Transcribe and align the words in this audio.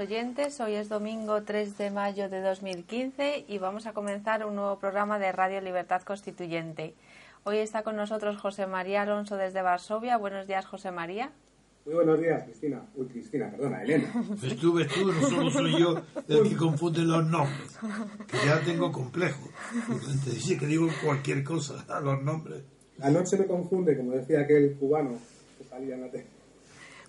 oyentes, 0.00 0.58
hoy 0.60 0.74
es 0.74 0.88
domingo 0.88 1.42
3 1.42 1.76
de 1.76 1.90
mayo 1.90 2.30
de 2.30 2.40
2015 2.40 3.44
y 3.46 3.58
vamos 3.58 3.86
a 3.86 3.92
comenzar 3.92 4.46
un 4.46 4.56
nuevo 4.56 4.78
programa 4.78 5.18
de 5.18 5.30
Radio 5.30 5.60
Libertad 5.60 6.00
Constituyente. 6.02 6.94
Hoy 7.44 7.58
está 7.58 7.82
con 7.82 7.96
nosotros 7.96 8.38
José 8.38 8.66
María 8.66 9.02
Alonso 9.02 9.36
desde 9.36 9.60
Varsovia. 9.60 10.16
Buenos 10.16 10.46
días 10.46 10.64
José 10.64 10.90
María. 10.90 11.32
Muy 11.84 11.94
buenos 11.94 12.18
días, 12.18 12.44
Cristina. 12.44 12.82
Uy, 12.94 13.08
Cristina, 13.08 13.50
perdona, 13.50 13.82
Elena. 13.82 14.10
Estuve 14.42 14.86
tú, 14.86 15.12
no 15.12 15.28
solo 15.28 15.50
soy 15.50 15.78
yo 15.78 16.02
el 16.28 16.48
que 16.48 16.56
confunde 16.56 17.02
los 17.02 17.26
nombres. 17.26 17.78
Que 18.26 18.46
ya 18.46 18.60
tengo 18.60 18.90
complejo. 18.90 19.48
Te 20.24 20.30
dice 20.30 20.56
que 20.56 20.66
digo 20.66 20.88
cualquier 21.04 21.44
cosa 21.44 21.84
a 21.88 22.00
los 22.00 22.22
nombres. 22.22 22.62
La 22.96 23.10
noche 23.10 23.36
me 23.36 23.46
confunde, 23.46 23.96
como 23.96 24.12
decía 24.12 24.40
aquel 24.40 24.76
cubano 24.78 25.18
que 25.58 25.64
salía 25.64 25.94
en 25.94 26.00
la 26.00 26.10
tele. 26.10 26.26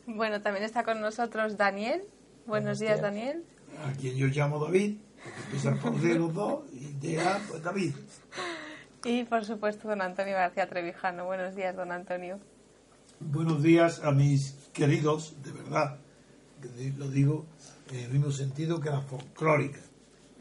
Bueno, 0.07 0.41
también 0.41 0.65
está 0.65 0.83
con 0.83 0.99
nosotros 0.99 1.55
Daniel. 1.55 2.01
Buenos 2.45 2.79
días 2.79 3.01
Daniel. 3.01 3.43
A 3.87 3.93
quien 3.93 4.15
yo 4.15 4.27
llamo 4.27 4.63
David, 4.63 4.97
empiezan 5.45 5.77
por 5.79 5.99
D 5.99 6.15
los 6.15 6.33
dos, 6.33 6.63
y 6.73 6.93
de 6.93 7.19
A, 7.21 7.39
pues 7.49 7.63
David. 7.63 7.93
Y 9.05 9.23
por 9.23 9.45
supuesto 9.45 9.87
don 9.87 10.01
Antonio 10.01 10.33
García 10.35 10.67
Trevijano. 10.67 11.25
Buenos 11.25 11.55
días 11.55 11.75
don 11.75 11.91
Antonio. 11.91 12.39
Buenos 13.19 13.61
días 13.63 14.01
a 14.03 14.11
mis 14.11 14.53
queridos, 14.73 15.35
de 15.43 15.51
verdad, 15.51 15.97
lo 16.97 17.09
digo 17.09 17.45
en 17.91 17.99
el 17.99 18.09
mismo 18.11 18.31
sentido 18.31 18.79
que 18.81 18.89
la 18.89 19.01
folclórica, 19.01 19.79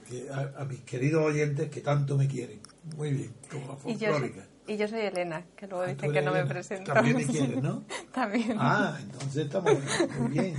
que 0.08 0.28
a, 0.30 0.60
a 0.62 0.64
mis 0.64 0.80
queridos 0.80 1.24
oyentes 1.24 1.70
que 1.70 1.80
tanto 1.80 2.16
me 2.16 2.26
quieren. 2.26 2.60
Muy 2.96 3.12
bien, 3.12 3.34
como 3.50 3.66
la 3.84 3.90
Y 3.90 3.96
yo, 3.96 3.98
soy, 3.98 4.20
folclórica. 4.20 4.46
y 4.66 4.76
yo 4.78 4.88
soy 4.88 5.00
Elena, 5.00 5.44
que 5.56 5.66
luego 5.66 5.84
Ah, 5.84 5.88
dicen 5.88 6.12
que 6.12 6.22
no 6.22 6.32
me 6.32 6.38
Elena. 6.38 6.54
presento. 6.54 6.92
También 6.94 7.16
me 7.18 7.26
quieres, 7.26 7.62
¿no? 7.62 7.84
También. 8.12 8.56
Ah, 8.58 8.98
entonces 9.02 9.44
estamos 9.44 9.72
muy 10.18 10.30
bien. 10.30 10.54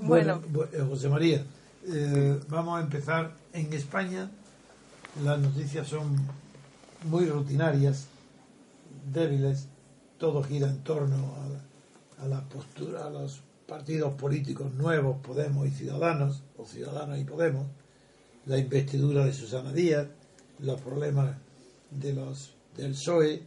Bueno. 0.00 0.40
Bueno, 0.40 0.42
bu- 0.52 0.68
eh, 0.72 0.84
José 0.88 1.08
María, 1.08 1.44
eh, 1.86 2.38
vamos 2.48 2.78
a 2.78 2.82
empezar. 2.82 3.32
En 3.52 3.72
España 3.72 4.30
las 5.24 5.38
noticias 5.38 5.88
son 5.88 6.16
muy 7.08 7.26
rutinarias, 7.26 8.06
débiles, 9.12 9.68
todo 10.18 10.42
gira 10.42 10.68
en 10.68 10.82
torno 10.82 11.34
a, 12.18 12.24
a 12.24 12.28
la 12.28 12.42
postura, 12.42 13.06
a 13.06 13.10
los 13.10 13.40
partidos 13.66 14.14
políticos 14.14 14.72
nuevos, 14.74 15.18
Podemos 15.22 15.66
y 15.66 15.70
Ciudadanos, 15.70 16.42
o 16.58 16.66
Ciudadanos 16.66 17.18
y 17.18 17.24
Podemos, 17.24 17.66
la 18.46 18.58
investidura 18.58 19.24
de 19.24 19.32
Susana 19.32 19.72
Díaz, 19.72 20.06
los 20.60 20.80
problemas 20.80 21.36
de 21.90 22.12
los 22.12 22.54
del 22.76 22.92
PSOE 22.92 23.42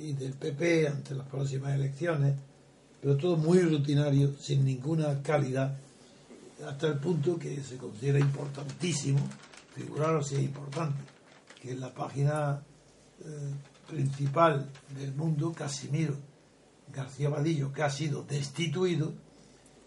y 0.00 0.12
del 0.14 0.32
PP 0.32 0.88
ante 0.88 1.14
las 1.14 1.28
próximas 1.28 1.74
elecciones, 1.74 2.34
pero 3.00 3.16
todo 3.16 3.36
muy 3.36 3.60
rutinario, 3.60 4.34
sin 4.38 4.64
ninguna 4.64 5.22
calidad, 5.22 5.76
hasta 6.66 6.86
el 6.88 6.98
punto 6.98 7.38
que 7.38 7.62
se 7.62 7.76
considera 7.76 8.18
importantísimo, 8.18 9.20
figuraros 9.74 10.28
si 10.28 10.36
es 10.36 10.42
importante, 10.42 11.02
que 11.60 11.72
en 11.72 11.80
la 11.80 11.92
página 11.92 12.62
eh, 13.20 13.52
principal 13.88 14.70
del 14.98 15.14
mundo, 15.14 15.52
Casimiro 15.52 16.16
García 16.92 17.28
Vadillo, 17.28 17.72
que 17.72 17.82
ha 17.82 17.90
sido 17.90 18.22
destituido, 18.22 19.12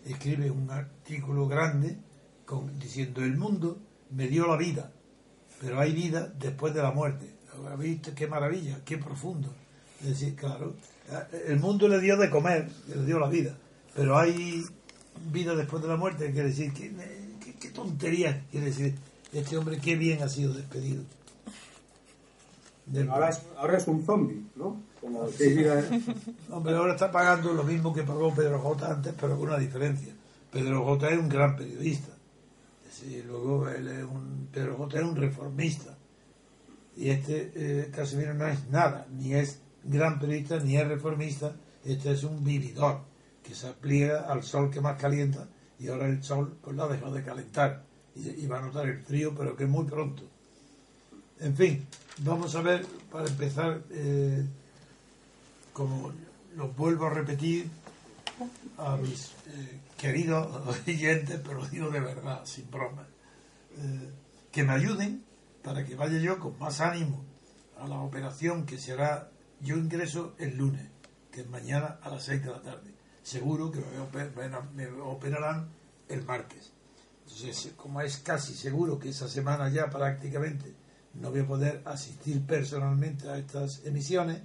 escribe 0.05 0.51
un 0.51 0.69
artículo 0.69 1.47
grande 1.47 1.97
con, 2.45 2.79
diciendo 2.79 3.23
el 3.23 3.37
mundo 3.37 3.79
me 4.11 4.27
dio 4.27 4.47
la 4.47 4.57
vida, 4.57 4.91
pero 5.59 5.79
hay 5.79 5.93
vida 5.93 6.27
después 6.39 6.73
de 6.73 6.81
la 6.81 6.91
muerte. 6.91 7.35
¿Habéis 7.67 7.95
visto 7.95 8.15
qué 8.15 8.27
maravilla, 8.27 8.81
qué 8.85 8.97
profundo? 8.97 9.53
Es 10.01 10.07
decir, 10.07 10.35
claro, 10.35 10.75
el 11.47 11.59
mundo 11.59 11.87
le 11.87 11.99
dio 11.99 12.17
de 12.17 12.29
comer, 12.29 12.69
le 12.87 13.05
dio 13.05 13.19
la 13.19 13.27
vida, 13.29 13.55
pero 13.95 14.17
hay 14.17 14.63
vida 15.31 15.55
después 15.55 15.81
de 15.81 15.89
la 15.89 15.97
muerte, 15.97 16.31
quiere 16.31 16.49
decir, 16.49 16.71
¿qué, 16.73 16.91
qué, 17.43 17.53
qué 17.55 17.69
tontería 17.69 18.45
quiere 18.51 18.67
decir 18.67 18.95
este 19.33 19.57
hombre, 19.57 19.77
qué 19.79 19.95
bien 19.95 20.21
ha 20.23 20.29
sido 20.29 20.53
despedido. 20.53 21.03
Del- 22.85 23.09
Ahora 23.09 23.29
es, 23.29 23.41
ahora 23.57 23.77
es 23.77 23.87
un 23.87 24.03
zombie, 24.03 24.41
¿no? 24.55 24.81
Como 24.99 25.23
hay 25.25 25.53
vida- 25.55 25.83
Hombre, 26.49 26.75
ahora 26.75 26.93
está 26.93 27.11
pagando 27.11 27.53
lo 27.53 27.63
mismo 27.63 27.93
que 27.93 28.03
pagó 28.03 28.33
Pedro 28.33 28.59
J 28.59 28.91
antes, 28.91 29.13
pero 29.19 29.37
con 29.37 29.47
una 29.49 29.57
diferencia. 29.59 30.11
Pedro 30.51 30.83
J 30.83 31.09
es 31.11 31.19
un 31.19 31.29
gran 31.29 31.55
periodista. 31.55 32.09
Sí, 32.91 33.23
luego 33.25 33.69
él 33.69 33.87
es 33.87 34.03
un, 34.03 34.47
Pedro 34.51 34.75
J 34.77 34.97
es 34.99 35.03
un 35.05 35.15
reformista. 35.15 35.95
Y 36.97 37.09
este 37.11 37.51
eh, 37.55 37.91
Casimiro 37.95 38.33
no 38.33 38.47
es 38.47 38.67
nada, 38.69 39.05
ni 39.11 39.35
es 39.35 39.59
gran 39.97 40.19
periodista, 40.19 40.59
ni 40.59 40.77
es 40.77 40.87
reformista. 40.87 41.55
Este 41.83 42.11
es 42.11 42.23
un 42.23 42.43
vividor 42.43 43.01
que 43.43 43.55
se 43.55 43.67
aplica 43.67 44.21
al 44.21 44.43
sol 44.43 44.69
que 44.69 44.81
más 44.81 44.99
calienta 44.99 45.47
y 45.79 45.87
ahora 45.87 46.07
el 46.07 46.21
sol 46.23 46.57
pues 46.61 46.75
lo 46.75 46.83
ha 46.83 46.87
dejado 46.87 47.13
de 47.13 47.23
calentar 47.23 47.83
y, 48.15 48.45
va 48.47 48.59
a 48.59 48.61
notar 48.61 48.87
el 48.87 48.99
frío, 48.99 49.33
pero 49.35 49.55
que 49.55 49.65
muy 49.65 49.85
pronto. 49.85 50.23
En 51.39 51.55
fin, 51.55 51.87
vamos 52.17 52.53
a 52.55 52.61
ver, 52.61 52.85
para 53.09 53.27
empezar, 53.27 53.81
eh, 53.91 54.45
como 55.71 56.11
lo 56.55 56.67
vuelvo 56.69 57.05
a 57.05 57.11
repetir 57.11 57.69
a 58.77 58.97
mis 58.97 59.31
eh, 59.47 59.79
queridos 59.97 60.47
oyentes, 60.87 61.39
pero 61.45 61.65
digo 61.67 61.89
de 61.89 62.01
verdad, 62.01 62.41
sin 62.45 62.69
broma, 62.69 63.07
eh, 63.77 64.09
que 64.51 64.63
me 64.63 64.73
ayuden 64.73 65.23
para 65.63 65.85
que 65.85 65.95
vaya 65.95 66.17
yo 66.19 66.39
con 66.39 66.57
más 66.59 66.81
ánimo 66.81 67.23
a 67.79 67.87
la 67.87 67.99
operación 67.99 68.65
que 68.65 68.77
será, 68.77 69.29
yo 69.61 69.77
ingreso 69.77 70.35
el 70.39 70.57
lunes, 70.57 70.87
que 71.31 71.41
es 71.41 71.49
mañana 71.49 71.99
a 72.01 72.09
las 72.09 72.23
6 72.23 72.43
de 72.43 72.49
la 72.51 72.61
tarde. 72.61 72.93
Seguro 73.23 73.71
que 73.71 73.79
me, 73.79 73.99
oper- 73.99 74.69
me 74.73 74.87
operarán 75.01 75.67
el 76.07 76.23
martes. 76.25 76.71
Entonces, 77.23 77.73
como 77.77 78.01
es 78.01 78.17
casi 78.17 78.53
seguro 78.55 78.97
que 78.97 79.09
esa 79.09 79.27
semana 79.27 79.69
ya 79.69 79.89
prácticamente 79.89 80.73
no 81.15 81.29
voy 81.31 81.41
a 81.41 81.47
poder 81.47 81.81
asistir 81.85 82.41
personalmente 82.45 83.29
a 83.29 83.37
estas 83.37 83.85
emisiones, 83.85 84.41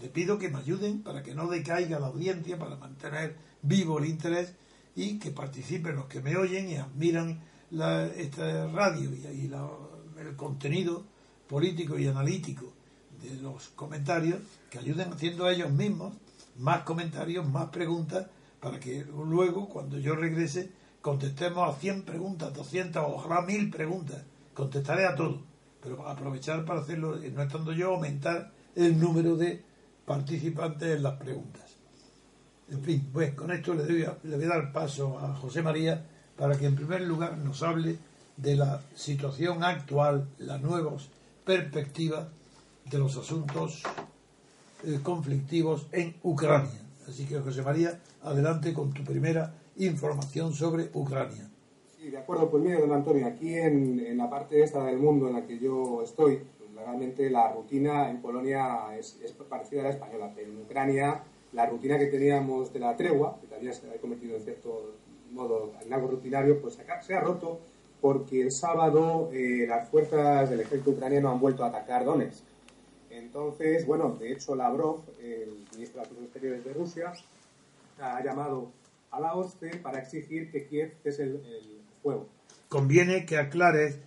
le 0.00 0.08
pido 0.08 0.38
que 0.38 0.48
me 0.50 0.58
ayuden 0.58 1.02
para 1.02 1.22
que 1.22 1.34
no 1.34 1.48
decaiga 1.48 1.98
la 2.00 2.06
audiencia, 2.08 2.58
para 2.58 2.76
mantener 2.76 3.36
vivo 3.62 3.98
el 3.98 4.06
interés 4.06 4.54
y 4.96 5.18
que 5.18 5.30
participen 5.30 5.96
los 5.96 6.06
que 6.06 6.20
me 6.20 6.36
oyen 6.36 6.68
y 6.70 6.76
admiran 6.76 7.40
la, 7.70 8.06
esta 8.06 8.66
radio 8.66 9.10
y, 9.14 9.26
y 9.26 9.48
la- 9.48 9.70
el 10.18 10.36
contenido 10.36 11.04
político 11.48 11.98
y 11.98 12.06
analítico 12.06 12.72
de 13.22 13.40
los 13.42 13.68
comentarios, 13.70 14.40
que 14.70 14.78
ayuden 14.78 15.12
haciendo 15.12 15.48
ellos 15.48 15.70
mismos 15.70 16.14
más 16.58 16.82
comentarios, 16.82 17.46
más 17.46 17.70
preguntas, 17.70 18.26
para 18.60 18.78
que 18.78 19.04
luego, 19.04 19.68
cuando 19.68 19.98
yo 19.98 20.14
regrese, 20.14 20.70
contestemos 21.00 21.68
a 21.68 21.78
100 21.78 22.02
preguntas, 22.02 22.52
200, 22.54 23.02
ojalá 23.06 23.42
1000 23.42 23.70
preguntas. 23.70 24.22
Contestaré 24.54 25.06
a 25.06 25.14
todo. 25.14 25.42
Pero 25.82 26.06
aprovechar 26.06 26.64
para 26.64 26.80
hacerlo, 26.80 27.16
no 27.16 27.42
estando 27.42 27.72
yo, 27.72 27.94
aumentar 27.94 28.52
el 28.74 29.00
número 29.00 29.36
de 29.36 29.62
participantes 30.04 30.96
en 30.96 31.02
las 31.02 31.16
preguntas. 31.18 31.76
En 32.70 32.82
fin, 32.82 33.08
pues 33.12 33.34
con 33.34 33.50
esto 33.50 33.74
le, 33.74 33.84
doy, 33.84 34.06
le 34.24 34.36
voy 34.36 34.44
a 34.44 34.48
dar 34.48 34.72
paso 34.72 35.18
a 35.18 35.34
José 35.34 35.62
María 35.62 36.06
para 36.36 36.56
que 36.56 36.66
en 36.66 36.76
primer 36.76 37.02
lugar 37.02 37.38
nos 37.38 37.62
hable 37.62 37.98
de 38.36 38.56
la 38.56 38.82
situación 38.94 39.64
actual, 39.64 40.28
las 40.38 40.60
nuevas 40.60 41.08
perspectivas 41.44 42.26
de 42.90 42.98
los 42.98 43.16
asuntos 43.16 43.82
eh, 44.84 44.98
conflictivos 45.02 45.86
en 45.92 46.16
Ucrania. 46.22 46.80
Así 47.08 47.24
que 47.24 47.38
José 47.38 47.62
María, 47.62 48.00
adelante 48.22 48.74
con 48.74 48.92
tu 48.92 49.04
primera 49.04 49.54
información 49.76 50.52
sobre 50.52 50.90
Ucrania. 50.92 51.48
Sí, 51.96 52.10
de 52.10 52.18
acuerdo. 52.18 52.50
Pues 52.50 52.62
mire, 52.62 52.80
don 52.80 52.92
Antonio, 52.92 53.26
aquí 53.26 53.54
en, 53.54 54.00
en 54.00 54.16
la 54.18 54.28
parte 54.28 54.62
esta 54.62 54.84
del 54.84 54.98
mundo 54.98 55.28
en 55.28 55.34
la 55.34 55.46
que 55.46 55.58
yo 55.58 56.02
estoy, 56.02 56.40
realmente 56.74 57.30
la 57.30 57.52
rutina 57.52 58.10
en 58.10 58.20
Polonia 58.20 58.96
es, 58.98 59.18
es, 59.22 59.32
parecida 59.32 59.80
a 59.80 59.84
la 59.84 59.90
española, 59.90 60.32
pero 60.34 60.50
en 60.50 60.58
Ucrania 60.62 61.22
la 61.52 61.66
rutina 61.66 61.98
que 61.98 62.06
teníamos 62.06 62.72
de 62.72 62.80
la 62.80 62.96
tregua, 62.96 63.38
que 63.40 63.48
también 63.48 63.74
se 63.74 63.88
ha 63.90 64.00
convertido 64.00 64.36
en 64.36 64.42
cierto 64.42 64.94
modo 65.32 65.72
en 65.84 65.92
algo 65.92 66.08
rutinario, 66.08 66.60
pues 66.60 66.78
acá 66.78 67.02
se 67.02 67.14
ha 67.14 67.20
roto 67.20 67.60
porque 68.00 68.40
el 68.40 68.52
sábado 68.52 69.30
eh, 69.32 69.66
las 69.68 69.88
fuerzas 69.88 70.48
del 70.48 70.60
ejército 70.60 70.92
ucraniano 70.92 71.30
han 71.30 71.40
vuelto 71.40 71.64
a 71.64 71.68
atacar 71.68 72.04
Donetsk. 72.04 72.49
Entonces, 73.20 73.86
bueno, 73.86 74.16
de 74.18 74.32
hecho 74.32 74.54
Lavrov, 74.54 75.02
el 75.22 75.66
ministro 75.72 76.00
de 76.00 76.06
Asuntos 76.06 76.24
Exteriores 76.24 76.64
de 76.64 76.72
Rusia, 76.72 77.12
ha 78.00 78.24
llamado 78.24 78.72
a 79.10 79.20
la 79.20 79.34
OSCE 79.34 79.76
para 79.76 79.98
exigir 79.98 80.50
que 80.50 80.66
Kiev 80.66 80.94
cese 81.02 81.24
el, 81.24 81.30
el 81.46 81.80
fuego. 82.02 82.28
Conviene 82.68 83.26
que 83.26 83.36
aclares, 83.36 83.98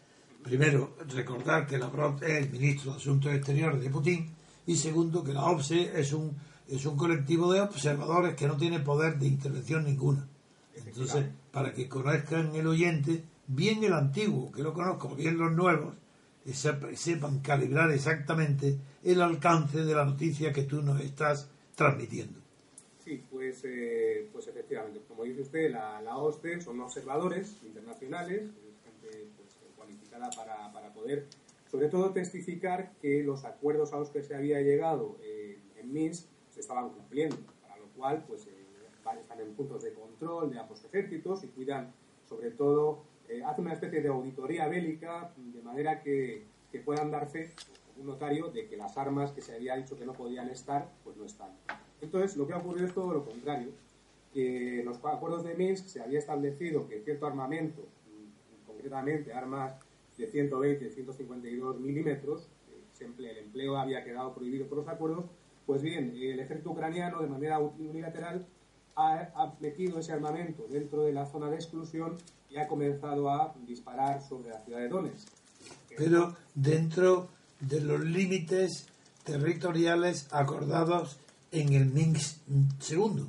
primero, 0.43 0.95
recordar 1.09 1.67
que 1.67 1.77
Lavrov 1.77 2.23
es 2.23 2.43
el 2.43 2.49
ministro 2.49 2.91
de 2.91 2.97
Asuntos 2.97 3.33
Exteriores 3.33 3.81
de 3.81 3.89
Putin 3.89 4.29
y 4.65 4.75
segundo, 4.75 5.23
que 5.23 5.33
la 5.33 5.45
OSCE 5.45 5.99
es 5.99 6.13
un, 6.13 6.35
es 6.67 6.85
un 6.85 6.97
colectivo 6.97 7.51
de 7.51 7.61
observadores 7.61 8.35
que 8.35 8.47
no 8.47 8.57
tiene 8.57 8.79
poder 8.79 9.19
de 9.19 9.27
intervención 9.27 9.83
ninguna. 9.83 10.27
Entonces, 10.75 11.25
para 11.51 11.73
que 11.73 11.87
conozcan 11.87 12.55
el 12.55 12.67
oyente, 12.67 13.23
bien 13.47 13.83
el 13.83 13.93
antiguo, 13.93 14.51
que 14.51 14.63
lo 14.63 14.73
conozco, 14.73 15.15
bien 15.15 15.37
los 15.37 15.51
nuevos, 15.51 15.95
sepan 16.51 17.39
calibrar 17.39 17.91
exactamente 17.91 18.77
el 19.03 19.21
alcance 19.21 19.83
de 19.83 19.95
la 19.95 20.05
noticia 20.05 20.51
que 20.51 20.63
tú 20.63 20.81
nos 20.81 20.99
estás 21.01 21.49
transmitiendo. 21.75 22.39
Sí, 23.03 23.21
pues, 23.29 23.61
eh, 23.65 24.29
pues 24.31 24.47
efectivamente, 24.47 25.01
como 25.07 25.23
dice 25.23 25.41
usted, 25.41 25.71
la, 25.71 26.01
la 26.01 26.17
OSCE 26.17 26.61
son 26.61 26.79
observadores 26.79 27.61
internacionales, 27.63 28.49
gente 28.83 29.27
pues, 29.35 29.57
cualificada 29.75 30.29
para, 30.29 30.71
para, 30.71 30.93
poder, 30.93 31.27
sobre 31.69 31.89
todo, 31.89 32.11
testificar 32.11 32.93
que 33.01 33.23
los 33.23 33.43
acuerdos 33.43 33.93
a 33.93 33.99
los 33.99 34.09
que 34.09 34.23
se 34.23 34.35
había 34.35 34.61
llegado 34.61 35.17
eh, 35.21 35.59
en 35.77 35.91
Minsk 35.91 36.27
se 36.49 36.61
estaban 36.61 36.89
cumpliendo, 36.91 37.35
para 37.61 37.77
lo 37.77 37.87
cual 37.89 38.23
pues, 38.25 38.47
eh, 38.47 38.63
están 39.19 39.39
en 39.41 39.53
puntos 39.53 39.83
de 39.83 39.93
control 39.93 40.51
de 40.51 40.59
ambos 40.59 40.83
ejércitos 40.85 41.43
y 41.43 41.47
cuidan, 41.47 41.93
sobre 42.27 42.51
todo, 42.51 43.03
eh, 43.33 43.43
hace 43.43 43.61
una 43.61 43.73
especie 43.73 44.01
de 44.01 44.09
auditoría 44.09 44.67
bélica 44.67 45.31
de 45.37 45.61
manera 45.61 46.01
que, 46.01 46.43
que 46.71 46.79
puedan 46.79 47.11
dar 47.11 47.27
fe, 47.27 47.51
un 47.97 48.07
notario, 48.07 48.49
de 48.49 48.67
que 48.67 48.77
las 48.77 48.97
armas 48.97 49.31
que 49.31 49.41
se 49.41 49.55
había 49.55 49.75
dicho 49.75 49.97
que 49.97 50.05
no 50.05 50.13
podían 50.13 50.49
estar, 50.49 50.89
pues 51.03 51.17
no 51.17 51.25
están. 51.25 51.49
Entonces, 52.01 52.37
lo 52.37 52.47
que 52.47 52.53
ha 52.53 52.57
ocurrido 52.57 52.87
es 52.87 52.93
todo 52.93 53.13
lo 53.13 53.25
contrario, 53.25 53.71
que 54.33 54.79
en 54.79 54.85
los 54.85 54.97
acuerdos 55.05 55.43
de 55.43 55.55
Minsk 55.55 55.85
se 55.87 56.01
había 56.01 56.19
establecido 56.19 56.87
que 56.87 57.01
cierto 57.01 57.27
armamento, 57.27 57.83
concretamente 58.65 59.33
armas 59.33 59.75
de 60.17 60.27
120 60.27 60.85
y 60.85 60.89
152 60.89 61.79
milímetros, 61.79 62.49
el 63.01 63.37
empleo 63.37 63.77
había 63.77 64.03
quedado 64.03 64.33
prohibido 64.33 64.65
por 64.67 64.77
los 64.77 64.87
acuerdos, 64.87 65.25
pues 65.65 65.81
bien, 65.81 66.13
el 66.15 66.39
ejército 66.39 66.71
ucraniano 66.71 67.21
de 67.21 67.27
manera 67.27 67.59
unilateral 67.59 68.45
ha, 68.95 69.53
metido 69.59 69.99
ese 69.99 70.13
armamento 70.13 70.67
dentro 70.69 71.03
de 71.03 71.13
la 71.13 71.25
zona 71.25 71.49
de 71.49 71.55
exclusión 71.55 72.17
y 72.53 72.57
ha 72.57 72.67
comenzado 72.67 73.29
a 73.29 73.55
disparar 73.65 74.21
sobre 74.21 74.49
la 74.49 74.59
ciudad 74.63 74.79
de 74.79 74.89
Donetsk. 74.89 75.27
Pero 75.97 76.35
dentro 76.53 77.29
de 77.59 77.81
los 77.81 78.01
límites 78.01 78.87
territoriales 79.23 80.27
acordados 80.31 81.17
en 81.51 81.73
el 81.73 81.85
Minsk 81.85 82.37
segundo. 82.79 83.27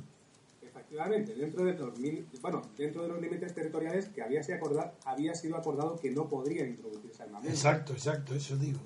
Efectivamente, 0.61 1.35
dentro 1.35 1.65
de 1.65 1.73
los, 1.73 1.93
bueno, 2.41 2.61
dentro 2.77 3.03
de 3.03 3.07
los 3.09 3.21
límites 3.21 3.53
territoriales 3.53 4.09
que 4.09 4.21
había 4.21 4.43
sido, 4.43 4.57
acordado, 4.57 4.91
había 5.05 5.33
sido 5.33 5.57
acordado 5.57 5.99
que 5.99 6.11
no 6.11 6.27
podrían 6.27 6.69
introducirse 6.69 7.23
armamento. 7.23 7.53
Exacto, 7.53 7.93
exacto, 7.93 8.35
eso 8.35 8.57
digo. 8.57 8.79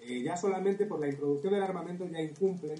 Eh, 0.00 0.22
ya 0.22 0.36
solamente 0.36 0.84
por 0.86 1.00
la 1.00 1.08
introducción 1.08 1.54
del 1.54 1.62
armamento 1.62 2.06
ya 2.06 2.20
incumplen, 2.20 2.78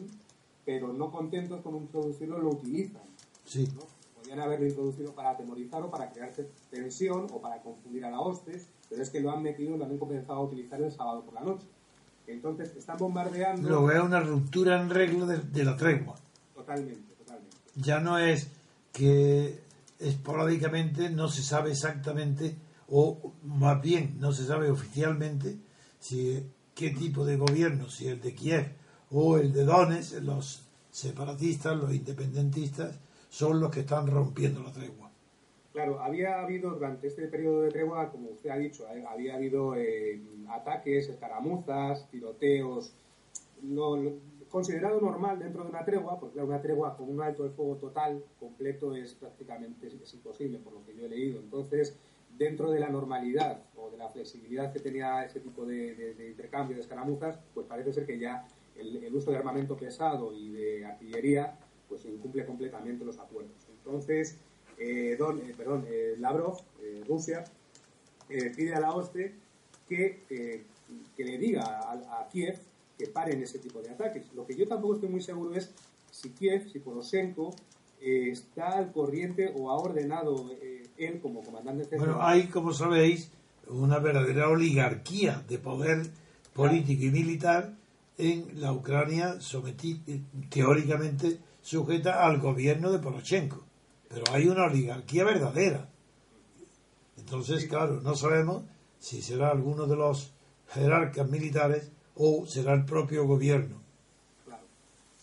pero 0.65 0.93
no 0.93 1.11
contentos 1.11 1.63
con 1.63 1.77
introducirlo 1.77 2.39
lo 2.39 2.51
utilizan. 2.51 3.03
Sí. 3.45 3.69
¿no? 3.75 3.94
Podrían 4.35 4.49
haberlo 4.49 4.67
introducido 4.67 5.15
para 5.15 5.31
atemorizar 5.31 5.81
o 5.85 5.91
para 5.93 6.11
crear 6.11 6.33
tensión 6.69 7.29
o 7.33 7.41
para 7.41 7.63
confundir 7.63 8.05
a 8.05 8.11
la 8.11 8.19
hostes, 8.19 8.67
pero 8.91 9.01
es 9.01 9.09
que 9.09 9.21
lo 9.21 9.31
han 9.31 9.45
metido 9.45 9.77
y 9.77 9.79
lo 9.79 9.85
han 9.85 9.97
comenzado 9.97 10.41
a 10.41 10.43
utilizar 10.43 10.83
el 10.83 10.91
sábado 10.91 11.23
por 11.25 11.35
la 11.35 11.43
noche. 11.43 11.67
Entonces 12.27 12.75
están 12.77 12.97
bombardeando. 12.99 13.69
Lo 13.69 13.85
veo 13.85 14.05
una 14.05 14.19
ruptura 14.19 14.81
en 14.81 14.91
regla 14.91 15.27
de, 15.27 15.39
de, 15.39 15.65
la 15.65 15.77
tregua. 15.77 16.17
Totalmente, 16.53 17.15
totalmente. 17.15 17.57
Ya 17.77 18.01
no 18.01 18.19
es 18.19 18.51
que 18.93 19.61
esporádicamente 20.01 21.11
no 21.11 21.29
se 21.29 21.45
sabe 21.45 21.71
exactamente, 21.71 22.57
o 22.89 23.35
más 23.45 23.81
bien 23.81 24.17
no 24.19 24.33
se 24.33 24.47
sabe 24.47 24.69
oficialmente, 24.69 25.59
si 26.01 26.45
qué 26.75 26.91
tipo 26.91 27.25
de 27.25 27.37
gobierno, 27.37 27.89
si 27.89 28.09
el 28.09 28.21
de 28.21 28.35
Kiev 28.35 28.73
o 29.13 29.39
el 29.39 29.53
de 29.53 29.65
Donetsk, 29.65 30.21
los 30.23 30.65
separatistas, 30.91 31.77
los 31.77 31.95
independentistas, 31.95 32.99
son 33.35 33.59
los 33.59 33.73
que 33.73 33.81
están 33.81 34.07
rompiendo 34.07 34.63
la 34.63 34.71
tregua. 34.71 35.11
Claro, 35.73 35.99
había 35.99 36.41
habido 36.41 36.71
durante 36.71 37.09
este 37.09 37.27
periodo 37.27 37.63
de 37.63 37.71
tregua, 37.71 38.13
como 38.13 38.29
usted 38.29 38.49
ha 38.51 38.57
dicho, 38.57 38.87
había 39.09 39.35
habido 39.35 39.75
eh, 39.75 40.23
ataques, 40.51 41.09
escaramuzas, 41.09 42.09
tiroteos, 42.11 42.95
considerado 44.49 45.01
normal 45.01 45.41
dentro 45.41 45.65
de 45.65 45.71
una 45.71 45.85
tregua, 45.85 46.21
porque 46.21 46.39
una 46.39 46.63
tregua 46.63 46.97
con 46.97 47.11
un 47.11 47.21
alto 47.23 47.43
de 47.43 47.51
fuego 47.51 47.75
total, 47.75 48.23
completo, 48.39 48.95
es 48.95 49.15
prácticamente 49.15 49.89
imposible, 50.13 50.61
por 50.61 50.75
lo 50.75 50.85
que 50.85 50.95
yo 50.95 51.07
he 51.07 51.09
leído. 51.09 51.41
Entonces, 51.41 51.99
dentro 52.39 52.71
de 52.71 52.79
la 52.79 52.89
normalidad 52.89 53.65
o 53.77 53.91
de 53.91 53.97
la 53.97 54.09
flexibilidad 54.11 54.73
que 54.73 54.79
tenía 54.79 55.25
ese 55.25 55.41
tipo 55.41 55.67
de, 55.67 56.15
intercambio 56.31 56.77
de 56.77 56.83
escaramuzas, 56.83 57.41
pues 57.53 57.67
parece 57.67 57.93
ser 57.93 58.07
que 58.07 58.17
ya 58.17 58.47
el, 58.77 59.13
uso 59.13 59.33
de 59.33 59.39
armamento 59.39 59.77
pesado 59.77 60.33
y 60.33 60.51
de 60.51 60.85
artillería 60.85 61.59
pues 61.95 62.13
incumple 62.13 62.45
completamente 62.45 63.05
los 63.05 63.19
acuerdos. 63.19 63.53
Entonces, 63.69 64.37
eh, 64.79 65.17
don, 65.17 65.39
eh, 65.39 65.55
perdón, 65.57 65.85
eh, 65.89 66.17
Lavrov, 66.19 66.59
Rusia, 67.07 67.45
pide 68.29 68.75
a 68.75 68.81
la 68.81 68.93
OSCE 68.93 69.33
que, 69.89 70.23
que 71.17 71.25
le 71.25 71.39
diga 71.39 71.63
a, 71.63 72.21
a, 72.21 72.29
Kiev 72.29 72.59
que 72.99 73.07
paren 73.07 73.43
ese 73.43 73.59
tipo 73.59 73.81
de 73.81 73.91
ataques. 73.91 74.33
Lo 74.35 74.47
que 74.47 74.55
yo 74.57 74.67
tampoco 74.67 74.95
estoy 74.95 75.09
muy 75.09 75.23
seguro 75.23 75.55
es 75.55 75.73
si 76.11 76.31
Kiev, 76.31 76.69
si 76.71 76.79
Poroshenko, 76.79 77.55
está 78.01 78.79
al 78.79 78.93
corriente 78.93 79.53
o 79.57 79.71
ha 79.71 79.77
ordenado 79.77 80.51
él 80.99 81.21
como 81.21 81.43
comandante 81.43 81.97
Bueno, 81.97 82.19
hay, 82.21 82.49
como 82.49 82.73
sabéis, 82.73 83.31
una 83.69 83.99
verdadera 83.99 84.49
oligarquía 84.49 85.43
de 85.49 85.59
poder 85.59 86.07
político 86.53 87.05
y 87.05 87.11
militar 87.11 87.75
en 88.19 88.61
la 88.61 88.73
Ucrania 88.73 89.41
sometida, 89.41 90.01
teóricamente 90.51 91.39
sujeta 91.65 92.25
al 92.25 92.39
gobierno 92.41 92.93
de 92.93 92.99
Poroshenko. 92.99 93.65
Pero 94.09 94.25
hay 94.31 94.47
una 94.47 94.67
oligarquía 94.67 95.25
verdadera. 95.25 95.89
Entonces, 97.17 97.67
claro, 97.67 98.01
no 98.03 98.15
sabemos 98.15 98.65
si 98.99 99.23
será 99.23 99.51
alguno 99.51 99.87
de 99.87 99.97
los 99.97 100.35
jerarcas 100.69 101.29
militares 101.29 101.91
o 102.15 102.47
será 102.47 102.75
el 102.75 102.85
propio 102.85 103.27
gobierno. 103.27 103.81
Claro. 104.45 104.65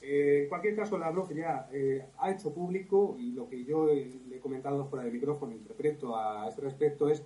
Eh, 0.02 0.42
en 0.44 0.50
cualquier 0.50 0.76
caso, 0.76 0.98
Lavrov 0.98 1.32
ya 1.34 1.70
eh, 1.72 2.06
ha 2.18 2.32
hecho 2.32 2.54
público 2.54 3.16
y 3.20 3.34
lo 3.34 3.48
que 3.48 3.64
yo 3.64 3.90
eh, 3.90 4.12
le 4.28 4.38
he 4.38 4.40
comentado 4.40 4.86
fuera 4.88 5.06
del 5.06 5.14
micrófono, 5.14 5.54
interpreto 5.54 6.18
a 6.18 6.50
este 6.50 6.62
respecto 6.62 7.08
es 7.08 7.24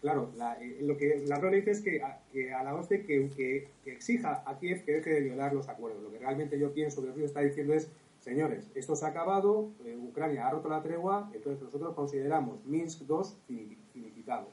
Claro, 0.00 0.30
la, 0.38 0.54
eh, 0.62 0.78
lo 0.80 0.96
que 0.96 1.22
Lavrov 1.26 1.52
dice 1.52 1.72
es 1.72 1.82
que 1.82 2.02
a, 2.02 2.18
que 2.32 2.54
a 2.54 2.64
la 2.64 2.74
OSCE 2.74 3.04
que, 3.04 3.28
que, 3.36 3.68
que, 3.84 3.92
exija 3.92 4.42
a 4.46 4.58
Kiev 4.58 4.82
que 4.84 4.92
deje 4.92 5.10
de 5.10 5.20
violar 5.20 5.52
los 5.52 5.68
acuerdos. 5.68 6.02
Lo 6.02 6.10
que 6.10 6.18
realmente 6.18 6.58
yo 6.58 6.72
pienso 6.72 7.02
que 7.02 7.12
río 7.12 7.26
está 7.26 7.40
diciendo 7.40 7.74
es, 7.74 7.90
señores, 8.20 8.70
esto 8.74 8.96
se 8.96 9.04
ha 9.04 9.08
acabado, 9.08 9.70
eh, 9.84 9.96
Ucrania 9.96 10.46
ha 10.46 10.50
roto 10.50 10.68
la 10.68 10.82
tregua, 10.82 11.30
entonces 11.34 11.62
nosotros 11.62 11.94
consideramos 11.94 12.64
Minsk 12.64 13.02
II 13.08 13.76
finiquitado. 13.92 14.48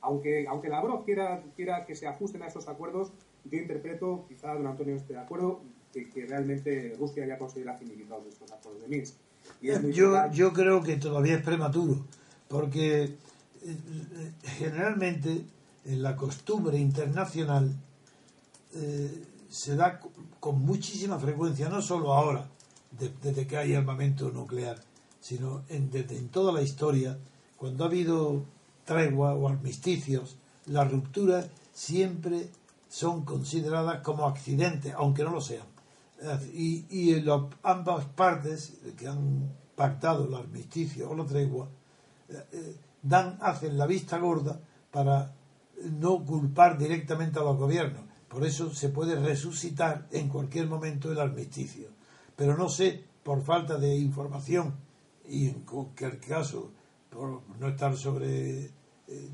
Aunque, 0.00 0.46
aunque 0.48 0.68
Lavrov 0.68 1.04
quiera, 1.04 1.42
quiera 1.56 1.84
que 1.84 1.94
se 1.94 2.06
ajusten 2.06 2.42
a 2.42 2.46
esos 2.46 2.68
acuerdos, 2.68 3.12
yo 3.44 3.58
interpreto, 3.58 4.24
quizá 4.28 4.54
don 4.54 4.66
Antonio 4.66 4.94
esté 4.94 5.14
de 5.14 5.20
acuerdo, 5.20 5.60
que, 5.92 6.08
que 6.08 6.26
realmente 6.26 6.94
Rusia 6.98 7.26
ya 7.26 7.38
considera 7.38 7.74
finiquitados 7.74 8.26
estos 8.26 8.52
acuerdos 8.52 8.82
de 8.82 8.88
Minsk. 8.88 9.16
Y 9.60 9.70
es 9.70 9.82
muy 9.82 9.92
yo, 9.92 10.30
yo 10.30 10.52
creo 10.52 10.82
que 10.82 10.96
todavía 10.96 11.36
es 11.36 11.42
prematuro 11.42 12.04
porque 12.48 13.02
eh, 13.04 13.16
eh, 13.62 14.32
generalmente 14.42 15.44
en 15.84 16.02
la 16.02 16.16
costumbre 16.16 16.78
internacional 16.78 17.74
eh, 18.74 19.24
se 19.48 19.76
da 19.76 20.00
con 20.40 20.60
muchísima 20.60 21.18
frecuencia, 21.18 21.68
no 21.68 21.80
solo 21.80 22.12
ahora, 22.12 22.48
desde 22.90 23.46
que 23.46 23.56
hay 23.56 23.74
armamento 23.74 24.30
nuclear, 24.30 24.78
sino 25.20 25.62
en, 25.68 25.90
desde 25.90 26.16
en 26.16 26.28
toda 26.28 26.52
la 26.52 26.62
historia, 26.62 27.18
cuando 27.56 27.84
ha 27.84 27.88
habido 27.88 28.44
tregua 28.84 29.34
o 29.34 29.48
armisticios, 29.48 30.36
las 30.66 30.90
rupturas 30.90 31.48
siempre 31.72 32.48
son 32.88 33.24
consideradas 33.24 34.00
como 34.00 34.26
accidentes, 34.26 34.94
aunque 34.96 35.24
no 35.24 35.30
lo 35.30 35.40
sean. 35.40 35.66
Y, 36.52 36.86
y 36.90 37.14
en 37.14 37.26
ambas 37.62 38.06
partes 38.06 38.78
que 38.96 39.06
han 39.06 39.52
pactado 39.76 40.26
el 40.26 40.34
armisticio 40.34 41.08
o 41.08 41.14
la 41.14 41.24
tregua, 41.24 41.68
eh, 42.28 42.44
eh, 42.52 42.76
dan, 43.02 43.38
hacen 43.40 43.78
la 43.78 43.86
vista 43.86 44.18
gorda 44.18 44.60
para 44.90 45.32
no 45.84 46.24
culpar 46.24 46.76
directamente 46.76 47.38
a 47.38 47.42
los 47.42 47.56
gobiernos. 47.56 48.02
Por 48.28 48.44
eso 48.44 48.74
se 48.74 48.88
puede 48.88 49.14
resucitar 49.14 50.08
en 50.10 50.28
cualquier 50.28 50.66
momento 50.66 51.12
el 51.12 51.20
armisticio. 51.20 51.88
Pero 52.38 52.56
no 52.56 52.68
sé, 52.68 53.02
por 53.24 53.42
falta 53.42 53.78
de 53.78 53.96
información 53.96 54.76
y 55.28 55.48
en 55.48 55.64
cualquier 55.64 56.20
caso 56.20 56.70
por 57.10 57.42
no 57.58 57.68
estar 57.68 57.96
sobre 57.96 58.66
eh, 58.66 58.70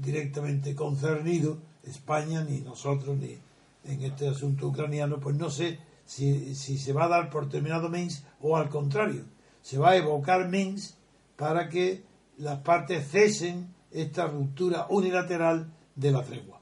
directamente 0.00 0.74
concernido 0.74 1.58
España 1.82 2.42
ni 2.42 2.62
nosotros 2.62 3.18
ni 3.18 3.38
en 3.84 4.02
este 4.02 4.26
asunto 4.26 4.68
ucraniano, 4.68 5.20
pues 5.20 5.36
no 5.36 5.50
sé 5.50 5.78
si, 6.06 6.54
se 6.54 6.92
va 6.94 7.04
a 7.04 7.08
dar 7.08 7.28
por 7.28 7.50
terminado 7.50 7.90
Minsk 7.90 8.24
o 8.40 8.56
al 8.56 8.70
contrario, 8.70 9.24
se 9.60 9.76
va 9.76 9.90
a 9.90 9.96
evocar 9.96 10.48
Minsk 10.48 10.96
para 11.36 11.68
que 11.68 12.04
las 12.38 12.60
partes 12.60 13.06
cesen 13.06 13.68
esta 13.92 14.28
ruptura 14.28 14.86
unilateral 14.88 15.70
de 15.94 16.10
la 16.10 16.22
tregua. 16.22 16.58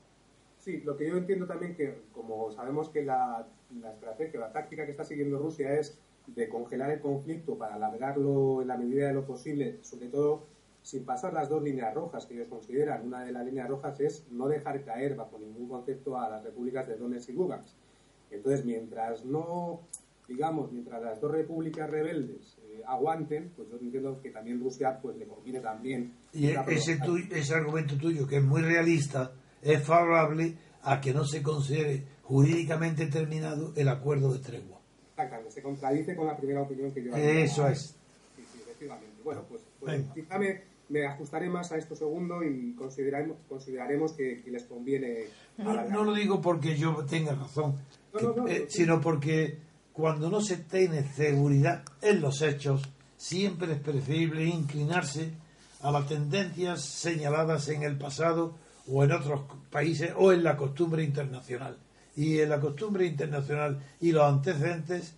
Sí, 0.58 0.80
lo 0.80 0.96
que 0.96 1.08
yo 1.08 1.16
entiendo 1.16 1.46
también 1.46 1.76
que, 1.76 2.02
como 2.12 2.50
sabemos 2.50 2.88
que 2.88 3.04
la, 3.04 3.46
la 3.80 3.92
estrategia, 3.92 4.40
la 4.40 4.52
táctica 4.52 4.84
que 4.84 4.90
está 4.90 5.04
siguiendo 5.04 5.38
Rusia 5.38 5.78
es 5.78 5.96
de 6.26 6.48
congelar 6.48 6.90
el 6.90 7.00
conflicto 7.00 7.56
para 7.56 7.74
alargarlo 7.74 8.62
en 8.62 8.68
la 8.68 8.76
medida 8.76 9.08
de 9.08 9.14
lo 9.14 9.26
posible, 9.26 9.78
sobre 9.82 10.08
todo 10.08 10.46
sin 10.82 11.04
pasar 11.04 11.32
las 11.32 11.48
dos 11.48 11.62
líneas 11.62 11.94
rojas 11.94 12.26
que 12.26 12.34
ellos 12.34 12.48
consideran. 12.48 13.06
Una 13.06 13.24
de 13.24 13.32
las 13.32 13.44
líneas 13.44 13.68
rojas 13.68 14.00
es 14.00 14.26
no 14.30 14.48
dejar 14.48 14.84
caer 14.84 15.14
bajo 15.14 15.38
ningún 15.38 15.68
concepto 15.68 16.18
a 16.18 16.28
las 16.28 16.44
repúblicas 16.44 16.86
de 16.88 16.96
Donetsk 16.96 17.30
y 17.30 17.32
Lugansk. 17.32 17.74
Entonces, 18.30 18.64
mientras 18.64 19.24
no, 19.24 19.80
digamos, 20.26 20.72
mientras 20.72 21.02
las 21.02 21.20
dos 21.20 21.30
repúblicas 21.30 21.88
rebeldes 21.88 22.58
eh, 22.64 22.82
aguanten, 22.86 23.52
pues 23.54 23.68
yo 23.68 23.78
entiendo 23.78 24.20
que 24.20 24.30
también 24.30 24.60
Rusia 24.60 24.98
pues 25.00 25.16
le 25.16 25.26
conviene 25.26 25.60
también. 25.60 26.14
Y 26.32 26.48
ese, 26.48 26.98
ese 27.30 27.54
argumento 27.54 27.96
tuyo, 27.96 28.26
que 28.26 28.38
es 28.38 28.44
muy 28.44 28.62
realista, 28.62 29.32
es 29.60 29.82
favorable 29.84 30.56
a 30.82 31.00
que 31.00 31.14
no 31.14 31.24
se 31.24 31.42
considere 31.42 32.04
jurídicamente 32.22 33.06
terminado 33.06 33.72
el 33.76 33.88
acuerdo 33.88 34.32
de 34.32 34.40
tregua. 34.40 34.81
Se 35.48 35.62
contradice 35.62 36.16
con 36.16 36.26
la 36.26 36.36
primera 36.36 36.62
opinión 36.62 36.90
que 36.92 37.04
yo 37.04 37.14
Eso 37.14 37.68
es. 37.68 37.94
Sí, 38.36 38.44
sí, 38.52 38.60
efectivamente. 38.62 39.08
Bueno, 39.22 39.42
pues, 39.48 39.62
pues 39.78 40.02
quizá 40.14 40.38
me, 40.38 40.62
me, 40.88 41.06
ajustaré 41.06 41.48
más 41.48 41.70
a 41.70 41.76
esto 41.76 41.94
segundo 41.94 42.42
y 42.42 42.74
consideraremos, 42.74 43.36
consideraremos 43.48 44.12
que, 44.12 44.42
les 44.46 44.64
conviene. 44.64 45.26
No, 45.58 45.88
no, 45.88 46.04
lo 46.04 46.14
digo 46.14 46.40
porque 46.40 46.76
yo 46.76 47.04
tenga 47.04 47.34
razón, 47.34 47.76
eh, 48.48 48.66
sino 48.68 49.00
porque 49.00 49.58
cuando 49.92 50.30
no 50.30 50.40
se 50.40 50.56
tiene 50.56 51.04
seguridad 51.04 51.84
en 52.00 52.20
los 52.20 52.40
hechos, 52.42 52.82
siempre 53.16 53.72
es 53.72 53.80
preferible 53.80 54.44
inclinarse 54.44 55.30
a 55.82 55.90
las 55.90 56.08
tendencias 56.08 56.82
señaladas 56.82 57.68
en 57.68 57.82
el 57.82 57.98
pasado 57.98 58.54
o 58.88 59.04
en 59.04 59.12
otros 59.12 59.42
países 59.70 60.12
o 60.16 60.32
en 60.32 60.42
la 60.42 60.56
costumbre 60.56 61.04
internacional. 61.04 61.76
Y 62.16 62.40
en 62.40 62.50
la 62.50 62.60
costumbre 62.60 63.06
internacional 63.06 63.82
y 64.00 64.12
los 64.12 64.24
antecedentes 64.24 65.14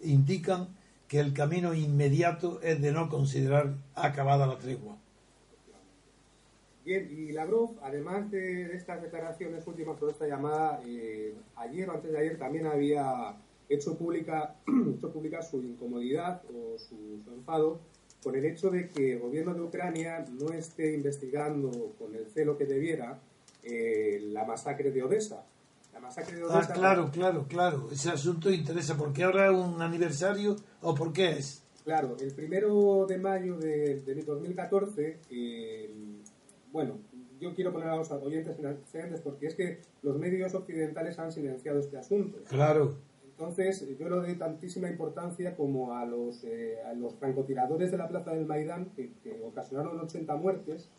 indican 0.00 0.68
que 1.08 1.20
el 1.20 1.32
camino 1.32 1.74
inmediato 1.74 2.60
es 2.62 2.80
de 2.80 2.92
no 2.92 3.08
considerar 3.08 3.74
acabada 3.94 4.46
la 4.46 4.58
tregua. 4.58 4.96
Bien, 6.84 7.08
y 7.10 7.32
Lavrov, 7.32 7.76
además 7.82 8.30
de, 8.30 8.76
estas 8.76 9.02
declaraciones 9.02 9.66
últimas 9.66 9.98
sobre 9.98 10.12
esta 10.12 10.28
llamada, 10.28 10.80
eh, 10.86 11.34
ayer 11.56 11.88
o 11.90 11.94
antes 11.94 12.12
de 12.12 12.18
ayer 12.18 12.38
también 12.38 12.66
había 12.66 13.36
hecho 13.68 13.98
pública, 13.98 14.54
hecho 14.96 15.12
pública 15.12 15.42
su 15.42 15.62
incomodidad 15.62 16.42
o 16.48 16.78
su, 16.78 16.94
enfado 17.34 17.80
por 18.22 18.36
el 18.36 18.44
hecho 18.44 18.70
de 18.70 18.88
que 18.88 19.14
el 19.14 19.18
gobierno 19.18 19.52
de 19.54 19.62
Ucrania 19.62 20.24
no 20.38 20.52
esté 20.52 20.94
investigando 20.94 21.92
con 21.98 22.14
el 22.14 22.26
celo 22.26 22.56
que 22.56 22.66
debiera 22.66 23.18
eh, 23.64 24.20
la 24.30 24.44
masacre 24.44 24.92
de 24.92 25.02
Odessa. 25.02 25.44
La 25.96 26.02
masacre 26.02 26.36
de 26.36 26.44
Odessa. 26.44 26.58
Ah, 26.60 26.74
claro, 26.74 27.10
claro, 27.10 27.46
claro. 27.48 27.88
Ese 27.90 28.10
asunto 28.10 28.50
interesa. 28.50 28.98
¿Por 28.98 29.14
qué 29.14 29.24
ahora 29.24 29.46
es 29.46 29.52
un 29.52 29.80
aniversario 29.80 30.56
o 30.82 30.94
por 30.94 31.10
qué 31.10 31.38
es? 31.38 31.64
Claro, 31.84 32.18
el 32.20 32.34
primero 32.34 33.06
de 33.06 33.16
mayo 33.16 33.56
de, 33.56 34.02
2014, 34.04 35.20
eh, 35.30 35.90
bueno, 36.70 36.98
yo 37.40 37.54
quiero 37.54 37.72
poner 37.72 37.88
a 37.88 37.96
los 37.96 38.10
oyentes 38.10 38.58
en 38.58 39.22
porque 39.22 39.46
es 39.46 39.54
que 39.54 39.80
los 40.02 40.18
medios 40.18 40.54
occidentales 40.54 41.18
han 41.18 41.32
silenciado 41.32 41.78
este 41.78 41.96
asunto. 41.96 42.40
Claro. 42.46 42.96
Entonces, 43.24 43.86
yo 43.98 44.10
no 44.10 44.16
doy 44.16 44.34
tantísima 44.34 44.90
importancia 44.90 45.56
como 45.56 45.94
a 45.94 46.04
los, 46.04 46.44
eh, 46.44 46.76
a 46.84 46.92
los 46.92 47.14
francotiradores 47.14 47.90
de 47.90 47.96
la 47.96 48.08
plaza 48.08 48.32
del 48.32 48.44
Maidán, 48.44 48.90
que, 48.94 49.10
ocasionaron 49.46 49.98
80 49.98 50.36
muertes, 50.36 50.90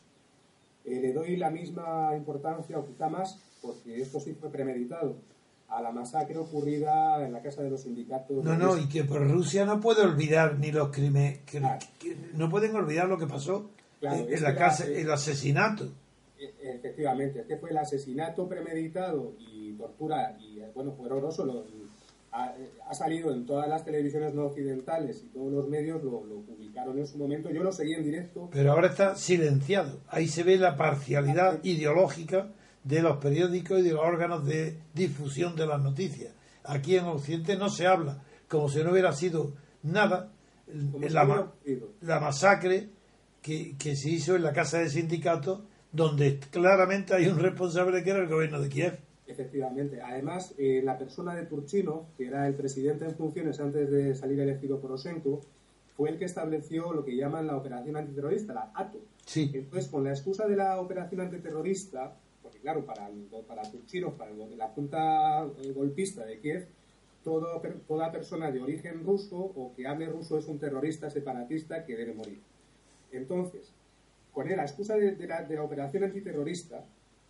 eh, 0.86 1.00
le 1.02 1.14
doy 1.14 1.36
la 1.36 1.52
misma 1.52 2.16
importancia, 2.16 2.80
o 2.80 2.86
quizá 2.88 3.10
más, 3.10 3.44
porque 3.62 4.02
esto 4.02 4.20
sí 4.20 4.34
fue 4.34 4.50
premeditado, 4.50 5.16
a 5.70 5.82
la 5.82 5.92
masacre 5.92 6.38
ocurrida 6.38 7.26
en 7.26 7.34
la 7.34 7.42
casa 7.42 7.62
de 7.62 7.70
los 7.70 7.82
sindicatos. 7.82 8.44
No, 8.44 8.56
no, 8.56 8.78
y 8.78 8.88
que 8.88 9.04
por 9.04 9.28
Rusia 9.30 9.66
no 9.66 9.80
puede 9.82 10.02
olvidar 10.02 10.58
ni 10.60 10.72
los 10.72 10.90
crímenes, 10.90 11.40
no 12.34 12.50
pueden 12.50 12.76
olvidar 12.76 13.08
lo 13.08 13.18
que 13.18 13.28
pasó 13.28 13.70
en, 14.02 14.42
la 14.42 14.56
casa, 14.56 14.86
el 14.86 15.12
asesinato. 15.12 15.92
E, 16.40 16.54
efectivamente, 16.76 17.42
es 17.42 17.48
que 17.48 17.58
fue 17.58 17.72
el 17.72 17.78
asesinato 17.78 18.48
premeditado 18.48 19.34
y 19.40 19.74
tortura, 19.74 20.38
y 20.40 20.62
bueno, 20.74 20.94
fue 20.94 21.08
horroroso 21.08 21.46
lo, 21.46 21.66
ha, 22.32 22.94
salido 22.94 23.34
en 23.34 23.46
todas 23.46 23.68
las 23.68 23.84
televisiones 23.84 24.34
no 24.34 24.46
occidentales 24.46 25.24
y 25.24 25.28
todos 25.28 25.52
los 25.52 25.68
medios 25.68 26.04
lo, 26.04 26.22
publicaron 26.22 26.98
en 26.98 27.08
su 27.08 27.18
momento. 27.18 27.50
Yo 27.50 27.64
lo 27.64 27.72
seguí 27.72 27.94
en 27.94 28.04
directo. 28.04 28.50
Pero 28.52 28.72
ahora 28.72 28.88
está 28.88 29.16
silenciado. 29.16 30.00
Ahí 30.08 30.28
se 30.28 30.44
ve 30.44 30.58
la 30.58 30.76
parcialidad 30.76 31.64
ideológica 31.64 32.52
de 32.88 33.02
los 33.02 33.18
periódicos 33.18 33.80
y 33.80 33.84
de 33.84 33.92
los 33.92 34.02
órganos 34.02 34.46
de 34.46 34.78
difusión 34.94 35.56
de 35.56 35.68
las 35.68 35.82
noticias. 35.82 36.34
Aquí 36.64 36.96
en 36.96 37.06
Occidente 37.06 37.58
no 37.58 37.70
se 37.70 37.88
habla 37.88 38.22
como 38.48 38.70
si 38.70 38.84
no 38.84 38.92
hubiera 38.92 39.12
sido 39.14 39.54
nada 39.84 40.32
la, 40.68 41.52
la, 42.02 42.20
masacre 42.20 42.90
que, 43.42 43.76
que 43.78 43.96
se 43.96 44.10
hizo 44.10 44.36
en 44.36 44.44
la 44.44 44.54
casa 44.54 44.80
de 44.80 44.90
sindicatos 44.90 45.62
donde 45.92 46.40
claramente 46.52 47.14
hay 47.14 47.28
un 47.28 47.40
responsable 47.40 48.04
que 48.04 48.10
era 48.10 48.20
el 48.20 48.28
gobierno 48.28 48.62
de 48.62 48.70
Kiev. 48.70 49.00
Efectivamente. 49.26 50.02
Además, 50.02 50.54
eh, 50.58 50.82
la 50.84 50.98
persona 50.98 51.36
de 51.36 51.46
Turchino, 51.46 52.08
que 52.18 52.28
era 52.28 52.48
el 52.48 52.56
presidente 52.56 53.06
en 53.06 53.16
funciones 53.16 53.60
antes 53.60 53.90
de 53.90 54.16
salir 54.16 54.40
elegido 54.40 54.80
Poroshenko, 54.80 55.42
fue 55.96 56.10
el 56.10 56.18
que 56.18 56.26
estableció 56.26 56.94
lo 56.94 57.04
que 57.04 57.16
llaman 57.16 57.48
la 57.48 57.58
operación 57.58 57.98
antiterrorista, 57.98 58.54
la 58.54 58.72
ATO. 58.74 59.00
Sí. 59.26 59.52
Entonces, 59.54 59.90
con 59.90 60.04
la 60.04 60.12
excusa 60.12 60.48
de 60.48 60.56
la 60.56 60.80
operación 60.80 61.22
antiterrorista, 61.22 62.16
porque 62.48 62.60
claro, 62.60 62.86
para, 62.86 63.10
para 63.46 63.70
Turchino, 63.70 64.14
para 64.14 64.32
la 64.32 64.70
junta 64.70 65.46
eh, 65.62 65.74
golpista 65.74 66.26
de 66.26 66.40
Kiev, 66.40 66.66
todo, 67.26 67.62
toda 67.86 68.10
persona 68.10 68.50
de 68.52 68.62
origen 68.62 69.04
ruso 69.04 69.36
o 69.36 69.74
que 69.76 69.86
hable 69.86 70.06
ruso 70.06 70.38
es 70.38 70.48
un 70.48 70.60
terrorista 70.60 71.10
separatista 71.10 71.84
que 71.86 71.98
debe 71.98 72.14
morir. 72.14 72.40
Entonces, 73.12 73.74
con 74.32 74.48
la 74.48 74.64
excusa 74.64 74.96
de 74.96 75.56
la 75.56 75.64
operación 75.64 76.06
antiterrorista, 76.06 76.86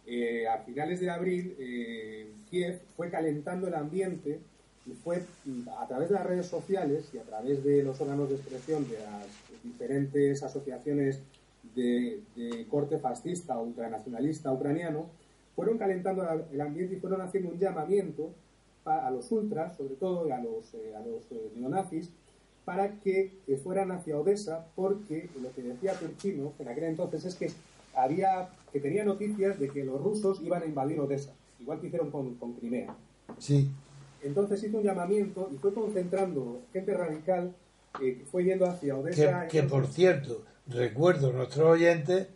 eh, 0.06 0.48
a 0.48 0.60
finales 0.60 1.00
de 1.00 1.10
abril, 1.10 1.56
eh, 1.58 2.32
Kiev 2.50 2.80
fue 2.96 3.10
calentando 3.10 3.68
el 3.68 3.74
ambiente 3.74 4.40
y 4.86 4.92
fue 4.92 5.24
a 5.80 5.88
través 5.88 6.10
de 6.10 6.16
las 6.16 6.26
redes 6.28 6.46
sociales 6.46 7.10
y 7.14 7.18
a 7.18 7.24
través 7.24 7.64
de 7.64 7.82
los 7.82 8.00
órganos 8.00 8.30
de 8.30 8.36
expresión 8.36 8.88
de 8.88 9.00
las 9.00 9.26
diferentes 9.64 10.44
asociaciones 10.44 11.22
de, 11.76 12.22
corte 12.70 12.98
fascista 12.98 13.58
o 13.60 13.64
ultranacionalista 13.64 14.52
ucraniano, 14.52 15.06
fueron 15.56 15.78
calentando 15.78 16.28
el 16.52 16.62
ambiente 16.62 16.96
y 16.96 17.00
fueron 17.00 17.22
haciendo 17.22 17.50
un 17.50 17.60
llamamiento 17.60 18.32
a 18.86 19.12
los 19.12 19.32
ultras, 19.32 19.76
sobre 19.76 19.96
todo 19.96 20.32
a 20.34 20.38
los, 20.38 20.74
eh, 20.74 20.94
a 20.96 21.00
los 21.00 21.26
neonazis, 21.56 22.10
para 22.68 23.00
que, 23.00 23.32
fueran 23.64 23.92
hacia 23.92 24.20
Odessa, 24.20 24.66
porque 24.76 25.30
lo 25.42 25.54
que 25.54 25.64
decía 25.64 25.94
Turchino 25.94 26.52
en 26.60 26.68
aquel 26.68 26.84
entonces 26.84 27.24
es 27.24 27.36
que 27.36 27.50
había 27.96 28.50
que 28.74 28.82
tenía 28.82 29.06
noticias 29.06 29.58
de 29.58 29.70
que 29.70 29.86
los 29.86 30.02
rusos 30.02 30.42
iban 30.44 30.64
a 30.64 30.66
invadir 30.66 31.00
Odessa, 31.00 31.34
igual 31.62 31.80
que 31.80 31.88
hicieron 31.88 32.12
con, 32.12 32.36
con 32.36 32.54
Crimea. 32.54 32.94
Sí. 33.38 33.70
Entonces 34.22 34.62
hizo 34.64 34.80
un 34.80 34.84
llamamiento 34.84 35.50
y 35.54 35.58
fue 35.58 35.74
concentrando 35.74 36.60
gente 36.74 36.94
radical 36.94 37.56
eh, 38.02 38.18
que 38.18 38.26
fue 38.26 38.44
yendo 38.44 38.66
hacia 38.66 38.98
Odessa. 38.98 39.48
Que, 39.48 39.64
por 39.64 39.88
cierto, 39.88 40.44
recuerdo 40.70 41.30
a 41.30 41.34
nuestros 41.34 41.68
oyentes 41.68 42.28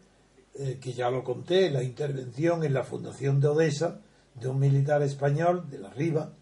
eh, 0.56 0.80
que 0.82 0.94
ya 0.94 1.10
lo 1.10 1.24
conté, 1.24 1.70
la 1.70 1.84
intervención 1.84 2.64
en 2.64 2.74
la 2.74 2.84
fundación 2.84 3.40
de 3.40 3.48
Odessa 3.48 4.02
de 4.36 4.48
un 4.48 4.60
militar 4.60 5.02
español 5.02 5.70
de 5.70 5.80
la 5.80 5.90
Riva, 5.92 6.34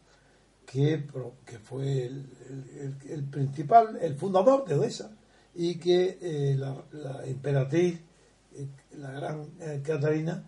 que, 0.66 1.06
que 1.46 1.60
fue 1.60 2.06
el, 2.06 3.24
principal, 3.32 3.98
el 4.02 4.16
fundador 4.16 4.66
de 4.66 4.76
Odessa, 4.76 5.12
y 5.56 5.76
que 5.76 6.18
eh, 6.22 6.56
la, 6.58 6.76
la, 6.92 7.26
emperatriz, 7.26 8.00
eh, 8.56 8.68
la 8.98 9.12
gran 9.12 9.48
Catarina, 9.84 10.44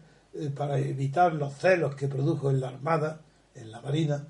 para 0.56 0.80
evitar 0.80 1.34
los 1.34 1.54
celos 1.56 1.96
que 1.96 2.08
produjo 2.08 2.50
en 2.50 2.62
la 2.62 2.70
Armada, 2.70 3.22
en 3.54 3.70
la 3.70 3.82
Marina, 3.82 4.28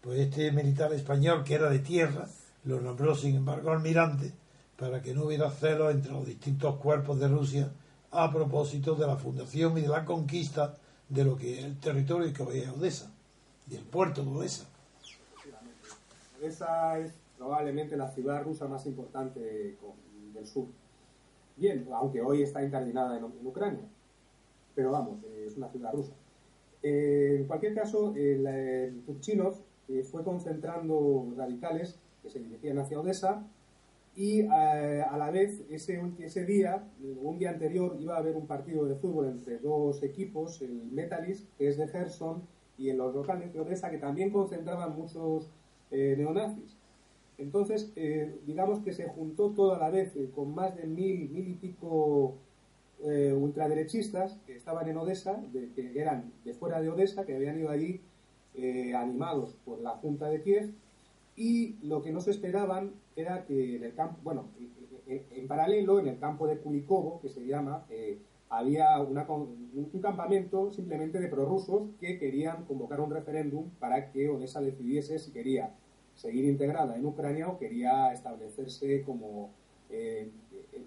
pues 0.00 0.20
este 0.20 0.50
militar 0.52 0.92
español 0.94 1.44
que 1.44 1.54
era 1.54 1.68
de 1.68 1.80
tierra, 1.80 2.28
lo 2.64 2.80
nombró 2.80 3.14
sin 3.14 3.36
embargo 3.36 3.70
almirante 3.70 4.32
para 4.76 5.00
que 5.00 5.14
no 5.14 5.24
hubiera 5.24 5.50
celos 5.50 5.92
entre 5.92 6.12
los 6.12 6.26
distintos 6.26 6.76
cuerpos 6.76 7.18
de 7.20 7.28
Rusia 7.28 7.70
a 8.10 8.32
propósito 8.32 8.94
de 8.94 9.06
la 9.06 9.16
fundación 9.16 9.76
y 9.78 9.82
de 9.82 9.88
la 9.88 10.04
conquista 10.04 10.74
de 11.08 11.24
lo 11.24 11.36
que 11.36 11.60
el 11.60 11.78
territorio 11.78 12.32
que 12.32 12.42
hoy 12.42 12.58
es 12.58 12.68
Odessa 12.68 13.12
y 13.70 13.76
el 13.76 13.84
puerto 13.84 14.22
de 14.22 14.30
Odessa. 14.30 14.66
Odessa 16.38 16.98
es 16.98 17.12
probablemente 17.36 17.96
la 17.96 18.10
ciudad 18.10 18.42
rusa 18.42 18.66
más 18.66 18.86
importante 18.86 19.40
del 19.40 20.46
sur. 20.46 20.66
Bien, 21.56 21.86
aunque 21.92 22.20
hoy 22.20 22.42
está 22.42 22.64
incardinada 22.64 23.16
en, 23.16 23.24
Ucrania, 23.24 23.84
pero 24.74 24.90
vamos, 24.90 25.18
es 25.46 25.56
una 25.56 25.68
ciudad 25.68 25.92
rusa. 25.92 26.12
Eh, 26.82 27.36
en 27.40 27.46
cualquier 27.46 27.74
caso, 27.74 28.12
el, 28.16 28.46
el 28.46 29.02
eh, 29.88 30.02
fue 30.02 30.24
concentrando 30.24 31.32
radicales 31.36 31.98
que 32.22 32.30
se 32.30 32.40
dirigían 32.40 32.78
hacia 32.78 32.98
Odessa 32.98 33.44
y 34.16 34.40
eh, 34.40 34.46
a 34.48 35.16
la 35.16 35.30
vez 35.30 35.62
ese, 35.70 36.00
ese 36.18 36.44
día, 36.44 36.84
un 37.22 37.38
día 37.38 37.50
anterior, 37.50 37.96
iba 38.00 38.14
a 38.14 38.18
haber 38.18 38.36
un 38.36 38.46
partido 38.46 38.84
de 38.84 38.94
fútbol 38.94 39.26
entre 39.26 39.58
dos 39.58 40.02
equipos, 40.02 40.62
el 40.62 40.90
Metalist, 40.92 41.46
que 41.58 41.68
es 41.68 41.76
de 41.76 41.88
Gerson, 41.88 42.42
y 42.78 42.90
en 42.90 42.98
los 42.98 43.14
locales 43.14 43.52
de 43.52 43.60
Odessa, 43.60 43.90
que 43.90 43.98
también 43.98 44.30
concentraban 44.30 44.96
muchos 44.96 45.50
eh, 45.90 46.14
neonazis. 46.16 46.76
Entonces, 47.36 47.92
digamos 48.46 48.78
que 48.84 48.92
se 48.92 49.08
juntó 49.08 49.50
todo 49.50 49.74
a 49.74 49.78
la 49.80 49.90
vez 49.90 50.16
con 50.36 50.54
más 50.54 50.76
de 50.76 50.86
mil, 50.86 51.28
mil 51.30 51.48
y 51.48 51.54
pico 51.54 52.36
ultraderechistas 53.02 54.38
que 54.46 54.54
estaban 54.54 54.88
en 54.88 54.96
Odessa, 54.96 55.42
que 55.74 55.92
eran 55.96 56.32
de 56.44 56.54
fuera 56.54 56.80
de 56.80 56.90
Odessa, 56.90 57.26
que 57.26 57.34
habían 57.34 57.58
ido 57.58 57.70
allí 57.70 58.00
eh, 58.56 58.94
animados 58.94 59.56
por 59.64 59.80
la 59.80 59.90
Junta 59.96 60.28
de 60.28 60.40
Kiev, 60.40 60.70
y 61.36 61.76
lo 61.82 62.02
que 62.02 62.12
no 62.12 62.20
se 62.20 62.30
esperaban 62.30 62.92
era 63.16 63.44
que 63.44 63.76
en 63.76 63.84
el 63.84 63.94
campo, 63.94 64.18
bueno, 64.22 64.48
en 65.06 65.48
paralelo, 65.48 66.00
en 66.00 66.08
el 66.08 66.18
campo 66.18 66.46
de 66.46 66.58
Kulikovo, 66.58 67.20
que 67.20 67.28
se 67.28 67.46
llama, 67.46 67.84
eh, 67.90 68.18
había 68.48 69.00
un, 69.00 69.14
campamento 70.00 70.70
simplemente 70.72 71.18
de 71.18 71.28
prorrusos 71.28 71.88
que 72.00 72.18
querían 72.18 72.64
convocar 72.64 73.00
un 73.00 73.10
referéndum 73.10 73.70
para 73.80 74.10
que 74.10 74.28
Odessa 74.28 74.60
decidiese 74.60 75.18
si 75.18 75.32
quería 75.32 75.74
seguir 76.14 76.44
integrada 76.44 76.96
en 76.96 77.04
Ucrania 77.04 77.48
o 77.48 77.58
quería 77.58 78.12
establecerse 78.12 79.02
como 79.02 79.50
eh, 79.90 80.30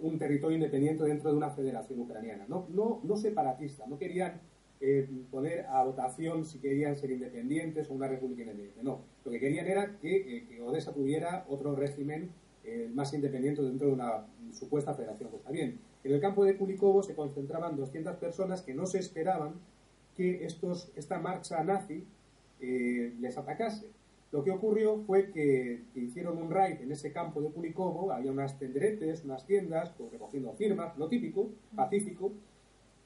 un 0.02 0.18
territorio 0.18 0.56
independiente 0.56 1.04
dentro 1.04 1.32
de 1.32 1.38
una 1.38 1.50
federación 1.50 2.00
ucraniana. 2.00 2.46
No, 2.48 2.68
no, 2.70 3.02
no 3.04 3.18
separatista, 3.18 3.86
no 3.88 3.98
querían 3.98 4.40
eh, 4.80 5.10
poner 5.32 5.66
a 5.66 5.84
votación 5.84 6.46
si 6.46 6.60
querían 6.60 6.96
ser 6.96 7.12
independientes 7.12 7.90
o 7.90 7.94
una 7.94 8.08
república 8.08 8.44
independiente. 8.44 8.84
No, 8.84 9.02
lo 9.28 9.32
que 9.34 9.42
querían 9.42 9.68
era 9.68 9.98
que, 10.00 10.38
eh, 10.38 10.62
Odessa 10.62 10.94
tuviera 10.94 11.46
otro 11.50 11.76
régimen 11.76 12.32
eh, 12.64 12.90
más 12.94 13.14
independiente 13.14 13.62
dentro 13.62 13.88
de 13.88 13.94
una 13.94 14.26
supuesta 14.54 14.94
federación. 14.94 15.30
Pues 15.30 15.44
bien, 15.52 15.80
en 16.06 16.14
el 16.14 16.22
campo 16.22 16.46
de 16.46 16.56
Kulikovo 16.56 17.04
se 17.04 17.14
concentraban 17.14 17.76
200 17.76 18.16
personas 18.16 18.62
que 18.62 18.74
no 18.74 18.86
se 18.86 19.00
esperaban 19.00 19.56
que 20.16 20.46
estos, 20.46 20.94
esta 20.96 21.20
marcha 21.20 21.62
nazi 21.64 22.06
les 22.60 23.38
atacase. 23.38 23.88
Lo 24.32 24.46
que 24.46 24.52
ocurrió 24.52 25.04
fue 25.06 25.30
que, 25.32 25.84
hicieron 25.96 26.38
un 26.38 26.50
raid 26.50 26.82
en 26.82 26.94
ese 26.94 27.12
campo 27.12 27.42
de 27.42 27.50
Kulikovo, 27.50 28.14
había 28.14 28.32
unas 28.32 28.58
tenderetes, 28.58 29.26
unas 29.26 29.46
tiendas, 29.46 29.92
pues, 29.98 30.10
recogiendo 30.10 30.54
firmas, 30.54 30.98
lo 30.98 31.10
típico, 31.10 31.50
pacífico, 31.76 32.32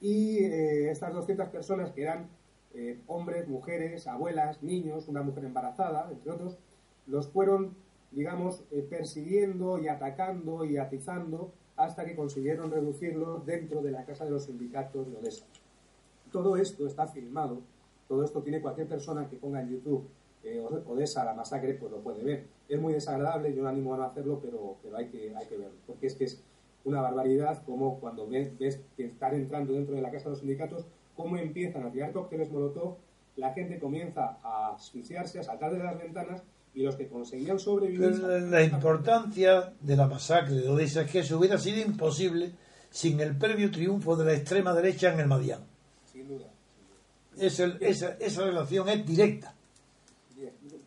y 0.00 0.38
eh, 0.38 0.90
estas 0.90 1.12
200 1.12 1.48
personas 1.48 1.90
que 1.90 2.02
eran 2.02 2.28
eh, 2.74 3.00
hombres, 3.06 3.48
mujeres, 3.48 4.06
abuelas, 4.06 4.62
niños, 4.62 5.08
una 5.08 5.22
mujer 5.22 5.44
embarazada, 5.44 6.08
entre 6.10 6.32
otros, 6.32 6.58
los 7.06 7.28
fueron, 7.28 7.74
digamos, 8.10 8.64
eh, 8.70 8.86
persiguiendo 8.88 9.78
y 9.78 9.88
atacando 9.88 10.64
y 10.64 10.76
atizando 10.76 11.52
hasta 11.76 12.04
que 12.04 12.14
consiguieron 12.14 12.70
reducirlos 12.70 13.44
dentro 13.46 13.82
de 13.82 13.90
la 13.90 14.04
casa 14.04 14.24
de 14.24 14.30
los 14.30 14.44
sindicatos 14.44 15.10
de 15.10 15.16
Odessa. 15.16 15.46
Todo 16.30 16.56
esto 16.56 16.86
está 16.86 17.06
filmado, 17.06 17.60
todo 18.08 18.24
esto 18.24 18.42
tiene 18.42 18.60
cualquier 18.60 18.88
persona 18.88 19.28
que 19.28 19.36
ponga 19.36 19.60
en 19.60 19.70
YouTube 19.70 20.08
Odessa, 20.86 21.24
la 21.24 21.34
masacre, 21.34 21.74
pues 21.74 21.92
lo 21.92 21.98
puede 21.98 22.24
ver. 22.24 22.46
Es 22.68 22.80
muy 22.80 22.92
desagradable, 22.92 23.54
yo 23.54 23.62
no 23.62 23.68
animo 23.68 23.94
a 23.94 23.98
no 23.98 24.04
hacerlo, 24.04 24.40
pero, 24.42 24.76
pero 24.82 24.96
hay, 24.96 25.08
que, 25.08 25.34
hay 25.34 25.46
que 25.46 25.56
verlo, 25.56 25.76
porque 25.86 26.06
es 26.06 26.14
que 26.14 26.24
es 26.24 26.42
una 26.84 27.00
barbaridad 27.00 27.62
como 27.64 28.00
cuando 28.00 28.26
ves, 28.26 28.58
ves, 28.58 28.80
que 28.96 29.04
están 29.04 29.34
entrando 29.34 29.72
dentro 29.72 29.94
de 29.94 30.02
la 30.02 30.10
casa 30.10 30.24
de 30.24 30.30
los 30.30 30.40
sindicatos, 30.40 30.86
cómo 31.16 31.36
empiezan 31.36 31.86
a 31.86 31.90
tirar 31.90 32.12
cócteles 32.12 32.50
molotov, 32.50 32.96
la 33.36 33.52
gente 33.52 33.78
comienza 33.78 34.38
a 34.42 34.74
asfixiarse, 34.74 35.40
a 35.40 35.42
saltar 35.42 35.72
de 35.72 35.78
las 35.78 35.98
ventanas 35.98 36.42
y 36.74 36.82
los 36.82 36.96
que 36.96 37.08
conseguían 37.08 37.58
sobrevivir... 37.58 38.18
La 38.18 38.62
importancia 38.62 39.72
de 39.80 39.96
la 39.96 40.06
masacre 40.06 40.54
de 40.54 40.68
Odessa 40.68 41.02
es 41.02 41.10
que 41.10 41.18
eso 41.20 41.38
hubiera 41.38 41.58
sido 41.58 41.80
imposible 41.80 42.52
sin 42.90 43.20
el 43.20 43.36
previo 43.36 43.70
triunfo 43.70 44.16
de 44.16 44.24
la 44.24 44.34
extrema 44.34 44.74
derecha 44.74 45.12
en 45.12 45.20
el 45.20 45.26
Madián. 45.26 45.60
Sin 46.10 46.28
duda. 46.28 46.46
esa, 47.38 47.66
esa, 47.78 48.44
relación 48.44 48.88
es 48.88 49.06
directa. 49.06 49.54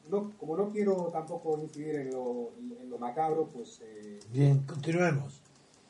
No, 0.09 0.31
como 0.38 0.55
no 0.55 0.69
quiero 0.69 1.09
tampoco 1.11 1.59
incidir 1.59 1.95
en 1.95 2.11
lo, 2.11 2.51
en 2.59 2.89
lo 2.89 2.97
macabro, 2.99 3.49
pues... 3.51 3.81
Eh, 3.83 4.19
Bien, 4.31 4.59
continuemos. 4.59 5.41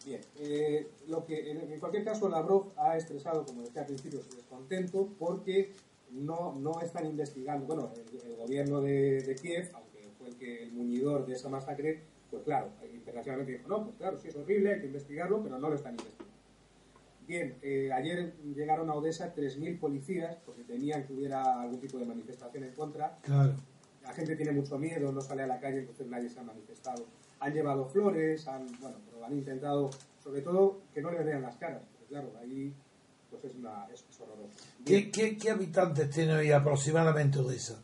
Bien, 0.06 0.22
eh, 0.40 0.88
lo 1.08 1.26
que, 1.26 1.50
en, 1.50 1.80
cualquier 1.80 2.04
caso, 2.04 2.30
Lavrov 2.30 2.74
ha 2.78 2.96
expresado, 2.96 3.44
como 3.44 3.64
decía 3.64 3.82
al 3.82 3.88
principio, 3.88 4.22
su 4.22 4.36
descontento 4.36 5.10
porque 5.18 5.74
no, 6.12 6.54
no 6.54 6.80
están 6.80 7.08
investigando. 7.08 7.66
Bueno, 7.66 7.92
el, 8.24 8.36
gobierno 8.36 8.82
de, 8.82 9.36
Kiev, 9.42 9.72
aunque 9.74 10.12
fue 10.18 10.28
el, 10.28 10.36
que, 10.36 10.64
el 10.64 10.74
muñidor 10.74 11.26
de 11.26 11.34
esa 11.34 11.50
masacre, 11.50 12.04
pues 12.30 12.44
claro, 12.44 12.70
internacionalmente 12.94 13.54
dijo, 13.54 13.68
no, 13.68 13.84
pues 13.86 13.96
claro, 13.96 14.18
sí 14.18 14.28
es 14.28 14.36
horrible, 14.36 14.74
hay 14.74 14.80
que 14.82 14.88
investigarlo, 14.88 15.42
pero 15.42 15.58
no 15.58 15.70
lo 15.70 15.76
están 15.76 15.94
investigando. 15.94 16.26
Bien, 17.28 17.56
eh, 17.64 17.90
ayer 17.92 18.36
llegaron 18.56 18.88
a 18.92 18.94
Odessa 18.94 19.34
3.000 19.34 19.80
policías 19.80 20.38
porque 20.46 20.64
tenían 20.64 21.08
que 21.08 21.14
hubiera 21.14 21.62
algún 21.62 21.80
tipo 21.80 21.98
de 21.98 22.06
manifestación 22.06 22.64
en 22.64 22.74
contra. 22.74 23.18
Claro. 23.24 23.56
La 24.04 24.14
gente 24.14 24.36
tiene 24.36 24.52
mucho 24.52 24.78
miedo, 24.78 25.12
no 25.12 25.22
sale 25.22 25.42
a 25.42 25.48
la 25.48 25.60
calle, 25.60 25.80
entonces 25.80 26.06
nadie 26.06 26.30
se 26.30 26.40
ha 26.40 26.44
manifestado 26.44 27.08
han 27.40 27.54
llevado 27.54 27.86
flores, 27.86 28.48
han, 28.48 28.66
bueno, 28.80 28.98
han 29.26 29.34
intentado, 29.34 29.90
sobre 30.24 30.42
todo, 30.42 30.80
que 30.94 31.02
no 31.02 31.12
les 31.12 31.26
vean 31.26 31.42
las 31.42 31.56
caras, 31.58 31.82
porque 31.92 32.08
claro, 32.08 32.32
ahí 32.42 32.74
pues 33.30 33.46
es, 33.46 33.56
una, 33.56 33.88
es, 33.94 34.04
horroroso. 34.20 34.54
¿Qué, 34.86 35.12
¿Qué, 35.12 35.50
habitantes 35.50 36.10
tiene 36.10 36.34
hoy 36.34 36.52
aproximadamente 36.52 37.40
Odessa? 37.40 37.82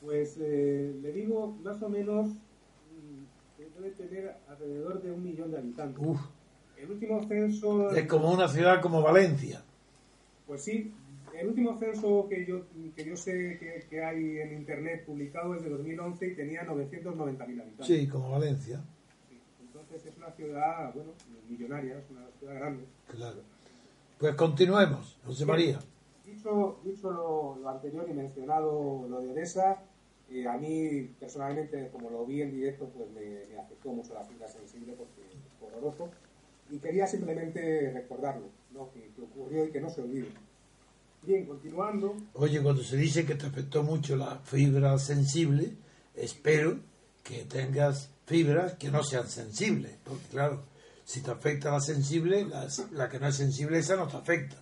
Pues 0.00 0.36
eh, 0.40 0.94
le 1.02 1.12
digo, 1.12 1.56
más 1.62 1.82
o 1.82 1.88
menos, 1.88 2.28
mm, 2.28 3.74
debe 3.74 3.90
tener 3.90 4.36
alrededor 4.48 5.02
de 5.02 5.12
un 5.12 5.24
millón 5.24 5.50
de 5.50 5.58
habitantes. 5.58 6.04
Uf. 6.06 6.20
El 6.76 6.92
último 6.92 7.26
censo... 7.26 7.90
Es 7.90 8.06
como 8.06 8.32
una 8.32 8.46
ciudad 8.46 8.80
como 8.80 9.02
Valencia. 9.02 9.62
Pues 10.46 10.62
sí, 10.62 10.94
el 11.38 11.48
último 11.48 11.76
censo 11.78 12.26
que 12.28 12.44
yo, 12.44 12.62
que 12.96 13.04
yo 13.04 13.16
sé 13.16 13.58
que, 13.58 13.86
que, 13.88 14.04
hay 14.04 14.38
en 14.38 14.52
Internet 14.52 15.04
publicado 15.06 15.54
es 15.54 15.62
de 15.62 15.70
2011 15.70 16.26
y 16.26 16.34
tenía 16.34 16.66
990.000 16.66 17.40
habitantes. 17.40 17.86
Sí, 17.86 18.08
como 18.08 18.30
Valencia. 18.30 18.82
entonces 19.60 20.04
es 20.04 20.16
una 20.16 20.30
ciudad, 20.32 20.92
bueno, 20.94 21.12
millonaria, 21.48 21.98
es 21.98 22.10
una 22.10 22.26
ciudad 22.38 22.54
grande. 22.54 22.84
Claro. 23.06 23.40
Pues 24.18 24.34
continuemos, 24.34 25.16
José 25.24 25.46
María. 25.46 25.78
Dicho, 26.26 26.80
dicho 26.84 27.10
lo, 27.10 27.68
anterior 27.68 28.06
y 28.10 28.14
mencionado 28.14 29.06
lo 29.08 29.20
de 29.20 29.30
Odessa, 29.30 29.84
eh, 30.30 30.46
a 30.48 30.58
mí 30.58 31.08
personalmente, 31.20 31.88
como 31.92 32.10
lo 32.10 32.26
vi 32.26 32.42
en 32.42 32.50
directo, 32.50 32.88
pues 32.88 33.08
me, 33.12 33.56
afectó 33.58 33.92
mucho 33.92 34.12
la 34.12 34.24
fibra 34.24 34.48
sensible 34.48 34.94
porque 34.98 35.20
es 35.22 35.62
horroroso. 35.62 36.10
Y 36.70 36.78
quería 36.78 37.06
simplemente 37.06 37.92
recordarlo, 37.94 38.48
¿no? 38.72 38.90
que, 38.90 39.08
que 39.14 39.22
ocurrió 39.22 39.64
y 39.64 39.70
que 39.70 39.80
no 39.80 39.88
se 39.88 40.02
olvide. 40.02 40.28
Bien, 41.22 41.46
continuando. 41.46 42.16
Oye, 42.34 42.62
cuando 42.62 42.82
se 42.82 42.96
dice 42.96 43.26
que 43.26 43.34
te 43.34 43.46
afectó 43.46 43.82
mucho 43.82 44.16
la 44.16 44.38
fibra 44.38 44.98
sensible, 44.98 45.76
espero 46.14 46.78
que 47.22 47.44
tengas 47.44 48.10
fibras 48.26 48.74
que 48.74 48.90
no 48.90 49.02
sean 49.02 49.28
sensibles. 49.28 49.96
Porque, 50.04 50.26
claro, 50.30 50.62
si 51.04 51.20
te 51.20 51.30
afecta 51.30 51.70
la 51.70 51.80
sensible, 51.80 52.46
la, 52.92 53.08
que 53.08 53.18
no 53.18 53.28
es 53.28 53.36
sensible, 53.36 53.78
esa 53.78 53.96
no 53.96 54.06
te 54.06 54.16
afecta. 54.16 54.56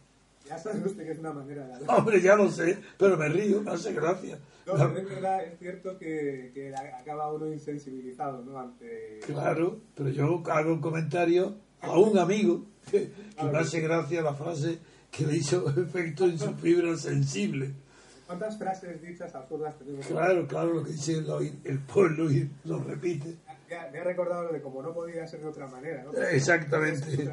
Ya 0.48 0.56
sabe 0.58 0.86
usted 0.86 1.04
que 1.04 1.12
es 1.12 1.18
una 1.18 1.32
manera 1.32 1.66
de 1.66 1.84
Hombre, 1.88 2.20
ya 2.20 2.36
lo 2.36 2.50
sé, 2.50 2.78
pero 2.96 3.16
me 3.16 3.28
río, 3.28 3.62
me 3.62 3.72
hace 3.72 3.92
gracia. 3.92 4.38
No, 4.64 4.74
pero 4.74 4.98
es 4.98 5.08
verdad, 5.08 5.44
es 5.44 5.58
cierto 5.58 5.98
que, 5.98 6.52
que 6.54 6.72
acaba 6.74 7.32
uno 7.32 7.52
insensibilizado, 7.52 8.42
¿no? 8.44 8.58
Ante... 8.58 9.20
Claro, 9.26 9.80
pero 9.94 10.10
yo 10.10 10.42
hago 10.46 10.72
un 10.72 10.80
comentario 10.80 11.56
a 11.80 11.98
un 11.98 12.16
amigo, 12.18 12.64
que, 12.90 13.10
me 13.42 13.58
hace 13.58 13.80
gracia 13.80 14.22
la 14.22 14.34
frase 14.34 14.78
que 15.16 15.26
le 15.26 15.36
hizo 15.36 15.68
efecto 15.80 16.24
en 16.24 16.38
su 16.38 16.54
fibra 16.54 16.96
sensible. 16.96 17.72
¿Cuántas 18.26 18.58
frases 18.58 19.00
dichas 19.00 19.34
absurdas 19.34 19.78
tenemos? 19.78 20.04
Claro, 20.06 20.46
claro, 20.48 20.74
lo 20.74 20.84
que 20.84 20.92
dice 20.92 21.18
el, 21.18 21.60
el 21.62 21.78
pueblo 21.80 22.30
y 22.30 22.50
lo 22.64 22.82
repite. 22.82 23.36
me 23.92 23.98
ha 24.00 24.04
recordado 24.04 24.52
de 24.52 24.60
como 24.60 24.82
no 24.82 24.92
podía 24.92 25.26
ser 25.26 25.40
de 25.40 25.46
otra 25.46 25.68
manera. 25.68 26.02
¿no? 26.02 26.12
Exactamente. 26.12 27.32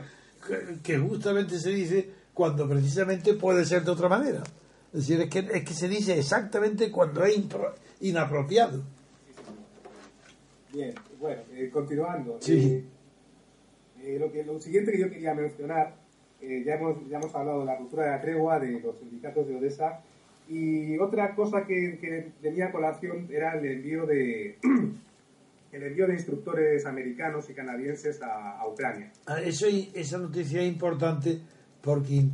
Que 0.84 1.00
justamente 1.00 1.58
se 1.58 1.72
dice 1.72 2.10
cuando 2.34 2.68
precisamente 2.68 3.34
puede 3.34 3.66
ser 3.66 3.84
de 3.84 3.92
otra 3.92 4.08
manera. 4.08 4.44
Es 4.94 5.08
decir, 5.08 5.22
es 5.22 5.30
que, 5.30 5.40
es 5.40 5.64
que 5.64 5.74
se 5.74 5.88
dice 5.88 6.20
exactamente 6.20 6.92
cuando 6.92 7.24
es 7.24 7.40
inapropiado. 8.02 8.84
Bien, 10.72 10.94
bueno, 11.20 11.42
eh, 11.54 11.70
continuando. 11.72 12.38
Sí. 12.40 12.60
Eh, 12.60 12.86
eh, 14.04 14.20
lo, 14.20 14.32
que, 14.32 14.44
lo 14.44 14.60
siguiente 14.60 14.92
que 14.92 15.00
yo 15.00 15.10
quería 15.10 15.34
mencionar, 15.34 15.96
ya, 16.66 16.76
hemos, 16.76 17.08
ya 17.10 17.18
hemos 17.18 17.34
hablado 17.36 17.62
de 17.62 17.66
la 17.66 17.78
ruptura 17.78 18.06
de 18.06 18.12
la 18.12 18.22
tregua, 18.22 18.60
de 18.60 18.80
los 18.80 18.98
sindicatos 18.98 19.48
de 19.48 19.56
Odessa, 19.56 20.02
y 20.50 20.98
otra 20.98 21.36
cosa 21.36 21.66
que, 21.66 21.98
que 22.00 22.32
tenía 22.42 22.72
colación 22.72 23.28
era 23.32 23.58
el 23.58 23.66
envío 23.66 24.06
de 24.06 24.58
el 25.74 25.84
envío 25.84 26.08
de 26.08 26.14
instructores 26.14 26.86
americanos 26.86 27.50
y 27.50 27.54
canadienses 27.54 28.22
a, 28.22 28.66
Ucrania. 28.68 29.12
Ah, 29.26 29.42
eso, 29.42 29.66
esa 29.68 30.18
noticia 30.20 30.62
es 30.62 30.68
importante 30.68 31.42
porque 31.82 32.26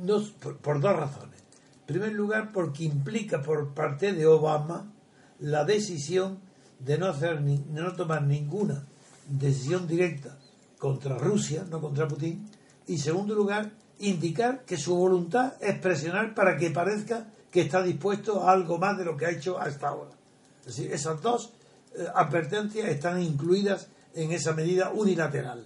no, 0.00 0.22
por, 0.62 0.80
dos 0.80 0.96
razones. 0.96 1.44
En 1.80 1.86
primer 1.86 2.12
lugar, 2.12 2.50
porque 2.52 2.84
implica 2.84 3.42
por 3.42 3.74
parte 3.74 4.12
de 4.12 4.26
Obama 4.26 4.90
la 5.38 5.64
decisión 5.64 6.40
de 6.80 6.98
no, 6.98 7.06
hacer 7.06 7.42
de 7.42 7.82
no 7.82 7.94
tomar 7.94 8.22
ninguna 8.22 8.86
decisión 9.28 9.86
directa 9.86 10.38
contra 10.78 11.18
Rusia, 11.18 11.64
no 11.70 11.80
contra 11.80 12.08
Putin. 12.08 12.48
Y 12.86 12.98
segundo 12.98 13.34
lugar, 13.34 13.70
indicar 13.98 14.64
que 14.64 14.76
su 14.76 14.94
voluntad 14.94 15.54
es 15.60 15.78
presionar 15.78 16.34
para 16.34 16.56
que 16.56 16.70
parezca 16.70 17.26
que 17.50 17.62
está 17.62 17.82
dispuesto 17.82 18.42
a 18.42 18.52
algo 18.52 18.78
más 18.78 18.98
de 18.98 19.04
lo 19.04 19.16
que 19.16 19.26
ha 19.26 19.30
hecho 19.30 19.58
hasta 19.58 19.88
ahora. 19.88 20.10
Es 20.60 20.76
decir, 20.76 20.92
esas 20.92 21.20
dos 21.22 21.52
eh, 21.94 22.06
advertencias 22.14 22.88
están 22.88 23.22
incluidas 23.22 23.88
en 24.14 24.32
esa 24.32 24.52
medida 24.52 24.90
unilateral. 24.90 25.64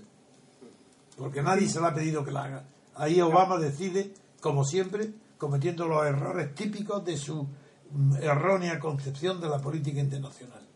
Porque 1.16 1.42
nadie 1.42 1.68
se 1.68 1.81
le 1.81 1.87
ha 1.87 1.94
pedido 1.94 2.24
que 2.24 2.31
la 2.31 2.44
haga. 2.44 2.64
Ahí 2.94 3.20
Obama 3.20 3.59
decide, 3.59 4.12
como 4.40 4.64
siempre, 4.64 5.12
cometiendo 5.38 5.87
los 5.87 6.04
errores 6.04 6.54
típicos 6.54 7.04
de 7.04 7.16
su 7.16 7.46
mm, 7.90 8.16
errónea 8.20 8.78
concepción 8.78 9.40
de 9.40 9.48
la 9.48 9.59
política 9.59 10.00
internacional. 10.00 10.67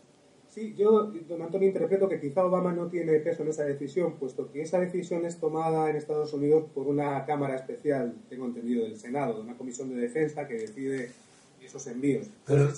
Sí, 0.52 0.74
yo, 0.76 1.10
don 1.26 1.40
Antonio, 1.40 1.68
interpreto 1.68 2.06
que 2.10 2.20
quizá 2.20 2.44
Obama 2.44 2.74
no 2.74 2.88
tiene 2.88 3.20
peso 3.20 3.42
en 3.42 3.48
esa 3.48 3.64
decisión, 3.64 4.16
puesto 4.18 4.52
que 4.52 4.60
esa 4.60 4.78
decisión 4.78 5.24
es 5.24 5.40
tomada 5.40 5.88
en 5.88 5.96
Estados 5.96 6.34
Unidos 6.34 6.64
por 6.74 6.86
una 6.88 7.24
Cámara 7.24 7.56
Especial, 7.56 8.14
tengo 8.28 8.44
entendido, 8.44 8.84
del 8.84 8.98
Senado, 8.98 9.36
de 9.36 9.40
una 9.40 9.56
comisión 9.56 9.88
de 9.88 9.94
defensa 9.94 10.46
que 10.46 10.58
decide 10.58 11.10
esos 11.58 11.86
envíos. 11.86 12.28
Pero, 12.44 12.68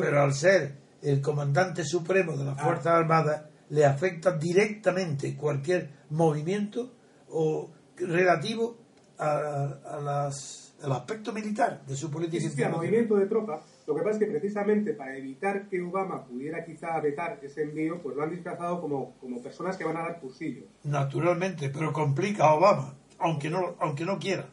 pero, 0.00 0.22
al 0.22 0.34
ser 0.34 0.74
el 1.02 1.20
comandante 1.20 1.82
supremo 1.82 2.36
de 2.36 2.44
las 2.44 2.58
ah. 2.58 2.62
Fuerzas 2.62 2.86
Armadas, 2.86 3.42
le 3.70 3.84
afecta 3.84 4.38
directamente 4.38 5.34
cualquier 5.34 5.90
movimiento 6.10 6.92
o 7.30 7.68
relativo 7.96 8.76
a, 9.18 9.98
las, 10.00 10.76
al 10.80 10.92
aspecto 10.92 11.32
militar 11.32 11.84
de 11.84 11.96
su 11.96 12.08
política 12.08 12.48
sí, 12.48 12.64
movimiento 12.70 13.16
de 13.16 13.26
tropas 13.26 13.75
lo 13.86 13.94
que 13.94 14.02
pasa 14.02 14.18
es 14.18 14.18
que 14.18 14.26
precisamente 14.26 14.94
para 14.94 15.16
evitar 15.16 15.68
que 15.68 15.80
Obama 15.80 16.24
pudiera 16.24 16.64
quizá 16.64 16.98
vetar 17.00 17.38
ese 17.42 17.62
envío, 17.62 18.02
pues 18.02 18.16
lo 18.16 18.22
han 18.22 18.30
disfrazado 18.30 18.80
como, 18.80 19.14
como 19.20 19.40
personas 19.40 19.76
que 19.76 19.84
van 19.84 19.96
a 19.96 20.02
dar 20.02 20.20
cursillo. 20.20 20.64
Naturalmente, 20.82 21.70
pero 21.70 21.92
complica 21.92 22.46
a 22.46 22.54
Obama, 22.54 22.94
aunque 23.18 23.48
no, 23.48 23.76
aunque 23.78 24.04
no 24.04 24.18
quiera. 24.18 24.48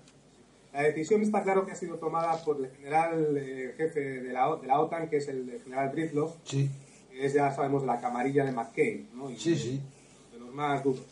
La 0.72 0.84
decisión 0.84 1.22
está 1.22 1.42
claro 1.42 1.66
que 1.66 1.72
ha 1.72 1.76
sido 1.76 1.98
tomada 1.98 2.44
por 2.44 2.58
el 2.58 2.70
general 2.72 3.36
eh, 3.38 3.74
jefe 3.76 4.22
de 4.22 4.34
la, 4.34 4.56
de 4.56 4.68
la, 4.68 4.80
OTAN, 4.80 5.10
que 5.10 5.18
es 5.18 5.28
el, 5.28 5.60
general 5.64 5.90
Britloff, 5.90 6.36
sí. 6.44 6.70
que 7.10 7.26
es, 7.26 7.34
ya 7.34 7.52
sabemos, 7.52 7.82
de 7.82 7.88
la 7.88 8.00
camarilla 8.00 8.46
de 8.46 8.52
McCain, 8.52 9.10
¿no? 9.16 9.32
Y 9.32 9.38
sí, 9.38 9.56
sí. 9.56 9.82
De 10.32 10.40
los 10.40 10.54
más 10.54 10.84
duros. 10.84 11.06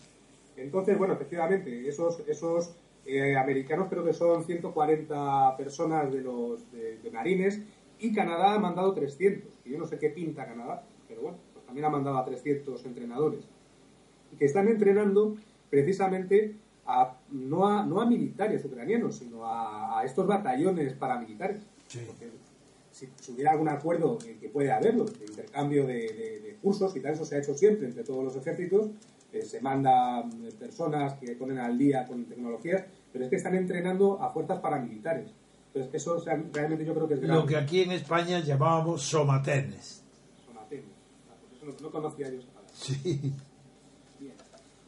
Entonces, 0.57 0.95
bueno, 0.97 1.15
efectivamente, 1.15 1.88
esos, 1.88 2.21
esos 2.27 2.71
eh, 3.05 3.36
americanos 3.36 3.88
creo 3.89 4.03
que 4.03 4.13
son 4.13 4.43
140 4.43 5.57
personas 5.57 6.12
de 6.12 6.21
los 6.21 6.71
de, 6.71 6.97
de 6.97 7.12
marines 7.12 7.62
y 8.01 8.11
Canadá 8.13 8.55
ha 8.55 8.59
mandado 8.59 8.93
300. 8.93 9.47
Y 9.63 9.71
yo 9.71 9.77
no 9.77 9.85
sé 9.85 9.97
qué 9.99 10.09
pinta 10.09 10.45
Canadá, 10.45 10.83
pero 11.07 11.21
bueno, 11.21 11.37
pues 11.53 11.65
también 11.65 11.85
ha 11.85 11.89
mandado 11.89 12.17
a 12.17 12.25
300 12.25 12.83
entrenadores. 12.85 13.45
Que 14.37 14.45
están 14.45 14.67
entrenando 14.67 15.37
precisamente 15.69 16.55
a, 16.85 17.15
no, 17.31 17.67
a, 17.67 17.85
no 17.85 18.01
a 18.01 18.05
militares 18.07 18.65
ucranianos, 18.65 19.17
sino 19.17 19.45
a, 19.45 20.01
estos 20.03 20.25
batallones 20.25 20.93
paramilitares. 20.93 21.61
Porque 22.07 22.31
si, 22.91 23.07
hubiera 23.31 23.51
algún 23.51 23.69
acuerdo, 23.69 24.17
que 24.17 24.49
puede 24.49 24.71
haberlo, 24.71 25.05
de 25.05 25.25
intercambio 25.25 25.85
de, 25.85 26.57
cursos, 26.61 26.95
y 26.95 27.01
tal, 27.01 27.13
eso 27.13 27.25
se 27.25 27.35
ha 27.35 27.39
hecho 27.39 27.55
siempre 27.55 27.87
entre 27.87 28.03
todos 28.03 28.23
los 28.23 28.35
ejércitos, 28.35 28.89
eh, 29.31 29.43
se 29.43 29.61
manda 29.61 30.21
eh, 30.21 30.51
personas 30.59 31.13
que 31.13 31.33
ponen 31.35 31.57
al 31.59 31.77
día 31.77 32.05
con 32.07 32.25
tecnologías, 32.25 32.83
pero 33.13 33.25
es 33.25 33.29
que 33.29 33.37
están 33.37 33.55
entrenando 33.55 34.21
a 34.21 34.29
fuerzas 34.31 34.59
paramilitares. 34.59 35.31
Entonces, 35.73 36.01
eso 36.01 36.21
realmente 36.51 36.86
yo 36.86 36.93
creo 36.93 37.07
que 37.07 37.13
es 37.13 37.21
Lo 37.21 37.45
que 37.45 37.55
aquí 37.55 37.81
en 37.81 37.91
España 37.93 38.39
llamábamos 38.39 39.03
somatenes. 39.03 40.03
Somatenes. 40.45 40.86
Ah, 41.29 41.36
pues 41.39 41.73
eso 41.73 41.84
no, 41.84 41.91
conocía 41.91 42.29
yo 42.29 42.39
esa 42.39 42.49
palabra. 42.49 42.73
Sí. 42.73 43.34
Bien. 44.19 44.34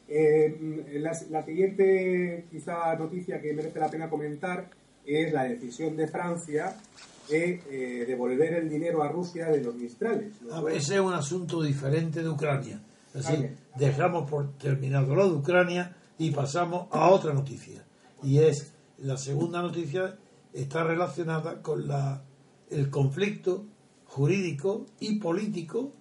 Eh, 0.10 1.00
la, 1.00 1.44
siguiente, 1.44 2.48
quizá, 2.52 2.96
noticia 2.96 3.42
que 3.42 3.54
merece 3.54 3.80
la 3.80 3.90
pena 3.90 4.10
comentar 4.10 4.70
es 5.06 5.32
la 5.32 5.44
decisión 5.46 5.96
de 5.96 6.08
Francia 6.08 6.76
de 7.30 7.62
eh, 7.70 8.06
devolver 8.06 8.54
el 8.56 8.70
dinero 8.70 9.02
a 9.04 9.08
Rusia 9.08 9.48
de 9.48 9.64
los 9.64 9.76
Mistrales. 9.76 10.34
ese 10.72 10.96
es 10.96 11.00
un 11.00 11.14
asunto 11.14 11.62
diferente 11.62 12.22
de 12.22 12.30
Ucrania. 12.30 12.82
Así, 13.16 13.48
dejamos 13.78 14.30
por 14.30 14.58
terminado 14.58 15.16
lo 15.16 15.30
de 15.30 15.36
Ucrania 15.36 15.96
y 16.18 16.32
pasamos 16.32 16.88
a 16.92 17.10
otra 17.10 17.34
noticia. 17.34 17.84
Y 18.22 18.40
es 18.40 18.74
la 18.98 19.18
segunda 19.18 19.62
noticia 19.62 20.18
está 20.54 20.84
relacionada 20.84 21.62
con 21.62 21.88
la, 21.88 22.24
el 22.70 22.90
conflicto 22.90 23.66
jurídico 24.06 24.86
y 25.00 25.20
político 25.20 25.92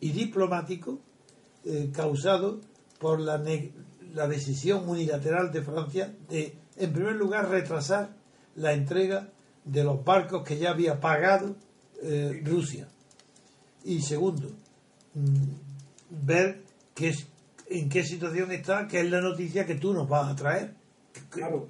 y 0.00 0.10
diplomático 0.12 1.00
eh, 1.64 1.90
causado 1.92 2.60
por 2.98 3.20
la, 3.20 3.42
la 4.14 4.28
decisión 4.28 4.88
unilateral 4.88 5.50
de 5.52 5.62
Francia 5.62 6.14
de, 6.28 6.56
en 6.76 6.92
primer 6.92 7.16
lugar, 7.16 7.48
retrasar 7.48 8.14
la 8.56 8.72
entrega 8.72 9.30
de 9.64 9.84
los 9.84 10.04
barcos 10.04 10.42
que 10.44 10.58
ya 10.58 10.70
había 10.70 11.00
pagado 11.00 11.56
eh, 12.02 12.42
Rusia. 12.44 12.88
Y 13.84 14.02
segundo, 14.02 14.48
mm, 15.14 16.24
ver 16.26 16.62
qué 16.94 17.14
en 17.68 17.88
qué 17.88 18.04
situación 18.04 18.52
está, 18.52 18.86
que 18.86 19.00
es 19.00 19.10
la 19.10 19.20
noticia 19.20 19.64
que 19.64 19.76
tú 19.76 19.94
nos 19.94 20.08
vas 20.08 20.30
a 20.30 20.36
traer. 20.36 20.74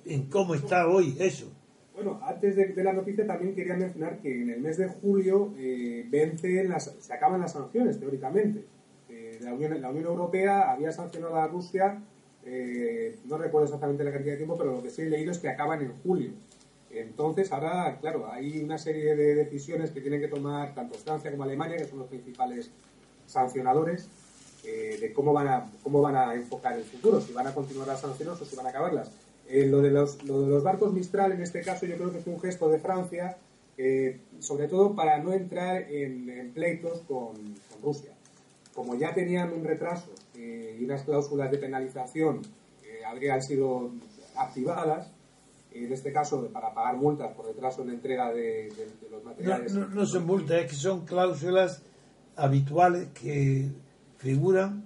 En 0.04 0.26
cómo 0.26 0.54
está 0.54 0.88
hoy 0.88 1.16
eso. 1.18 1.46
Bueno, 1.94 2.20
antes 2.22 2.56
de, 2.56 2.82
la 2.82 2.92
noticia 2.92 3.26
también 3.26 3.54
quería 3.54 3.74
mencionar 3.74 4.18
que 4.20 4.42
en 4.42 4.50
el 4.50 4.60
mes 4.60 4.78
de 4.78 4.88
julio 4.88 5.52
eh, 5.58 6.08
las, 6.66 6.84
se 6.84 7.12
acaban 7.12 7.40
las 7.40 7.52
sanciones, 7.52 8.00
teóricamente. 8.00 8.64
Eh, 9.10 9.38
la, 9.42 9.52
Unión, 9.52 9.78
la, 9.80 9.90
Unión, 9.90 10.06
Europea 10.06 10.70
había 10.70 10.90
sancionado 10.90 11.36
a 11.36 11.46
Rusia, 11.48 12.02
eh, 12.44 13.18
no 13.26 13.36
recuerdo 13.36 13.66
exactamente 13.66 14.04
la 14.04 14.12
cantidad 14.12 14.32
de 14.32 14.38
tiempo, 14.38 14.56
pero 14.56 14.72
lo 14.72 14.82
que 14.82 14.90
sí 14.90 15.02
he 15.02 15.10
leído 15.10 15.32
es 15.32 15.38
que 15.38 15.48
acaban 15.48 15.82
en 15.82 15.92
julio. 16.02 16.32
Entonces, 16.90 17.50
ahora, 17.52 17.98
claro, 18.00 18.30
hay 18.30 18.62
una 18.62 18.78
serie 18.78 19.14
de 19.16 19.34
decisiones 19.34 19.90
que 19.90 20.00
tienen 20.00 20.20
que 20.20 20.28
tomar 20.28 20.74
tanto 20.74 20.98
Francia 20.98 21.30
como 21.30 21.44
Alemania, 21.44 21.76
que 21.76 21.86
son 21.86 21.98
los 21.98 22.08
principales 22.08 22.70
sancionadores, 23.26 24.08
eh, 24.64 24.98
de 25.00 25.12
cómo 25.12 25.32
van, 25.32 25.48
a, 25.48 25.70
cómo 25.82 26.00
van 26.02 26.16
a 26.16 26.34
enfocar 26.34 26.74
el 26.74 26.84
futuro, 26.84 27.20
si 27.20 27.32
van 27.32 27.46
a 27.46 27.54
continuar 27.54 27.88
las 27.88 28.00
sanciones 28.00 28.40
o 28.40 28.44
si 28.44 28.54
van 28.56 28.66
a 28.66 28.68
acabarlas. 28.68 29.10
Eh, 29.52 29.66
lo, 29.66 29.82
de 29.82 29.90
los, 29.90 30.16
barcos 30.62 30.94
Mistral, 30.94 31.32
en 31.32 31.42
este 31.42 31.60
caso, 31.60 31.84
yo 31.84 31.96
creo 31.96 32.10
que 32.10 32.20
fue 32.20 32.32
un 32.32 32.40
gesto 32.40 32.70
de 32.70 32.78
Francia, 32.78 33.36
eh, 33.76 34.18
sobre 34.38 34.66
todo 34.66 34.94
para 34.94 35.18
no 35.18 35.34
entrar 35.34 35.82
en, 35.92 36.52
pleitos 36.54 37.02
con, 37.02 37.34
Rusia. 37.82 38.12
Como 38.72 38.94
ya 38.94 39.12
tenían 39.12 39.52
un 39.52 39.62
retraso 39.62 40.10
eh, 40.34 40.78
y 40.80 40.84
unas 40.84 41.02
cláusulas 41.02 41.50
de 41.50 41.58
penalización 41.58 42.40
habrían 43.06 43.42
sido 43.42 43.90
activadas, 44.36 45.10
en 45.72 45.92
este 45.92 46.12
caso 46.12 46.48
para 46.50 46.72
pagar 46.72 46.96
multas 46.96 47.34
por 47.34 47.44
retraso 47.44 47.82
en 47.82 47.90
entrega 47.90 48.32
de, 48.32 48.72
los 49.10 49.22
materiales. 49.22 49.74
No, 49.74 49.86
no 49.88 50.06
son 50.06 50.24
multas, 50.24 50.62
es 50.62 50.70
que 50.70 50.76
son 50.76 51.04
cláusulas 51.04 51.82
habituales 52.36 53.08
que 53.08 53.68
figuran 54.16 54.84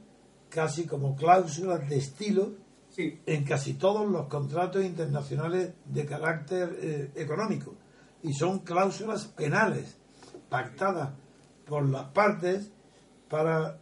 casi 0.48 0.86
como 0.86 1.14
cláusulas 1.14 1.88
de 1.88 1.98
estilo 1.98 2.65
en 2.98 3.44
casi 3.44 3.74
todos 3.74 4.08
los 4.08 4.26
contratos 4.26 4.84
internacionales 4.84 5.72
de 5.84 6.06
carácter 6.06 6.78
eh, 6.80 7.10
económico. 7.14 7.74
Y 8.22 8.32
son 8.32 8.60
cláusulas 8.60 9.26
penales 9.26 9.96
pactadas 10.48 11.10
por 11.66 11.88
las 11.88 12.06
partes 12.10 12.70
para 13.28 13.78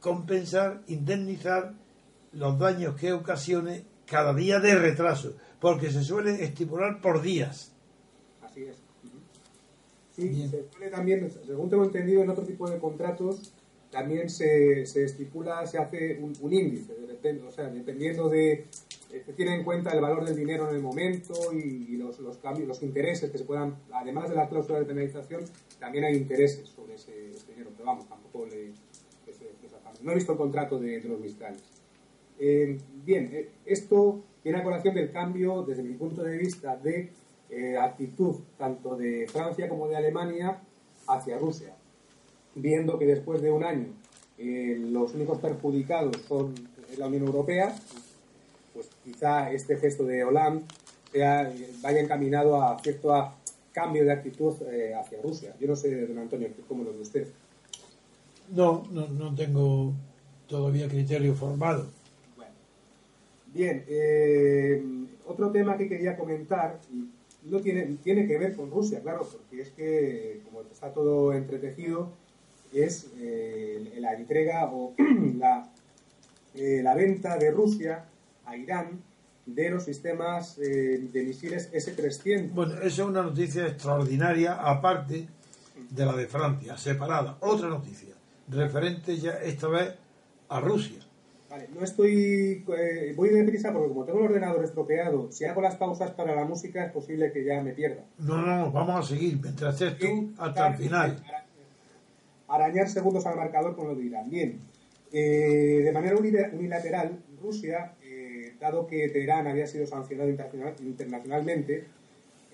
compensar, 0.00 0.82
indemnizar 0.88 1.74
los 2.32 2.58
daños 2.58 2.96
que 2.96 3.12
ocasione 3.12 3.84
cada 4.06 4.34
día 4.34 4.58
de 4.58 4.74
retraso, 4.74 5.34
porque 5.60 5.90
se 5.90 6.02
suele 6.02 6.42
estipular 6.42 7.00
por 7.00 7.22
días. 7.22 7.72
Así 8.42 8.64
es. 8.64 8.76
Sí, 10.16 10.48
se 10.48 10.68
suele 10.70 10.90
también, 10.90 11.30
según 11.46 11.70
tengo 11.70 11.84
entendido, 11.84 12.22
en 12.22 12.30
otro 12.30 12.44
tipo 12.44 12.68
de 12.68 12.78
contratos 12.78 13.52
también 13.92 14.30
se, 14.30 14.86
se 14.86 15.04
estipula, 15.04 15.66
se 15.66 15.78
hace 15.78 16.18
un, 16.18 16.52
índice, 16.52 16.94
de 16.94 17.42
o 17.42 17.50
sea, 17.52 17.68
dependiendo 17.68 18.30
de, 18.30 18.52
eh, 19.12 19.22
se 19.24 19.34
tiene 19.34 19.54
en 19.54 19.64
cuenta 19.64 19.90
el 19.90 20.00
valor 20.00 20.24
del 20.24 20.34
dinero 20.34 20.68
en 20.70 20.76
el 20.76 20.82
momento 20.82 21.52
y, 21.52 21.96
los, 21.98 22.18
los, 22.20 22.38
cambios, 22.38 22.66
los 22.66 22.82
intereses 22.82 23.30
que 23.30 23.36
se 23.36 23.44
puedan, 23.44 23.76
además 23.92 24.30
de 24.30 24.36
la 24.36 24.48
cláusula 24.48 24.78
de 24.80 24.86
penalización, 24.86 25.44
también 25.78 26.04
hay 26.04 26.16
intereses 26.16 26.70
sobre 26.70 26.94
ese, 26.94 27.12
dinero, 27.46 27.70
pero 27.76 27.84
vamos, 27.84 28.08
tampoco 28.08 28.46
le... 28.46 28.72
no 30.02 30.12
he 30.12 30.14
visto 30.14 30.32
el 30.32 30.38
contrato 30.38 30.80
de, 30.80 31.00
los 31.02 31.20
mistrales. 31.20 31.62
Eh, 32.38 32.78
bien, 33.04 33.30
eh, 33.30 33.50
esto 33.66 34.24
tiene 34.42 34.58
a 34.58 34.64
colación 34.64 34.94
del 34.94 35.12
cambio, 35.12 35.64
desde 35.64 35.82
mi 35.82 35.92
punto 35.94 36.24
de 36.24 36.38
vista, 36.38 36.76
de 36.76 37.12
actitud 37.78 38.36
tanto 38.56 38.96
de 38.96 39.26
Francia 39.28 39.68
como 39.68 39.86
de 39.86 39.94
Alemania 39.94 40.62
hacia 41.06 41.36
Rusia 41.36 41.76
viendo 42.54 42.98
que 42.98 43.06
después 43.06 43.42
de 43.42 43.50
un 43.50 43.64
año 43.64 43.88
eh, 44.38 44.76
los 44.90 45.14
únicos 45.14 45.38
perjudicados 45.38 46.16
son 46.28 46.54
la 46.98 47.06
Unión 47.06 47.26
Europea, 47.26 47.74
pues 48.74 48.88
quizá 49.04 49.50
este 49.52 49.76
gesto 49.76 50.04
de 50.04 50.24
Hollande 50.24 50.64
sea, 51.12 51.52
vaya 51.82 52.00
encaminado 52.00 52.60
a 52.60 52.78
cierto 52.78 53.12
cambio 53.72 54.04
de 54.04 54.12
actitud 54.12 54.54
eh, 54.70 54.94
hacia 54.94 55.20
Rusia. 55.22 55.54
Yo 55.60 55.68
no 55.68 55.76
sé, 55.76 56.06
don 56.06 56.18
Antonio, 56.18 56.48
¿cómo 56.68 56.84
lo 56.84 56.92
ve 56.92 57.00
usted? 57.00 57.28
No, 58.50 58.84
no, 58.90 59.34
tengo 59.34 59.92
todavía 60.46 60.88
criterio 60.88 61.34
formado. 61.34 61.86
Bueno. 62.36 62.52
Bien, 63.54 63.84
eh, 63.88 64.82
otro 65.26 65.50
tema 65.50 65.76
que 65.76 65.88
quería 65.88 66.16
comentar, 66.16 66.78
y 66.92 67.08
no 67.48 67.60
tiene, 67.60 67.98
tiene 68.02 68.26
que 68.26 68.38
ver 68.38 68.54
con 68.56 68.70
Rusia, 68.70 69.00
claro, 69.00 69.26
porque 69.30 69.62
es 69.62 69.70
que 69.70 70.42
como 70.44 70.62
está 70.62 70.92
todo 70.92 71.32
entretejido, 71.32 72.10
es 72.72 73.10
eh, 73.18 73.96
la 73.98 74.14
entrega 74.14 74.66
o 74.72 74.94
la, 75.38 75.68
eh, 76.54 76.80
la, 76.82 76.94
venta 76.94 77.36
de 77.36 77.50
Rusia 77.50 78.04
a 78.46 78.56
Irán 78.56 79.00
de 79.46 79.70
los 79.70 79.84
sistemas 79.84 80.58
eh, 80.58 81.08
de 81.12 81.22
misiles 81.24 81.68
S-300. 81.72 82.52
Bueno, 82.52 82.74
eso 82.74 82.86
es 82.86 82.98
una 82.98 83.22
noticia 83.22 83.66
extraordinaria, 83.66 84.54
aparte 84.54 85.26
de 85.90 86.06
la 86.06 86.16
de 86.16 86.26
Francia, 86.26 86.76
separada. 86.76 87.36
Otra 87.40 87.68
noticia, 87.68 88.14
referente 88.48 89.16
ya 89.16 89.32
esta 89.32 89.68
vez 89.68 89.94
a 90.48 90.60
Rusia. 90.60 91.00
Vale, 91.50 91.68
no 91.74 91.84
estoy. 91.84 92.64
voy 93.14 93.28
de 93.28 93.44
prisa 93.44 93.72
porque, 93.72 93.88
como 93.88 94.04
tengo 94.04 94.20
el 94.20 94.26
ordenador 94.26 94.64
estropeado, 94.64 95.30
si 95.30 95.44
hago 95.44 95.60
las 95.60 95.76
pausas 95.76 96.12
para 96.12 96.34
la 96.34 96.44
música 96.44 96.86
es 96.86 96.92
posible 96.92 97.30
que 97.30 97.44
ya 97.44 97.60
me 97.60 97.72
pierda. 97.72 98.04
No, 98.18 98.38
no, 98.38 98.56
no, 98.56 98.72
vamos 98.72 99.04
a 99.04 99.14
seguir 99.14 99.38
mientras 99.42 99.74
estés 99.74 99.98
tú 99.98 100.32
hasta 100.38 100.68
el 100.68 100.76
final 100.76 101.22
arañar 102.54 102.88
segundos 102.88 103.26
al 103.26 103.36
marcador 103.36 103.74
con 103.74 103.88
lo 103.88 103.94
de 103.94 104.04
Irán. 104.04 104.30
Bien, 104.30 104.58
eh, 105.12 105.80
de 105.84 105.92
manera 105.92 106.16
unilateral, 106.16 107.18
Rusia, 107.40 107.94
eh, 108.02 108.54
dado 108.60 108.86
que 108.86 109.08
Teherán 109.08 109.46
había 109.46 109.66
sido 109.66 109.86
sancionado 109.86 110.30
internacionalmente, 110.30 111.84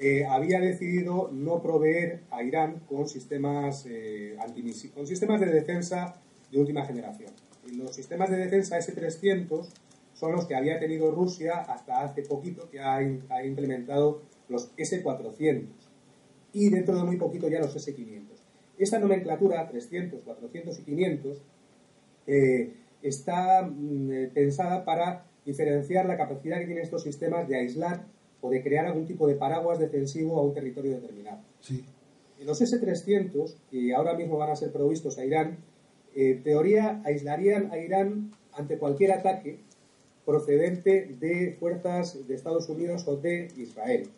eh, 0.00 0.24
había 0.24 0.60
decidido 0.60 1.30
no 1.32 1.60
proveer 1.60 2.20
a 2.30 2.42
Irán 2.42 2.80
con 2.88 3.08
sistemas, 3.08 3.86
con 4.94 5.06
sistemas 5.06 5.40
de 5.40 5.46
defensa 5.46 6.20
de 6.50 6.58
última 6.58 6.86
generación. 6.86 7.32
los 7.76 7.94
sistemas 7.94 8.30
de 8.30 8.38
defensa 8.38 8.78
S-300 8.78 9.68
son 10.14 10.32
los 10.32 10.46
que 10.46 10.54
había 10.54 10.80
tenido 10.80 11.10
Rusia 11.10 11.60
hasta 11.68 12.00
hace 12.02 12.22
poquito, 12.22 12.70
que 12.70 12.80
ha, 12.80 12.96
ha 12.96 13.44
implementado 13.44 14.22
los 14.48 14.70
S-400 14.76 15.66
y 16.52 16.70
dentro 16.70 16.96
de 16.96 17.04
muy 17.04 17.16
poquito 17.16 17.48
ya 17.48 17.58
los 17.58 17.76
S-500. 17.76 18.37
Esta 18.78 18.98
nomenclatura, 18.98 19.68
300, 19.68 20.20
400 20.22 20.78
y 20.78 20.82
500, 20.82 21.38
eh, 22.26 22.72
está 23.02 23.62
mm, 23.62 24.12
eh, 24.12 24.30
pensada 24.32 24.84
para 24.84 25.24
diferenciar 25.44 26.06
la 26.06 26.16
capacidad 26.16 26.58
que 26.58 26.66
tienen 26.66 26.84
estos 26.84 27.02
sistemas 27.02 27.48
de 27.48 27.56
aislar 27.56 28.04
o 28.40 28.50
de 28.50 28.62
crear 28.62 28.86
algún 28.86 29.06
tipo 29.06 29.26
de 29.26 29.34
paraguas 29.34 29.78
defensivo 29.78 30.38
a 30.38 30.42
un 30.42 30.54
territorio 30.54 30.92
determinado. 30.92 31.38
Sí. 31.60 31.84
Los 32.44 32.60
S-300, 32.60 33.54
que 33.70 33.94
ahora 33.94 34.14
mismo 34.14 34.36
van 34.36 34.50
a 34.50 34.56
ser 34.56 34.70
provistos 34.70 35.18
a 35.18 35.24
Irán, 35.24 35.56
en 36.14 36.42
teoría 36.42 37.02
aislarían 37.04 37.72
a 37.72 37.78
Irán 37.78 38.32
ante 38.52 38.78
cualquier 38.78 39.12
ataque 39.12 39.58
procedente 40.24 41.16
de 41.18 41.56
fuerzas 41.58 42.28
de 42.28 42.34
Estados 42.34 42.68
Unidos 42.68 43.08
o 43.08 43.16
de 43.16 43.48
Israel 43.56 44.08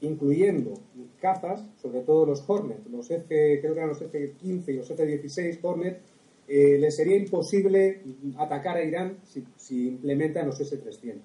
incluyendo 0.00 0.74
cazas, 1.20 1.64
sobre 1.80 2.00
todo 2.00 2.26
los 2.26 2.44
Hornet, 2.46 2.86
los 2.90 3.10
F, 3.10 3.26
creo 3.60 3.72
que 3.72 3.78
eran 3.78 3.88
los 3.88 4.00
F-15 4.00 4.68
y 4.68 4.72
los 4.74 4.90
F-16 4.90 5.58
Hornet, 5.62 6.00
eh, 6.46 6.78
les 6.78 6.96
sería 6.96 7.16
imposible 7.16 8.00
atacar 8.38 8.76
a 8.76 8.84
Irán 8.84 9.18
si, 9.24 9.88
implementan 9.88 10.46
los 10.46 10.58
S-300. 10.60 11.16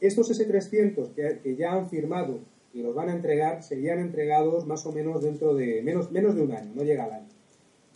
Estos 0.00 0.30
S-300 0.30 1.14
que, 1.42 1.56
ya 1.56 1.72
han 1.72 1.88
firmado 1.88 2.40
y 2.72 2.82
los 2.82 2.94
van 2.94 3.08
a 3.08 3.12
entregar 3.12 3.62
serían 3.62 3.98
entregados 3.98 4.66
más 4.66 4.84
o 4.86 4.92
menos 4.92 5.22
dentro 5.22 5.54
de 5.54 5.82
menos, 5.82 6.12
menos 6.12 6.36
de 6.36 6.42
un 6.42 6.52
año, 6.52 6.70
no 6.74 6.82
llega 6.82 7.04
al 7.04 7.12
año, 7.12 7.28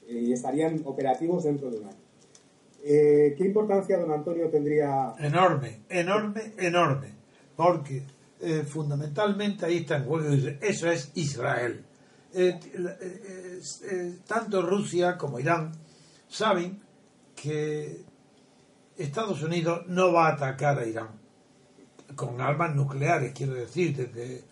eh, 0.09 0.15
y 0.15 0.33
estarían 0.33 0.81
operativos 0.85 1.45
dentro 1.45 1.71
de 1.71 1.79
un 1.79 1.85
año. 1.85 2.11
Eh, 2.83 3.35
¿Qué 3.37 3.45
importancia, 3.45 3.99
don 3.99 4.11
Antonio, 4.11 4.49
tendría? 4.49 5.15
Enorme, 5.19 5.81
enorme, 5.91 6.53
enorme, 6.59 7.09
porque 7.55 8.03
eh, 8.43 8.65
fundamentalmente 8.67 9.67
ahí 9.67 9.79
está 9.79 9.97
en 9.99 10.05
juego, 10.05 10.29
eso 10.61 10.91
es 10.91 11.11
Israel. 11.15 11.85
Eh, 12.33 12.59
eh, 12.63 14.19
tanto 14.27 14.63
Rusia 14.63 15.19
como 15.19 15.41
Irán 15.41 15.73
saben 16.29 16.81
que 17.35 18.03
Estados 18.97 19.43
Unidos 19.43 19.83
no 19.89 20.13
va 20.13 20.29
a 20.29 20.33
atacar 20.35 20.79
a 20.79 20.87
Irán 20.87 21.09
con 22.15 22.41
armas 22.41 22.75
nucleares, 22.75 23.33
quiero 23.35 23.55
decir, 23.55 23.97
desde 23.97 24.45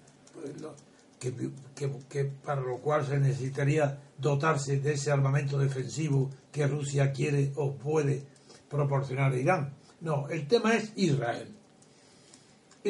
que, 1.19 2.25
para 2.45 2.61
lo 2.61 2.79
cual 2.79 3.07
se 3.07 3.19
necesitaría 3.19 3.99
dotarse 4.17 4.81
de 4.81 4.93
ese 4.93 5.11
armamento 5.11 5.59
defensivo 5.59 6.31
que 6.53 6.67
Rusia 6.67 7.13
quiere 7.13 7.53
o 7.57 7.75
puede 7.75 8.23
proporcionar 8.69 9.33
a 9.33 9.37
Irán. 9.37 9.75
No, 10.01 10.29
el 10.29 10.47
tema 10.47 10.75
es 10.75 10.93
Israel. 10.97 11.58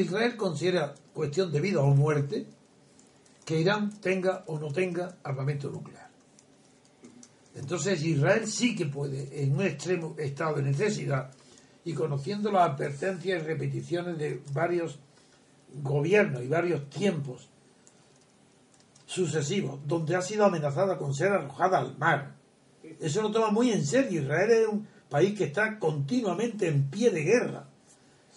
Israel 0.01 0.37
considera 0.37 0.95
cuestión 1.13 1.51
de 1.53 1.61
vida 1.61 1.81
o 1.81 1.95
muerte 1.95 2.47
que 3.45 3.61
Irán 3.61 3.99
tenga 4.01 4.45
o 4.47 4.59
no 4.59 4.73
tenga 4.73 5.17
armamento 5.23 5.71
nuclear. 5.71 6.09
Entonces 7.55 8.03
Israel 8.05 8.47
sí 8.47 8.77
que 8.77 8.87
puede, 8.87 9.43
en 9.43 9.55
un 9.55 9.63
extremo 9.63 10.15
estado 10.19 10.57
de 10.57 10.63
necesidad 10.63 11.31
y 11.85 11.93
conociendo 11.95 12.53
las 12.53 12.71
advertencias 12.71 13.43
y 13.43 13.47
repeticiones 13.47 14.19
de 14.19 14.43
varios 14.53 14.99
gobiernos 15.83 16.43
y 16.43 16.49
varios 16.49 16.89
tiempos 16.91 17.49
sucesivos, 19.07 19.81
donde 19.87 20.15
ha 20.15 20.23
sido 20.23 20.45
amenazada 20.45 20.99
con 20.99 21.15
ser 21.15 21.33
arrojada 21.33 21.79
al 21.79 21.97
mar. 21.97 22.35
Eso 23.01 23.23
lo 23.23 23.31
toma 23.31 23.51
muy 23.51 23.73
en 23.73 23.85
serio. 23.85 24.23
Israel 24.23 24.51
es 24.51 24.69
un 24.69 24.87
país 25.09 25.37
que 25.37 25.45
está 25.45 25.79
continuamente 25.79 26.69
en 26.69 26.91
pie 26.91 27.11
de 27.11 27.23
guerra. 27.23 27.67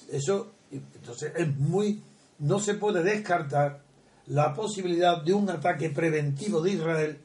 Eso 0.10 0.54
entonces 0.72 1.34
es 1.36 1.58
muy, 1.58 2.02
no 2.40 2.60
se 2.60 2.76
puede 2.76 3.04
descartar 3.04 3.82
la 4.28 4.54
posibilidad 4.54 5.22
de 5.22 5.34
un 5.34 5.50
ataque 5.50 5.90
preventivo 5.90 6.62
de 6.62 6.72
Israel 6.72 7.20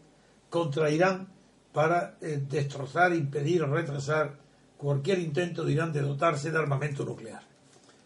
contra 0.51 0.91
Irán 0.91 1.29
para 1.73 2.17
eh, 2.21 2.43
destrozar, 2.49 3.13
impedir 3.15 3.63
o 3.63 3.67
retrasar 3.67 4.35
cualquier 4.77 5.19
intento 5.19 5.65
de 5.65 5.73
Irán 5.73 5.93
de 5.93 6.01
dotarse 6.01 6.51
de 6.51 6.59
armamento 6.59 7.05
nuclear. 7.05 7.43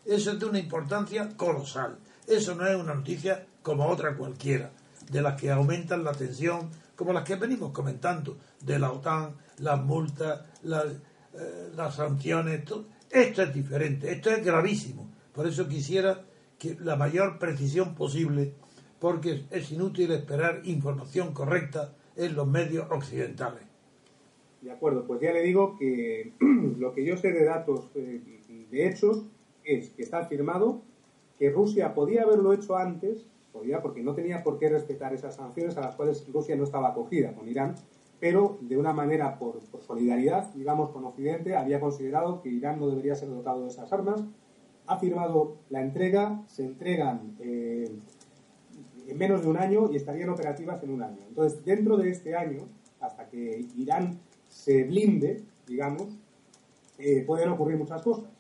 Eso 0.05 0.33
es 0.33 0.41
de 0.41 0.47
una 0.47 0.59
importancia 0.59 1.29
colosal. 1.37 1.99
Eso 2.27 2.55
no 2.55 2.67
es 2.67 2.77
una 2.77 2.95
noticia 2.95 3.47
como 3.63 3.87
otra 3.87 4.17
cualquiera, 4.17 4.71
de 5.11 5.23
las 5.23 5.41
que 5.41 5.51
aumentan 5.51 6.05
la 6.05 6.13
tensión, 6.13 6.71
como 6.97 7.13
las 7.13 7.25
que 7.25 7.37
venimos 7.37 7.73
comentando, 7.73 8.39
de 8.61 8.79
la 8.79 8.93
OTAN, 8.93 9.35
las 9.59 9.81
multas, 9.83 10.41
las, 10.63 10.87
eh, 11.35 11.71
las 11.75 11.95
sanciones. 11.95 12.63
Esto 13.11 13.43
es 13.43 13.55
diferente, 13.55 14.13
esto 14.13 14.31
es 14.31 14.45
gravísimo. 14.45 15.09
Por 15.33 15.47
eso 15.47 15.69
quisiera 15.69 16.25
que 16.59 16.77
la 16.81 16.97
mayor 16.97 17.39
precisión 17.39 17.95
posible, 17.95 18.55
porque 18.99 19.45
es 19.51 19.73
inútil 19.73 20.13
esperar 20.13 20.61
información 20.65 21.33
correcta 21.33 21.95
en 22.17 22.35
los 22.35 22.47
medios 22.47 22.87
occidentales. 22.91 23.63
De 24.61 24.71
acuerdo, 24.71 25.07
pues 25.07 25.21
ya 25.21 25.33
le 25.33 25.43
digo 25.43 25.77
que 25.79 26.33
lo 26.79 26.93
que 26.93 27.05
yo 27.05 27.17
sé 27.17 27.33
de 27.33 27.45
datos 27.45 27.91
eh, 27.95 28.21
de 28.71 28.89
hechos 28.89 29.25
es 29.65 29.91
que 29.91 30.03
está 30.03 30.27
firmado 30.27 30.83
que 31.39 31.51
Rusia 31.51 31.95
podía 31.95 32.23
haberlo 32.23 32.53
hecho 32.53 32.77
antes, 32.77 33.25
podía 33.51 33.81
porque 33.81 34.03
no 34.03 34.15
tenía 34.15 34.45
por 34.45 34.59
qué 34.59 34.69
respetar 34.69 35.15
esas 35.15 35.37
sanciones 35.37 35.77
a 35.79 35.81
las 35.81 35.95
cuales 35.95 36.27
Rusia 36.31 36.55
no 36.55 36.65
estaba 36.65 36.91
acogida 36.91 37.33
con 37.33 37.49
Irán, 37.49 37.77
pero 38.21 38.59
de 38.61 38.77
una 38.77 38.93
manera 38.93 39.39
por, 39.39 39.59
solidaridad, 39.87 40.53
digamos, 40.53 40.91
con 40.91 41.07
Occidente, 41.07 41.57
había 41.57 41.81
considerado 41.81 42.43
que 42.43 42.51
Irán 42.51 42.79
no 42.79 42.89
debería 42.89 43.15
ser 43.15 43.31
dotado 43.31 43.63
de 43.63 43.69
esas 43.69 43.91
armas. 43.91 44.23
Ha 44.91 44.99
firmado 44.99 45.59
la 45.69 45.83
entrega, 45.83 46.43
se 46.49 46.65
entregan 46.65 47.37
eh, 47.39 47.89
en 49.07 49.19
menos 49.19 49.43
de 49.43 49.49
un 49.49 49.57
año 49.57 49.89
y 49.93 49.95
estarían 49.95 50.31
operativas 50.31 50.83
en 50.83 50.91
un 50.91 51.05
año. 51.05 51.21
Entonces, 51.29 51.65
dentro 51.65 51.97
de 51.97 52.11
este 52.11 52.35
año, 52.35 52.67
hasta 52.99 53.29
que 53.29 53.67
Irán 53.77 54.19
se 54.49 54.83
blinde, 54.83 55.45
digamos, 55.69 56.09
eh, 56.99 57.23
pueden 57.25 57.51
ocurrir 57.51 57.79
muchas 57.79 58.03
cosas. 58.03 58.31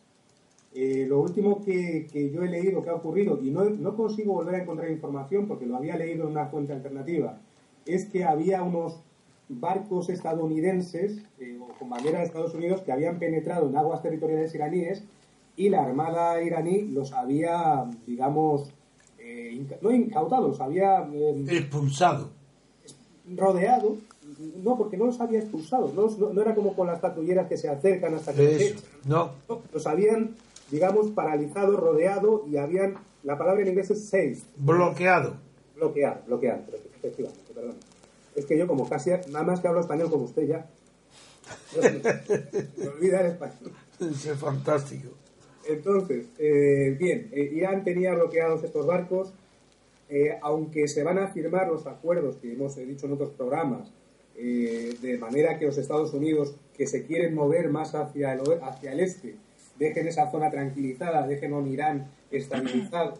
Eh, 0.74 1.06
lo 1.08 1.20
último 1.20 1.62
que, 1.64 2.08
yo 2.34 2.42
he 2.42 2.48
leído 2.48 2.82
que 2.82 2.90
ha 2.90 2.94
ocurrido, 2.94 3.38
y 3.40 3.52
no, 3.52 3.70
no, 3.70 3.94
consigo 3.94 4.32
volver 4.32 4.56
a 4.56 4.62
encontrar 4.62 4.90
información 4.90 5.46
porque 5.46 5.66
lo 5.66 5.76
había 5.76 5.96
leído 5.96 6.24
en 6.24 6.32
una 6.32 6.46
fuente 6.46 6.72
alternativa, 6.72 7.38
es 7.86 8.06
que 8.06 8.24
había 8.24 8.64
unos 8.64 9.00
barcos 9.48 10.08
estadounidenses 10.08 11.22
o 11.60 11.68
con 11.78 11.90
bandera 11.90 12.18
de 12.18 12.24
Estados 12.24 12.54
Unidos 12.54 12.80
que 12.80 12.90
habían 12.90 13.20
penetrado 13.20 13.68
en 13.68 13.76
aguas 13.76 14.02
territoriales 14.02 14.52
iraníes 14.52 15.04
y 15.60 15.68
la 15.68 15.82
armada 15.82 16.42
iraní 16.42 16.88
los 16.88 17.12
había, 17.12 17.84
digamos, 18.06 18.70
eh, 19.18 19.62
no 19.82 19.90
incautado, 19.90 20.48
los 20.48 20.58
había... 20.58 21.00
Em, 21.02 21.46
expulsado. 21.50 22.30
Rodeado. 23.36 23.98
No, 24.64 24.78
porque 24.78 24.96
no 24.96 25.04
los 25.04 25.20
había 25.20 25.40
expulsado. 25.40 25.92
No, 25.94 26.40
era 26.40 26.54
como 26.54 26.74
con 26.74 26.86
las 26.86 27.00
patrulleras 27.00 27.46
que 27.46 27.58
se 27.58 27.68
acercan 27.68 28.14
hasta 28.14 28.32
que... 28.32 28.74
no. 29.04 29.32
Los 29.70 29.86
habían, 29.86 30.34
digamos, 30.70 31.08
paralizado, 31.08 31.76
rodeado 31.76 32.42
y 32.50 32.56
habían... 32.56 32.94
La 33.22 33.36
palabra 33.36 33.60
en 33.60 33.68
inglés 33.68 33.90
es 33.90 34.08
seized. 34.08 34.44
Bloqueado. 34.56 35.34
Bloqueado, 35.76 36.22
bloqueado, 36.26 36.62
efectivamente, 36.96 37.52
perdón. 37.54 37.74
Es 38.34 38.46
que 38.46 38.56
yo 38.56 38.66
como 38.66 38.88
casi, 38.88 39.10
nada 39.28 39.44
más 39.44 39.60
que 39.60 39.68
hablo 39.68 39.80
español 39.80 40.10
como 40.10 40.24
usted 40.24 40.46
ya, 40.46 40.66
me 42.78 42.88
olvida 42.88 43.20
el 43.20 43.26
español. 43.32 43.72
Es 44.00 44.38
fantástico. 44.38 45.19
Entonces, 45.68 46.26
eh, 46.38 46.96
bien, 46.98 47.28
eh, 47.32 47.50
Irán 47.52 47.84
tenía 47.84 48.14
bloqueados 48.14 48.64
estos 48.64 48.86
barcos, 48.86 49.32
eh, 50.08 50.38
aunque 50.42 50.88
se 50.88 51.02
van 51.02 51.18
a 51.18 51.28
firmar 51.28 51.68
los 51.68 51.86
acuerdos 51.86 52.36
que 52.36 52.52
hemos 52.52 52.76
dicho 52.76 53.06
en 53.06 53.12
otros 53.12 53.30
programas, 53.30 53.92
de 54.36 55.18
manera 55.20 55.58
que 55.58 55.66
los 55.66 55.76
Estados 55.76 56.14
Unidos, 56.14 56.54
que 56.74 56.86
se 56.86 57.04
quieren 57.04 57.34
mover 57.34 57.68
más 57.68 57.94
hacia 57.94 58.32
el, 58.32 58.40
hacia 58.62 58.92
el 58.92 59.00
este, 59.00 59.34
dejen 59.78 60.08
esa 60.08 60.30
zona 60.30 60.50
tranquilizada, 60.50 61.26
dejen 61.26 61.52
a 61.52 61.58
un 61.58 61.68
Irán 61.68 62.10
estabilizado 62.30 63.18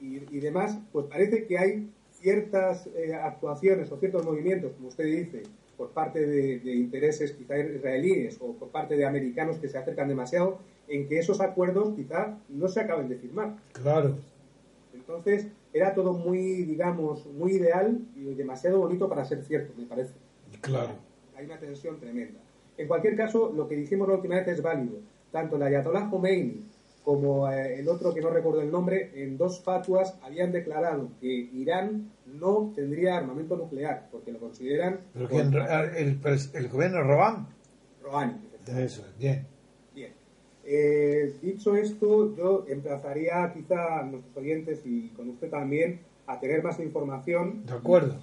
y 0.00 0.40
demás, 0.40 0.78
pues 0.92 1.06
parece 1.06 1.44
que 1.44 1.58
hay 1.58 1.90
ciertas 2.20 2.86
eh, 2.94 3.14
actuaciones 3.14 3.90
o 3.90 3.98
ciertos 3.98 4.24
movimientos, 4.24 4.72
como 4.72 4.88
usted 4.88 5.04
dice, 5.04 5.42
por 5.76 5.90
parte 5.90 6.24
de, 6.26 6.74
intereses 6.74 7.32
quizá 7.32 7.58
israelíes 7.58 8.38
o 8.40 8.52
por 8.52 8.68
parte 8.68 8.96
de 8.96 9.06
americanos 9.06 9.56
que 9.58 9.68
se 9.68 9.78
acercan 9.78 10.08
demasiado, 10.08 10.58
en 10.90 11.08
que 11.08 11.18
esos 11.18 11.40
acuerdos 11.40 11.94
quizá 11.94 12.36
no 12.48 12.68
se 12.68 12.80
acaben 12.80 13.08
de 13.08 13.16
firmar. 13.16 13.56
Claro. 13.72 14.16
Entonces, 14.92 15.46
era 15.72 15.94
todo 15.94 16.12
muy, 16.12 16.64
digamos, 16.64 17.24
muy 17.26 17.52
ideal 17.52 17.98
y 18.16 18.34
demasiado 18.34 18.80
bonito 18.80 19.08
para 19.08 19.24
ser 19.24 19.42
cierto, 19.44 19.72
me 19.78 19.86
parece. 19.86 20.12
Claro. 20.60 20.92
Hay 21.36 21.46
una 21.46 21.58
tensión 21.58 21.98
tremenda. 21.98 22.40
En 22.76 22.88
cualquier 22.88 23.16
caso, 23.16 23.52
lo 23.54 23.68
que 23.68 23.76
dijimos 23.76 24.08
la 24.08 24.14
última 24.14 24.34
vez 24.34 24.48
es 24.48 24.62
válido. 24.62 24.98
Tanto 25.30 25.56
la 25.56 25.66
Ayatollah 25.66 26.10
Khomeini 26.10 26.66
como 27.04 27.50
eh, 27.50 27.78
el 27.80 27.88
otro 27.88 28.12
que 28.12 28.20
no 28.20 28.30
recuerdo 28.30 28.60
el 28.60 28.70
nombre, 28.70 29.10
en 29.14 29.38
dos 29.38 29.62
fatuas 29.62 30.16
habían 30.22 30.52
declarado 30.52 31.08
que 31.20 31.28
Irán 31.28 32.10
no 32.26 32.72
tendría 32.74 33.16
armamento 33.16 33.56
nuclear, 33.56 34.08
porque 34.10 34.32
lo 34.32 34.38
consideran... 34.38 35.00
¿Pero 35.14 35.28
el, 35.30 36.20
el, 36.52 36.68
gobierno 36.68 37.02
Rohan? 37.02 37.46
Rohan, 38.02 38.40
Eso. 38.76 39.04
Bien. 39.18 39.46
Eh, 40.72 41.34
dicho 41.42 41.74
esto, 41.74 42.36
yo 42.36 42.64
emplazaría 42.68 43.52
quizá 43.52 43.98
a 43.98 44.02
nuestros 44.04 44.36
oyentes 44.36 44.80
y 44.84 45.08
con 45.08 45.28
usted 45.30 45.50
también 45.50 45.98
a 46.28 46.38
tener 46.38 46.62
más 46.62 46.78
información. 46.78 47.66
De 47.66 47.72
acuerdo. 47.72 48.14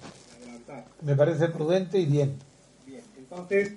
Me 1.02 1.14
parece 1.14 1.48
prudente 1.48 1.98
y 1.98 2.06
bien. 2.06 2.38
Bien, 2.86 3.02
entonces, 3.18 3.74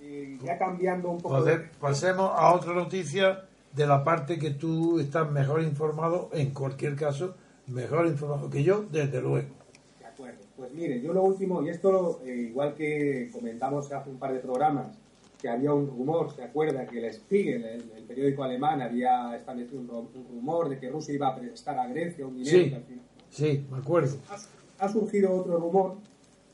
eh, 0.00 0.38
ya 0.44 0.56
cambiando 0.56 1.10
un 1.10 1.18
poco... 1.18 1.44
Pasemos 1.80 2.30
a 2.36 2.54
otra 2.54 2.74
noticia 2.74 3.42
de 3.74 3.86
la 3.88 4.04
parte 4.04 4.38
que 4.38 4.50
tú 4.50 5.00
estás 5.00 5.28
mejor 5.28 5.60
informado, 5.60 6.30
en 6.32 6.50
cualquier 6.50 6.94
caso, 6.94 7.34
mejor 7.66 8.06
informado 8.06 8.48
que 8.48 8.62
yo, 8.62 8.84
desde 8.88 9.20
luego. 9.20 9.48
De 9.98 10.06
acuerdo. 10.06 10.38
Pues 10.56 10.72
mire, 10.72 11.00
yo 11.00 11.12
lo 11.12 11.24
último, 11.24 11.60
y 11.64 11.70
esto 11.70 12.20
eh, 12.24 12.36
igual 12.50 12.74
que 12.76 13.30
comentamos 13.32 13.90
hace 13.90 14.10
un 14.10 14.18
par 14.18 14.32
de 14.32 14.38
programas, 14.38 14.96
que 15.42 15.48
había 15.48 15.74
un 15.74 15.88
rumor, 15.88 16.32
¿se 16.32 16.44
acuerda? 16.44 16.86
Que 16.86 17.04
el 17.04 17.12
Spiegel, 17.12 17.64
el, 17.64 18.04
periódico 18.04 18.44
alemán, 18.44 18.80
había 18.80 19.36
establecido 19.36 19.80
un, 19.80 20.08
rumor 20.30 20.68
de 20.68 20.78
que 20.78 20.88
Rusia 20.88 21.14
iba 21.14 21.26
a 21.26 21.36
prestar 21.36 21.80
a 21.80 21.88
Grecia 21.88 22.24
un 22.24 22.36
dinero. 22.36 22.80
Sí, 22.86 23.00
sí 23.30 23.66
me 23.68 23.78
acuerdo. 23.78 24.16
Ha, 24.78 24.88
surgido 24.88 25.34
otro 25.34 25.58
rumor 25.58 25.96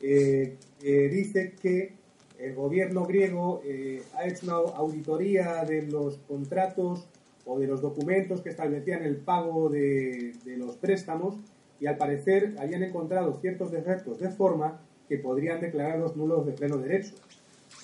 eh, 0.01 0.57
que 0.81 1.09
dice 1.09 1.55
que 1.61 1.93
el 2.39 2.55
gobierno 2.55 3.05
griego 3.05 3.61
eh, 3.65 4.03
ha 4.15 4.27
hecho 4.27 4.47
una 4.47 4.75
auditoría 4.77 5.65
de 5.65 5.83
los 5.83 6.17
contratos 6.27 7.07
o 7.45 7.59
de 7.59 7.67
los 7.67 7.83
documentos 7.83 8.41
que 8.41 8.49
establecían 8.49 9.03
el 9.03 9.17
pago 9.17 9.69
de, 9.69 10.35
los 10.57 10.77
préstamos 10.77 11.37
y 11.81 11.87
al 11.87 11.97
parecer 11.97 12.55
habían 12.59 12.83
encontrado 12.83 13.39
ciertos 13.41 13.71
defectos 13.71 14.19
de 14.19 14.31
forma 14.31 14.81
que 15.09 15.19
podrían 15.19 15.61
declararlos 15.61 16.17
nulos 16.17 16.47
de 16.47 16.53
pleno 16.53 16.79
derecho. 16.79 17.15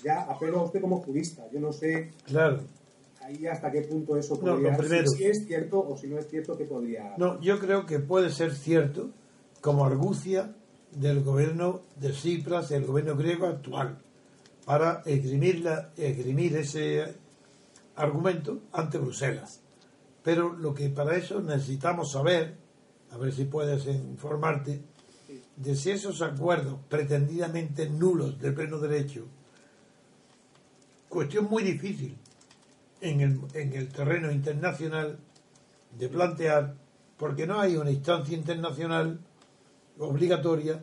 Ya 0.05 0.23
apelo 0.23 0.61
a 0.61 0.64
usted 0.64 0.81
como 0.81 1.01
jurista, 1.01 1.49
yo 1.51 1.61
no 1.61 1.73
sé 1.73 2.12
claro. 2.27 2.61
ahí 3.21 3.47
hasta 3.47 3.71
qué 3.71 3.83
punto 3.83 4.17
eso 4.17 4.38
podría 4.38 4.77
ser, 4.77 5.09
si, 5.09 5.25
es 5.25 5.47
cierto 5.47 5.81
o 5.81 5.97
si 5.97 6.09
no 6.09 6.19
es 6.19 6.29
cierto 6.29 6.57
que 6.59 6.64
podría... 6.64 7.14
No, 7.17 7.40
yo 7.40 7.59
creo 7.59 7.87
que 7.87 7.99
puede 8.01 8.31
ser 8.31 8.55
cierto 8.55 9.11
como 9.61 9.87
argucia 9.87 10.55
del 10.93 11.25
gobierno 11.25 11.83
de 11.97 12.12
Cipras, 12.12 12.71
el 12.71 12.85
gobierno 12.85 13.17
griego 13.17 13.47
actual 13.47 13.99
para 14.64 15.03
esgrimir 15.05 16.57
ese 16.57 17.14
argumento 17.97 18.61
ante 18.73 18.99
Bruselas. 18.99 19.61
Pero 20.23 20.53
lo 20.55 20.75
que 20.75 20.88
para 20.88 21.17
eso 21.17 21.40
necesitamos 21.40 22.12
saber, 22.12 22.57
a 23.11 23.19
ver 23.19 23.33
si 23.33 23.45
puedes 23.45 23.87
informarte, 23.87 24.81
de 25.57 25.77
si 25.77 25.90
esos 25.90 26.23
acuerdos 26.23 26.79
pretendidamente 26.88 27.88
nulos 27.88 28.38
de 28.40 28.53
pleno 28.53 28.79
derecho, 28.79 29.27
cuestión 31.14 31.44
muy 31.48 31.62
difícil 31.62 32.16
en 33.00 33.20
el, 33.20 33.40
en 33.55 33.72
el 33.72 33.88
terreno 33.88 34.33
internacional 34.33 35.16
de 35.96 36.09
plantear, 36.09 36.74
porque 37.16 37.46
no 37.46 37.61
hay 37.61 37.77
una 37.77 37.92
instancia 37.92 38.37
internacional 38.37 39.20
obligatoria 39.96 40.83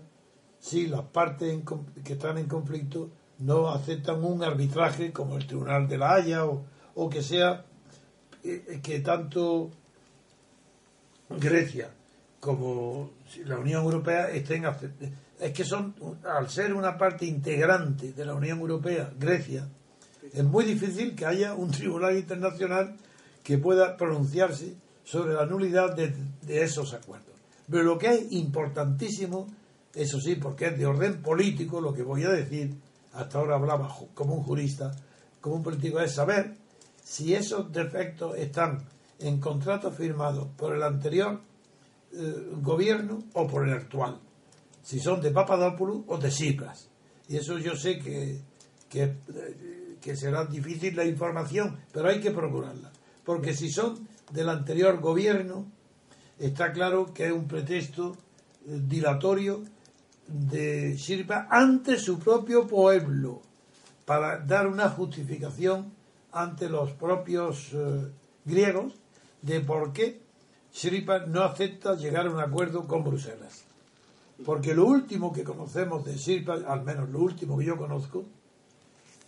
si 0.58 0.88
las 0.88 1.02
partes 1.02 1.62
que 2.06 2.14
están 2.14 2.38
en 2.38 2.48
conflicto 2.48 3.10
no 3.40 3.70
aceptan 3.72 4.24
un 4.24 4.42
arbitraje 4.42 5.12
como 5.12 5.36
el 5.36 5.46
Tribunal 5.46 5.90
de 5.90 5.98
la 5.98 6.14
Haya 6.14 6.46
o, 6.46 7.10
que 7.10 7.22
sea 7.22 7.66
eh, 8.44 8.80
que 8.82 9.02
tanto 9.02 9.70
Grecia 11.30 11.90
como 12.40 13.12
la 13.46 13.58
Unión 13.58 13.84
Europea 13.84 14.30
estén 14.30 14.64
es 15.40 15.52
que 15.52 15.66
son 15.66 15.94
al 16.24 16.50
ser 16.50 16.74
una 16.74 16.98
parte 16.98 17.26
integrante 17.26 18.14
de 18.14 18.26
la 18.26 18.34
Unión 18.34 18.60
Europea 18.60 19.12
Grecia 19.18 19.68
es 20.34 20.44
muy 20.44 20.66
difícil 20.66 21.16
que 21.16 21.26
haya 21.26 21.54
un 21.54 21.72
tribunal 21.72 22.18
internacional 22.18 22.96
que 23.44 23.58
pueda 23.58 23.98
pronunciarse 23.98 24.76
sobre 25.04 25.34
la 25.34 25.46
nulidad 25.46 25.96
de, 25.96 26.14
esos 26.48 26.94
acuerdos 26.94 27.36
pero 27.70 27.84
lo 27.84 27.98
que 27.98 28.08
es 28.08 28.32
importantísimo 28.32 29.48
eso 29.94 30.20
sí 30.20 30.36
porque 30.36 30.68
es 30.68 30.78
de 30.78 30.86
orden 30.86 31.22
político 31.22 31.82
lo 31.82 31.94
que 31.94 32.04
voy 32.04 32.24
a 32.24 32.30
decir 32.30 32.76
hasta 33.14 33.40
ahora 33.40 33.56
hablaba 33.56 33.94
como 34.14 34.36
un 34.36 34.44
jurista, 34.44 34.92
como 35.40 35.58
un 35.58 35.64
político, 35.64 36.00
es 36.00 36.14
saber 36.14 36.56
si 37.04 37.34
esos 37.34 37.72
defectos 37.72 38.38
están 38.38 38.86
en 39.20 39.40
contratos 39.40 39.96
firmados 39.96 40.48
por 40.58 40.76
el 40.76 40.84
anterior 40.84 41.42
eh, 42.14 42.50
gobierno 42.62 43.24
o 43.34 43.48
por 43.48 43.68
el 43.68 43.74
actual, 43.74 44.20
si 44.82 45.00
son 45.00 45.22
de 45.22 45.32
Papadopoulos 45.32 46.04
o 46.08 46.18
de 46.18 46.30
Tsipras. 46.30 46.90
Y 47.28 47.38
eso 47.38 47.58
yo 47.58 47.76
sé 47.76 48.00
que, 48.00 48.40
que, 48.90 49.16
que 50.02 50.16
será 50.16 50.46
difícil 50.46 50.96
la 50.96 51.06
información, 51.06 51.78
pero 51.94 52.10
hay 52.10 52.20
que 52.20 52.32
procurarla. 52.32 52.92
Porque 53.24 53.54
si 53.54 53.70
son 53.70 54.08
del 54.32 54.50
anterior 54.50 55.00
gobierno, 55.00 55.66
está 56.40 56.72
claro 56.72 57.14
que 57.14 57.28
es 57.28 57.32
un 57.32 57.48
pretexto 57.48 58.18
eh, 58.66 58.80
dilatorio 58.84 59.64
de 60.28 60.98
Sirpa 60.98 61.48
ante 61.50 61.98
su 61.98 62.18
propio 62.20 62.66
pueblo 62.68 63.42
para 64.06 64.40
dar 64.40 64.68
una 64.68 64.90
justificación 64.90 65.94
ante 66.32 66.70
los 66.70 66.92
propios 66.94 67.70
eh, 67.74 68.12
griegos 68.46 68.94
de 69.42 69.62
por 69.62 69.94
qué 69.94 70.22
Sirpa 70.72 71.26
no 71.26 71.44
acepta 71.44 71.96
llegar 71.96 72.28
a 72.28 72.32
un 72.32 72.40
acuerdo 72.40 72.88
con 72.88 73.04
Bruselas. 73.04 73.66
Porque 74.46 74.74
lo 74.74 74.86
último 74.86 75.32
que 75.32 75.44
conocemos 75.44 76.04
de 76.06 76.18
Sirpa, 76.18 76.54
al 76.66 76.84
menos 76.84 77.10
lo 77.10 77.20
último 77.20 77.58
que 77.58 77.66
yo 77.66 77.78
conozco, 77.78 78.24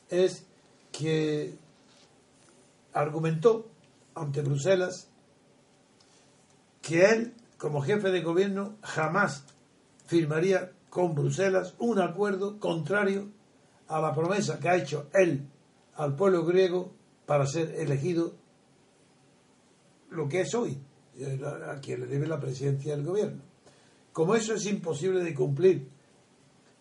es 0.10 0.46
que 0.94 1.56
argumentó 2.94 3.68
ante 4.16 4.42
Bruselas 4.42 5.10
que 6.82 7.06
él, 7.06 7.34
como 7.58 7.82
jefe 7.82 8.12
de 8.12 8.22
gobierno, 8.22 8.76
jamás 8.82 9.44
firmaría 10.06 10.72
con 10.90 11.16
Bruselas 11.16 11.74
un 11.80 12.00
acuerdo 12.00 12.60
contrario 12.60 13.30
a 13.88 14.00
la 14.00 14.14
promesa 14.14 14.60
que 14.60 14.70
ha 14.70 14.78
hecho 14.78 15.08
él 15.14 15.48
al 15.96 16.16
pueblo 16.16 16.46
griego 16.46 16.94
para 17.26 17.48
ser 17.48 17.74
elegido 17.76 18.36
lo 20.12 20.28
que 20.28 20.42
es 20.42 20.54
hoy, 20.54 20.78
a 21.68 21.80
quien 21.80 22.02
le 22.02 22.08
debe 22.08 22.28
la 22.28 22.40
presidencia 22.40 22.96
del 22.96 23.06
gobierno. 23.06 23.42
Como 24.12 24.36
eso 24.36 24.54
es 24.54 24.66
imposible 24.68 25.24
de 25.24 25.34
cumplir, 25.34 25.90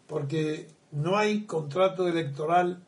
porque 0.07 0.69
no 0.91 1.17
hay 1.17 1.47
contrato 1.47 2.07
electoral 2.07 2.85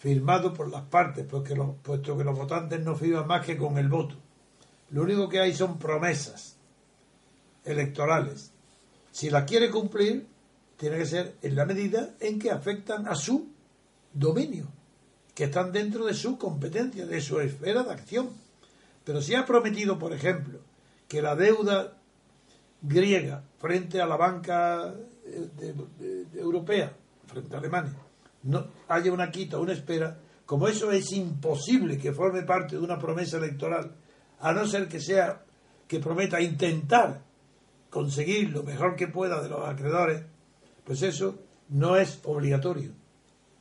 firmado 0.00 0.54
por 0.54 0.70
las 0.70 0.82
partes, 0.84 1.26
puesto 1.26 2.16
que 2.16 2.24
los 2.24 2.36
votantes 2.36 2.80
no 2.80 2.96
firman 2.96 3.26
más 3.26 3.44
que 3.44 3.58
con 3.58 3.76
el 3.76 3.88
voto. 3.88 4.16
Lo 4.92 5.02
único 5.02 5.28
que 5.28 5.40
hay 5.40 5.52
son 5.52 5.78
promesas 5.78 6.56
electorales. 7.64 8.50
Si 9.12 9.28
las 9.28 9.44
quiere 9.44 9.70
cumplir, 9.70 10.26
tiene 10.78 10.96
que 10.96 11.04
ser 11.04 11.36
en 11.42 11.54
la 11.54 11.66
medida 11.66 12.14
en 12.18 12.38
que 12.38 12.50
afectan 12.50 13.06
a 13.08 13.14
su 13.14 13.48
dominio, 14.14 14.68
que 15.34 15.44
están 15.44 15.70
dentro 15.70 16.06
de 16.06 16.14
su 16.14 16.38
competencia, 16.38 17.04
de 17.04 17.20
su 17.20 17.38
esfera 17.38 17.82
de 17.82 17.92
acción. 17.92 18.30
Pero 19.04 19.20
si 19.20 19.34
ha 19.34 19.44
prometido, 19.44 19.98
por 19.98 20.14
ejemplo, 20.14 20.60
que 21.08 21.20
la 21.20 21.36
deuda 21.36 21.98
griega 22.80 23.44
frente 23.58 24.00
a 24.00 24.06
la 24.06 24.16
banca 24.16 24.94
eh, 25.26 25.74
europea, 26.36 26.90
frente 27.26 27.54
a 27.54 27.58
Alemania, 27.58 27.98
no 28.42 28.66
haya 28.88 29.12
una 29.12 29.30
quita, 29.30 29.58
una 29.58 29.72
espera, 29.72 30.18
como 30.46 30.68
eso 30.68 30.90
es 30.90 31.12
imposible 31.12 31.98
que 31.98 32.12
forme 32.12 32.42
parte 32.42 32.76
de 32.76 32.82
una 32.82 32.98
promesa 32.98 33.38
electoral, 33.38 33.92
a 34.40 34.52
no 34.52 34.66
ser 34.66 34.88
que 34.88 35.00
sea 35.00 35.42
que 35.86 36.00
prometa 36.00 36.40
intentar 36.40 37.22
conseguir 37.90 38.50
lo 38.50 38.62
mejor 38.62 38.96
que 38.96 39.08
pueda 39.08 39.42
de 39.42 39.48
los 39.48 39.68
acreedores, 39.68 40.22
pues 40.84 41.02
eso 41.02 41.38
no 41.68 41.96
es 41.96 42.20
obligatorio. 42.24 42.92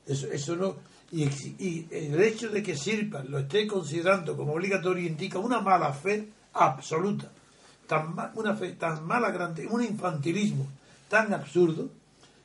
Eso, 0.05 0.27
eso 0.31 0.55
no. 0.55 0.77
Y, 1.11 1.87
el 1.89 2.21
hecho 2.21 2.49
de 2.49 2.61
que 2.61 2.75
Sirpa 2.75 3.23
lo 3.23 3.39
esté 3.39 3.65
considerando 3.65 4.37
como 4.37 4.53
obligatorio 4.53 5.07
indica 5.07 5.39
una 5.39 5.59
mala 5.59 5.91
fe 5.91 6.29
absoluta. 6.53 7.31
Tan 7.87 8.15
una 8.35 8.55
fe 8.55 8.73
tan 8.73 9.05
mala, 9.05 9.31
grande, 9.31 9.65
un 9.65 9.83
infantilismo 9.83 10.67
tan 11.07 11.33
absurdo 11.33 11.89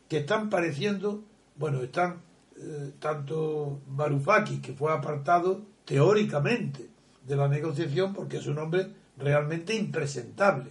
que 0.09 0.18
están 0.18 0.49
pareciendo, 0.49 1.22
bueno, 1.57 1.83
están 1.83 2.21
eh, 2.57 2.93
tanto 2.99 3.81
Varoufakis, 3.89 4.61
que 4.61 4.73
fue 4.73 4.93
apartado 4.93 5.63
teóricamente 5.85 6.89
de 7.27 7.37
la 7.37 7.49
negociación 7.49 8.13
porque 8.13 8.39
es 8.39 8.47
un 8.47 8.59
hombre 8.59 8.89
realmente 9.19 9.75
impresentable. 9.75 10.71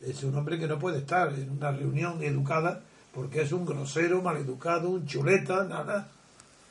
Es 0.00 0.22
un 0.22 0.36
hombre 0.36 0.58
que 0.58 0.68
no 0.68 0.78
puede 0.78 0.98
estar 0.98 1.32
en 1.32 1.50
una 1.50 1.72
reunión 1.72 2.22
educada 2.22 2.82
porque 3.12 3.42
es 3.42 3.52
un 3.52 3.66
grosero, 3.66 4.22
maleducado, 4.22 4.90
un 4.90 5.06
chuleta, 5.06 5.64
nada. 5.64 6.08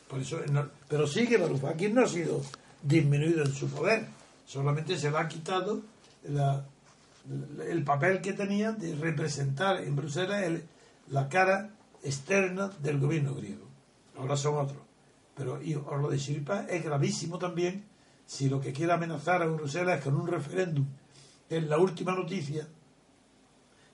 Por 0.08 0.22
eso, 0.22 0.40
pero 0.88 1.06
sigue 1.06 1.38
Varoufakis 1.38 1.94
no 1.94 2.02
ha 2.02 2.08
sido 2.08 2.42
disminuido 2.82 3.44
en 3.44 3.54
su 3.54 3.68
poder, 3.70 4.06
solamente 4.46 4.98
se 4.98 5.12
le 5.12 5.18
ha 5.18 5.28
quitado 5.28 5.82
el 7.68 7.84
papel 7.84 8.22
que 8.22 8.34
tenía 8.34 8.72
de 8.72 8.96
representar 8.96 9.82
en 9.82 9.96
Bruselas 9.96 10.62
la 11.10 11.28
cara 11.28 11.72
externa 12.08 12.72
del 12.82 13.00
gobierno 13.00 13.36
griego. 13.36 13.66
Ahora 14.18 14.38
son 14.38 14.56
otros. 14.58 14.82
Pero 15.36 15.62
y, 15.62 15.74
lo 15.74 16.10
de 16.10 16.20
Siripa 16.20 16.66
es 16.68 16.84
gravísimo 16.84 17.38
también 17.38 17.86
si 18.26 18.50
lo 18.50 18.60
que 18.60 18.74
quiere 18.74 18.94
amenazar 18.94 19.42
a 19.42 19.48
Bruselas 19.48 20.00
es 20.00 20.04
con 20.04 20.16
un 20.16 20.28
referéndum. 20.28 20.86
Es 21.50 21.64
la 21.64 21.78
última 21.78 22.14
noticia 22.14 22.68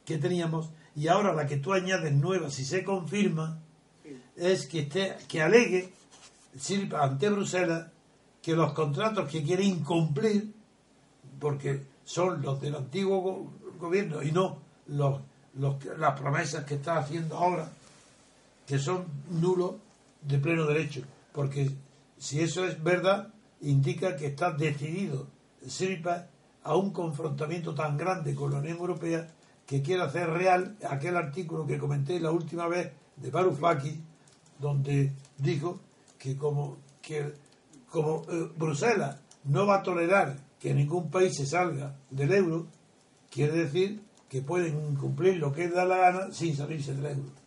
que 0.06 0.18
teníamos 0.18 0.70
y 0.96 1.08
ahora 1.08 1.34
la 1.34 1.46
que 1.46 1.58
tú 1.58 1.74
añades 1.74 2.14
nueva, 2.14 2.50
si 2.50 2.66
se 2.66 2.84
confirma, 2.84 3.60
es 4.36 4.68
que, 4.68 4.82
esté, 4.82 5.18
que 5.28 5.42
alegue 5.42 5.92
ante 7.00 7.30
Bruselas 7.30 7.88
que 8.42 8.56
los 8.56 8.74
contratos 8.74 9.30
que 9.30 9.44
quiere 9.44 9.64
incumplir, 9.64 10.54
porque 11.40 11.84
son 12.04 12.42
los 12.42 12.60
del 12.62 12.76
antiguo 12.76 13.52
gobierno 13.80 14.22
y 14.22 14.32
no 14.32 14.58
los, 14.88 15.22
las 15.56 16.20
promesas 16.20 16.66
que 16.66 16.76
está 16.76 16.98
haciendo 16.98 17.38
ahora, 17.38 17.72
que 18.66 18.80
son 18.80 19.06
nulos 19.30 19.76
de 20.22 20.40
pleno 20.40 20.66
derecho, 20.66 21.02
porque 21.34 21.70
si 22.18 22.40
eso 22.40 22.66
es 22.66 22.82
verdad, 22.82 23.34
indica 23.62 24.16
que 24.16 24.28
está 24.28 24.52
decidido 24.52 25.28
Sirpa 25.66 26.28
a 26.64 26.76
un 26.76 26.92
confrontamiento 26.92 27.74
tan 27.74 27.98
grande 27.98 28.36
con 28.36 28.52
la 28.52 28.60
Unión 28.60 28.78
Europea 28.78 29.28
que 29.66 29.82
quiere 29.82 30.04
hacer 30.04 30.30
real 30.30 30.78
aquel 30.90 31.16
artículo 31.16 31.66
que 31.66 31.78
comenté 31.78 32.20
la 32.20 32.32
última 32.32 32.68
vez 32.68 32.92
de 33.16 33.30
Varoufakis, 33.30 33.98
donde 34.60 35.14
dijo 35.38 35.80
que 36.18 36.38
como, 36.38 36.78
que 37.02 37.34
como 37.90 38.24
eh, 38.30 38.50
Bruselas 38.58 39.18
no 39.46 39.66
va 39.66 39.78
a 39.78 39.84
tolerar 39.84 40.38
que 40.60 40.74
ningún 40.74 41.10
país 41.10 41.36
se 41.36 41.46
salga 41.46 41.96
del 42.10 42.32
euro, 42.34 42.68
quiere 43.30 43.64
decir 43.64 44.02
que 44.30 44.42
pueden 44.42 44.96
cumplir 44.96 45.38
lo 45.38 45.52
que 45.52 45.68
da 45.68 45.86
la 45.86 45.98
gana 45.98 46.32
sin 46.32 46.56
salirse 46.56 46.94
del 46.94 47.06
euro. 47.06 47.43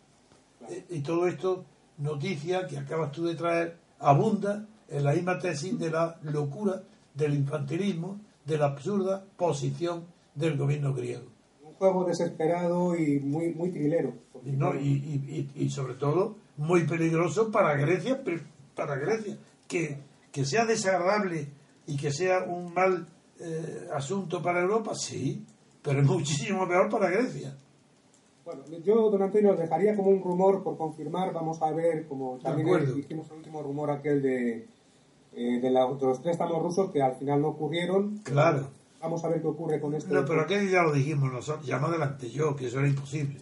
Y 0.89 1.01
todo 1.01 1.27
esto, 1.27 1.65
noticia 1.97 2.67
que 2.67 2.77
acabas 2.77 3.11
tú 3.11 3.25
de 3.25 3.35
traer, 3.35 3.77
abunda 3.99 4.67
en 4.89 5.03
la 5.03 5.13
misma 5.13 5.39
tesis 5.39 5.77
de 5.77 5.89
la 5.89 6.19
locura, 6.23 6.83
del 7.13 7.33
infantilismo, 7.33 8.19
de 8.45 8.57
la 8.57 8.67
absurda 8.67 9.25
posición 9.35 10.05
del 10.35 10.57
gobierno 10.57 10.93
griego. 10.93 11.25
Un 11.63 11.73
juego 11.73 12.05
desesperado 12.05 12.95
y 12.95 13.19
muy, 13.19 13.53
muy 13.53 13.71
trilero. 13.71 14.13
y, 14.45 15.49
y, 15.55 15.69
sobre 15.69 15.95
todo 15.95 16.35
muy 16.57 16.85
peligroso 16.85 17.51
para 17.51 17.75
Grecia, 17.75 18.21
para 18.75 18.95
Grecia. 18.95 19.37
Que, 19.67 19.97
que 20.31 20.45
sea 20.45 20.65
desagradable 20.65 21.49
y 21.87 21.97
que 21.97 22.11
sea 22.11 22.43
un 22.43 22.73
mal 22.73 23.07
eh, 23.39 23.87
asunto 23.93 24.41
para 24.41 24.61
Europa, 24.61 24.93
sí, 24.95 25.45
pero 25.81 26.01
es 26.01 26.07
muchísimo 26.07 26.67
peor 26.67 26.89
para 26.89 27.09
Grecia. 27.09 27.57
Bueno, 28.47 28.63
yo, 28.81 29.09
don 29.09 29.21
Antonio, 29.21 29.57
dejaría 29.57 29.93
como 29.93 30.09
un 30.09 30.23
rumor 30.23 30.63
por 30.63 30.77
confirmar. 30.77 31.33
Vamos 31.33 31.61
a 31.61 31.69
ver, 31.71 32.07
como 32.07 32.37
también 32.37 32.97
hicimos 32.97 33.29
el 33.29 33.37
último 33.39 33.61
rumor 33.61 33.91
aquel 33.91 34.21
de, 34.21 34.65
eh, 35.33 35.59
de, 35.59 35.69
los 35.69 36.19
préstamos 36.19 36.63
rusos 36.63 36.89
que 36.89 37.01
al 37.01 37.17
final 37.17 37.41
no 37.41 37.49
ocurrieron. 37.49 38.19
Claro. 38.19 38.69
Vamos 39.01 39.21
a 39.25 39.27
ver 39.27 39.41
qué 39.41 39.47
ocurre 39.47 39.81
con 39.81 39.93
esto. 39.95 40.13
No, 40.13 40.23
pero 40.23 40.43
aquel 40.43 40.69
ya 40.69 40.81
lo 40.81 40.93
dijimos 40.93 41.29
nosotros, 41.29 41.67
ya 41.67 41.77
no 41.77 41.87
adelante 41.87 42.29
yo, 42.29 42.55
que 42.55 42.67
eso 42.67 42.79
era 42.79 42.87
imposible. 42.87 43.41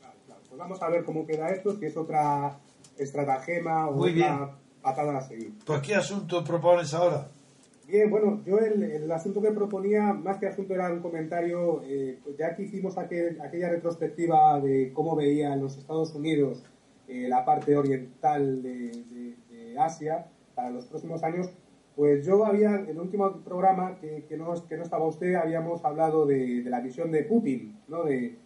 Claro, 0.00 0.14
claro. 0.26 0.40
Pues 0.48 0.58
vamos 0.58 0.82
a 0.82 0.88
ver 0.88 1.04
cómo 1.04 1.24
queda 1.24 1.50
esto, 1.50 1.76
si 1.76 1.86
es 1.86 1.96
otra 1.96 2.58
estratagema 2.98 3.88
o 3.88 4.04
otra 4.04 4.56
patada 4.82 5.18
a 5.18 5.22
seguir. 5.22 5.54
Pues, 5.64 5.80
¿qué 5.82 5.94
asunto 5.94 6.42
propones 6.42 6.92
ahora? 6.92 7.30
Bien, 7.90 8.08
bueno, 8.08 8.40
yo 8.46 8.60
el, 8.60 9.10
asunto 9.10 9.42
que 9.42 9.50
proponía, 9.50 10.12
más 10.12 10.38
que 10.38 10.46
asunto, 10.46 10.74
era 10.74 10.92
un 10.92 11.00
comentario, 11.00 11.82
eh, 11.82 12.20
pues 12.22 12.36
ya 12.36 12.54
que 12.54 12.62
hicimos 12.62 12.96
aquella 12.96 13.68
retrospectiva 13.68 14.60
de 14.60 14.92
cómo 14.92 15.16
veía 15.16 15.52
en 15.54 15.60
los 15.60 15.76
Estados 15.76 16.14
Unidos 16.14 16.62
eh, 17.08 17.26
la 17.28 17.44
parte 17.44 17.76
oriental 17.76 18.62
de, 18.62 19.34
Asia 19.76 20.26
para 20.54 20.70
los 20.70 20.84
próximos 20.86 21.22
años, 21.24 21.50
pues 21.96 22.26
yo 22.26 22.44
había, 22.44 22.74
en 22.74 22.90
el 22.90 23.00
último 23.00 23.40
programa 23.42 23.96
que, 23.98 24.24
que, 24.28 24.36
no, 24.36 24.52
que 24.68 24.76
no 24.76 24.82
estaba 24.82 25.06
usted, 25.06 25.34
habíamos 25.34 25.84
hablado 25.84 26.26
de, 26.26 26.62
la 26.66 26.80
visión 26.80 27.10
de 27.10 27.24
Putin, 27.24 27.76
¿no? 27.88 28.04
De 28.04 28.36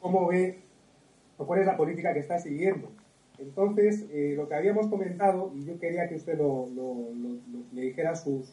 cómo 0.00 0.28
ve, 0.28 0.62
o 1.36 1.46
cuál 1.46 1.60
es 1.60 1.66
la 1.66 1.76
política 1.76 2.14
que 2.14 2.20
está 2.20 2.38
siguiendo. 2.38 2.88
Entonces, 3.42 4.06
eh, 4.12 4.34
lo 4.36 4.48
que 4.48 4.54
habíamos 4.54 4.86
comentado, 4.86 5.52
y 5.54 5.64
yo 5.64 5.78
quería 5.78 6.08
que 6.08 6.14
usted 6.14 6.38
lo, 6.38 6.68
le 7.72 7.80
dijera 7.80 8.14
su, 8.14 8.44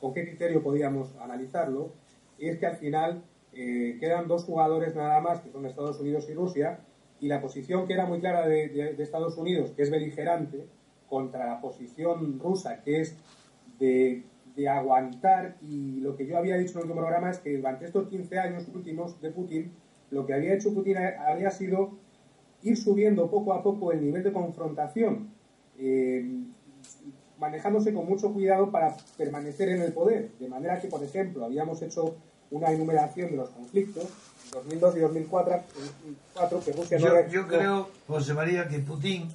con 0.00 0.14
qué 0.14 0.24
criterio 0.24 0.62
podíamos 0.62 1.14
analizarlo, 1.16 1.92
es 2.38 2.58
que 2.58 2.66
al 2.66 2.76
final 2.76 3.22
eh, 3.52 3.96
quedan 3.98 4.28
dos 4.28 4.44
jugadores 4.44 4.94
nada 4.94 5.20
más, 5.20 5.40
que 5.40 5.50
son 5.50 5.66
Estados 5.66 5.98
Unidos 5.98 6.28
y 6.30 6.34
Rusia, 6.34 6.80
y 7.20 7.28
la 7.28 7.40
posición 7.40 7.86
que 7.86 7.94
era 7.94 8.06
muy 8.06 8.20
clara 8.20 8.46
de, 8.46 8.94
Estados 9.02 9.36
Unidos, 9.36 9.72
que 9.72 9.82
es 9.82 9.90
beligerante, 9.90 10.66
contra 11.08 11.46
la 11.46 11.60
posición 11.60 12.38
rusa, 12.38 12.82
que 12.82 13.00
es 13.00 13.16
de, 13.78 14.24
aguantar, 14.68 15.56
y 15.60 16.00
lo 16.00 16.16
que 16.16 16.26
yo 16.26 16.38
había 16.38 16.56
dicho 16.56 16.80
en 16.80 16.88
el 16.88 16.94
programa 16.94 17.30
es 17.30 17.38
que 17.38 17.56
durante 17.56 17.84
estos 17.84 18.08
15 18.08 18.38
años 18.38 18.66
últimos 18.74 19.20
de 19.20 19.30
Putin, 19.30 19.72
lo 20.10 20.24
que 20.24 20.32
había 20.34 20.54
hecho 20.54 20.72
Putin 20.72 20.96
había 20.96 21.50
sido 21.50 21.98
ir 22.66 22.76
subiendo 22.76 23.30
poco 23.30 23.52
a 23.52 23.62
poco 23.62 23.92
el 23.92 24.04
nivel 24.04 24.22
de 24.22 24.32
confrontación, 24.32 25.30
eh, 25.78 26.24
manejándose 27.38 27.94
con 27.94 28.06
mucho 28.06 28.32
cuidado 28.32 28.70
para 28.70 28.96
permanecer 29.16 29.68
en 29.68 29.82
el 29.82 29.92
poder. 29.92 30.32
De 30.38 30.48
manera 30.48 30.80
que, 30.80 30.88
por 30.88 31.02
ejemplo, 31.02 31.44
habíamos 31.44 31.80
hecho 31.82 32.16
una 32.50 32.70
enumeración 32.70 33.30
de 33.30 33.36
los 33.36 33.50
conflictos, 33.50 34.08
2002 34.52 34.96
y 34.96 35.00
2004, 35.00 35.62
que 36.64 36.72
Rusia 36.72 36.98
yo, 36.98 37.08
no... 37.08 37.28
Yo 37.28 37.46
creo, 37.46 37.88
José 38.06 38.34
María, 38.34 38.68
que 38.68 38.78
Putin 38.80 39.28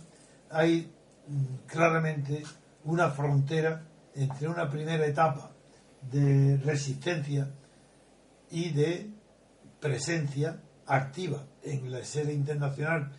hay 0.50 0.92
mm, 1.28 1.68
claramente 1.68 2.44
una 2.86 3.10
frontera 3.12 3.84
entre 4.16 4.48
una 4.50 4.70
primera 4.70 5.06
etapa 5.06 5.52
de 6.12 6.58
resistencia 6.58 7.50
y 8.50 8.72
de 8.72 9.10
presencia 9.80 10.60
activa 10.86 11.46
en 11.64 11.92
la 11.92 12.00
escena 12.00 12.32
internacional 12.32 13.12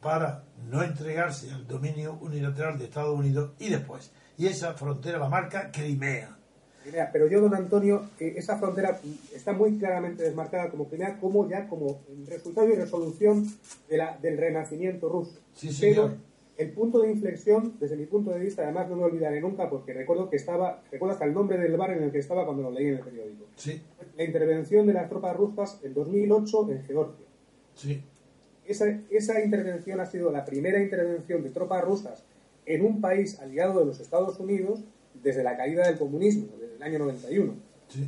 para 0.00 0.44
no 0.70 0.82
entregarse 0.82 1.50
al 1.50 1.66
dominio 1.66 2.18
unilateral 2.20 2.78
de 2.78 2.84
Estados 2.84 3.18
Unidos 3.18 3.52
y 3.58 3.68
después. 3.68 4.12
Y 4.38 4.46
esa 4.46 4.74
frontera 4.74 5.18
la 5.18 5.28
marca 5.28 5.70
Crimea. 5.70 6.36
pero 7.12 7.28
yo, 7.28 7.40
don 7.40 7.54
Antonio, 7.54 8.08
esa 8.18 8.58
frontera 8.58 8.98
está 9.34 9.52
muy 9.52 9.76
claramente 9.78 10.22
desmarcada 10.22 10.70
como 10.70 10.88
Crimea, 10.88 11.18
como 11.18 11.48
ya 11.48 11.68
como 11.68 12.00
resultado 12.26 12.68
y 12.68 12.74
resolución 12.74 13.46
de 13.88 13.98
la, 13.98 14.16
del 14.18 14.38
renacimiento 14.38 15.08
ruso. 15.08 15.38
Sí, 15.54 15.70
señor. 15.70 16.14
el 16.56 16.72
punto 16.72 17.00
de 17.00 17.10
inflexión, 17.10 17.74
desde 17.78 17.96
mi 17.96 18.06
punto 18.06 18.30
de 18.30 18.40
vista, 18.40 18.62
además 18.62 18.88
no 18.88 18.96
me 18.96 19.04
olvidaré 19.04 19.40
nunca 19.40 19.68
porque 19.68 19.92
recuerdo 19.92 20.30
que 20.30 20.36
estaba, 20.36 20.82
recuerdo 20.90 21.12
hasta 21.12 21.26
el 21.26 21.34
nombre 21.34 21.58
del 21.58 21.76
bar 21.76 21.90
en 21.90 22.04
el 22.04 22.10
que 22.10 22.18
estaba 22.18 22.46
cuando 22.46 22.62
lo 22.62 22.70
leí 22.70 22.86
en 22.86 22.94
el 22.94 23.00
periódico. 23.00 23.44
Sí. 23.56 23.82
La 24.16 24.24
intervención 24.24 24.86
de 24.86 24.94
las 24.94 25.10
tropas 25.10 25.36
rusas 25.36 25.80
en 25.82 25.92
2008 25.92 26.70
en 26.70 26.84
Georgia. 26.84 27.26
Sí. 27.74 28.02
Esa, 28.70 28.86
esa 29.10 29.40
intervención 29.42 29.98
ha 30.00 30.06
sido 30.06 30.30
la 30.30 30.44
primera 30.44 30.80
intervención 30.80 31.42
de 31.42 31.50
tropas 31.50 31.82
rusas 31.82 32.22
en 32.66 32.84
un 32.84 33.00
país 33.00 33.40
aliado 33.40 33.80
de 33.80 33.86
los 33.86 33.98
Estados 33.98 34.38
Unidos 34.38 34.80
desde 35.14 35.42
la 35.42 35.56
caída 35.56 35.86
del 35.88 35.98
comunismo, 35.98 36.46
desde 36.60 36.76
el 36.76 36.82
año 36.82 37.00
91. 37.00 37.52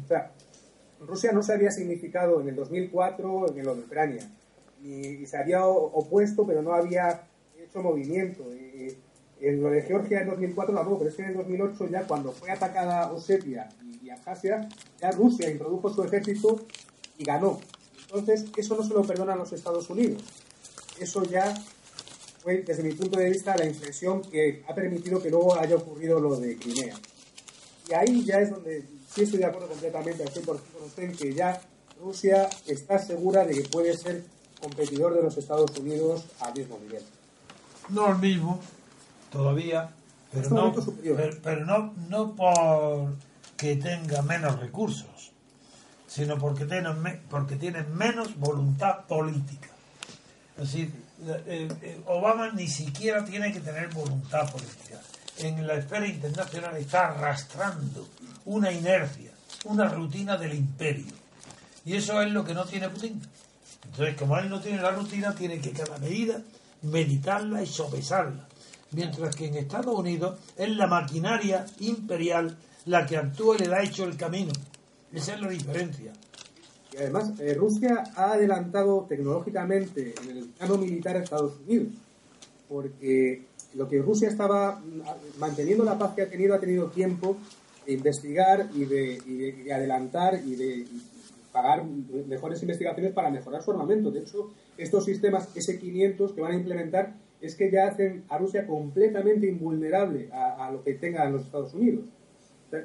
O 0.05 0.09
sea, 0.09 0.31
Rusia 1.01 1.33
no 1.33 1.43
se 1.43 1.53
había 1.53 1.73
significado 1.73 2.41
en 2.41 2.49
el 2.49 2.55
2004 2.55 3.57
en 3.57 3.65
lo 3.65 3.75
de 3.75 3.81
Ucrania, 3.81 4.23
y, 4.85 5.27
se 5.27 5.37
había 5.37 5.67
opuesto, 5.67 6.47
pero 6.47 6.63
no 6.63 6.75
había 6.75 7.23
hecho 7.59 7.83
movimiento. 7.83 8.45
en 9.41 9.63
lo 9.63 9.71
de 9.71 9.83
Georgia 9.83 10.21
en 10.21 10.29
2004 10.29 10.75
tampoco, 10.75 10.99
pero 10.99 11.11
es 11.11 11.17
que 11.17 11.23
en 11.23 11.29
el 11.31 11.37
2008 11.37 11.89
ya 11.89 12.07
cuando 12.07 12.31
fue 12.31 12.51
atacada 12.51 13.13
Osetia 13.13 13.69
y, 13.83 14.07
y 14.07 14.11
Abjasia, 14.11 14.69
ya 15.01 15.11
Rusia 15.11 15.51
introdujo 15.51 15.91
su 15.91 16.05
ejército 16.05 16.61
y 17.19 17.25
ganó. 17.25 17.59
Entonces, 18.03 18.45
eso 18.57 18.77
no 18.77 18.85
se 18.85 18.93
lo 18.93 19.03
perdonan 19.03 19.39
los 19.39 19.53
Estados 19.53 19.89
Unidos. 19.89 20.23
Eso 21.03 21.25
ya 21.25 21.55
fue, 22.43 22.63
desde 22.63 22.83
mi 22.83 22.93
punto 22.93 23.19
de 23.19 23.31
vista, 23.31 23.57
la 23.57 23.67
impresión 23.67 24.23
que 24.23 24.65
ha 24.69 24.75
permitido 24.75 25.23
que 25.23 25.31
luego 25.31 25.59
haya 25.59 25.77
ocurrido 25.77 26.21
lo 26.21 26.37
de 26.37 26.57
Crimea. 26.57 26.95
Y 27.89 27.95
ahí 27.95 28.25
ya 28.25 28.41
es 28.41 28.51
donde 28.51 28.85
sí 29.13 29.23
estoy 29.23 29.41
de 29.41 29.47
acuerdo 29.47 29.69
completamente 29.69 30.23
al 30.23 30.33
100% 30.33 30.45
con 30.45 30.59
usted 30.87 31.03
en 31.03 31.17
que 31.17 31.35
ya 31.35 31.61
Rusia 32.01 32.49
está 32.67 32.99
segura 32.99 33.45
de 33.45 33.55
que 33.55 33.69
puede 33.69 33.97
ser 33.97 34.25
competidor 34.61 35.15
de 35.15 35.23
los 35.23 35.37
Estados 35.37 35.77
Unidos 35.79 36.25
al 36.41 36.55
mismo 36.55 36.79
nivel. 36.79 37.03
No 37.89 38.07
al 38.07 38.19
mismo, 38.19 38.61
todavía, 39.31 39.93
pero, 40.33 40.51
no, 40.51 40.75
pero, 41.43 41.67
no, 41.67 41.95
no 42.09 42.35
por 42.37 43.15
que 43.57 43.77
tenga 43.77 44.23
menos 44.23 44.59
recursos 44.61 45.33
sino 46.13 46.37
porque 46.37 46.67
tienen, 46.67 47.23
porque 47.31 47.57
tienen 47.57 47.97
menos 47.97 48.39
voluntad 48.39 49.07
política. 49.07 49.72
Es 50.63 50.73
decir, 50.73 50.93
Obama 52.07 52.51
ni 52.53 52.69
siquiera 52.69 53.25
tiene 53.25 53.53
que 53.53 53.61
tener 53.61 53.89
voluntad 53.89 54.51
política. 54.51 55.01
En 55.39 55.67
la 55.67 55.75
esfera 55.75 56.07
internacional 56.07 56.77
está 56.77 57.09
arrastrando 57.09 58.09
una 58.45 58.71
inercia, 58.71 59.33
una 59.65 59.89
rutina 59.89 60.37
del 60.37 60.55
imperio. 60.55 61.13
Y 61.85 61.97
eso 61.97 62.21
es 62.23 62.31
lo 62.31 62.45
que 62.45 62.55
no 62.55 62.65
tiene 62.65 62.89
Putin. 62.89 63.21
Entonces, 63.87 64.17
como 64.17 64.39
él 64.39 64.49
no 64.49 64.61
tiene 64.61 64.81
la 64.81 64.93
rutina, 64.93 65.35
tiene 65.35 65.61
que 65.61 65.73
cada 65.73 65.99
medida 65.99 66.41
meditarla 66.83 67.63
y 67.63 67.67
sopesarla. 67.67 68.47
Mientras 68.93 69.35
que 69.35 69.47
en 69.47 69.57
Estados 69.57 69.99
Unidos 69.99 70.39
es 70.57 70.69
la 70.69 70.87
maquinaria 70.87 71.67
imperial 71.81 72.57
la 72.87 73.07
que 73.07 73.17
actúa 73.17 73.57
y 73.57 73.61
le 73.61 73.69
da 73.69 73.83
hecho 73.83 74.05
el 74.05 74.17
camino 74.17 74.53
esa 75.13 75.35
es 75.35 75.41
la 75.41 75.49
diferencia. 75.49 76.13
Y 76.93 76.97
además, 76.99 77.33
eh, 77.41 77.55
Rusia 77.55 78.05
ha 78.17 78.33
adelantado 78.33 79.07
tecnológicamente 79.09 80.15
en 80.23 80.37
el 80.37 80.45
plano 80.51 80.77
militar 80.77 81.17
a 81.17 81.21
Estados 81.21 81.59
Unidos, 81.67 81.89
porque 82.69 83.47
lo 83.75 83.89
que 83.89 84.03
Rusia 84.03 84.29
estaba 84.29 84.83
manteniendo 85.39 85.85
la 85.85 85.99
paz 85.99 86.15
que 86.15 86.23
ha 86.23 86.29
tenido, 86.29 86.55
ha 86.55 86.61
tenido 86.61 86.89
tiempo 86.89 87.37
de 87.87 87.95
investigar 87.95 88.69
y 88.75 88.85
de, 88.85 89.73
adelantar 89.73 90.41
y 90.45 90.55
de 90.55 90.87
pagar 91.51 91.85
mejores 91.85 92.61
investigaciones 92.63 93.13
para 93.13 93.31
mejorar 93.31 93.63
su 93.63 93.71
armamento. 93.71 94.11
De 94.11 94.21
hecho, 94.21 94.51
estos 94.77 95.05
sistemas 95.05 95.49
S-500 95.55 96.35
que 96.35 96.41
van 96.41 96.53
a 96.53 96.57
implementar 96.57 97.15
es 97.41 97.57
que 97.57 97.71
ya 97.71 97.89
hacen 97.89 98.25
a 98.29 98.39
Rusia 98.39 98.67
completamente 98.67 99.47
invulnerable 99.47 100.29
a, 100.33 100.67
a 100.67 100.71
lo 100.71 100.85
que 100.85 100.95
tengan 100.95 101.33
los 101.33 101.45
Estados 101.45 101.75
Unidos. 101.75 102.05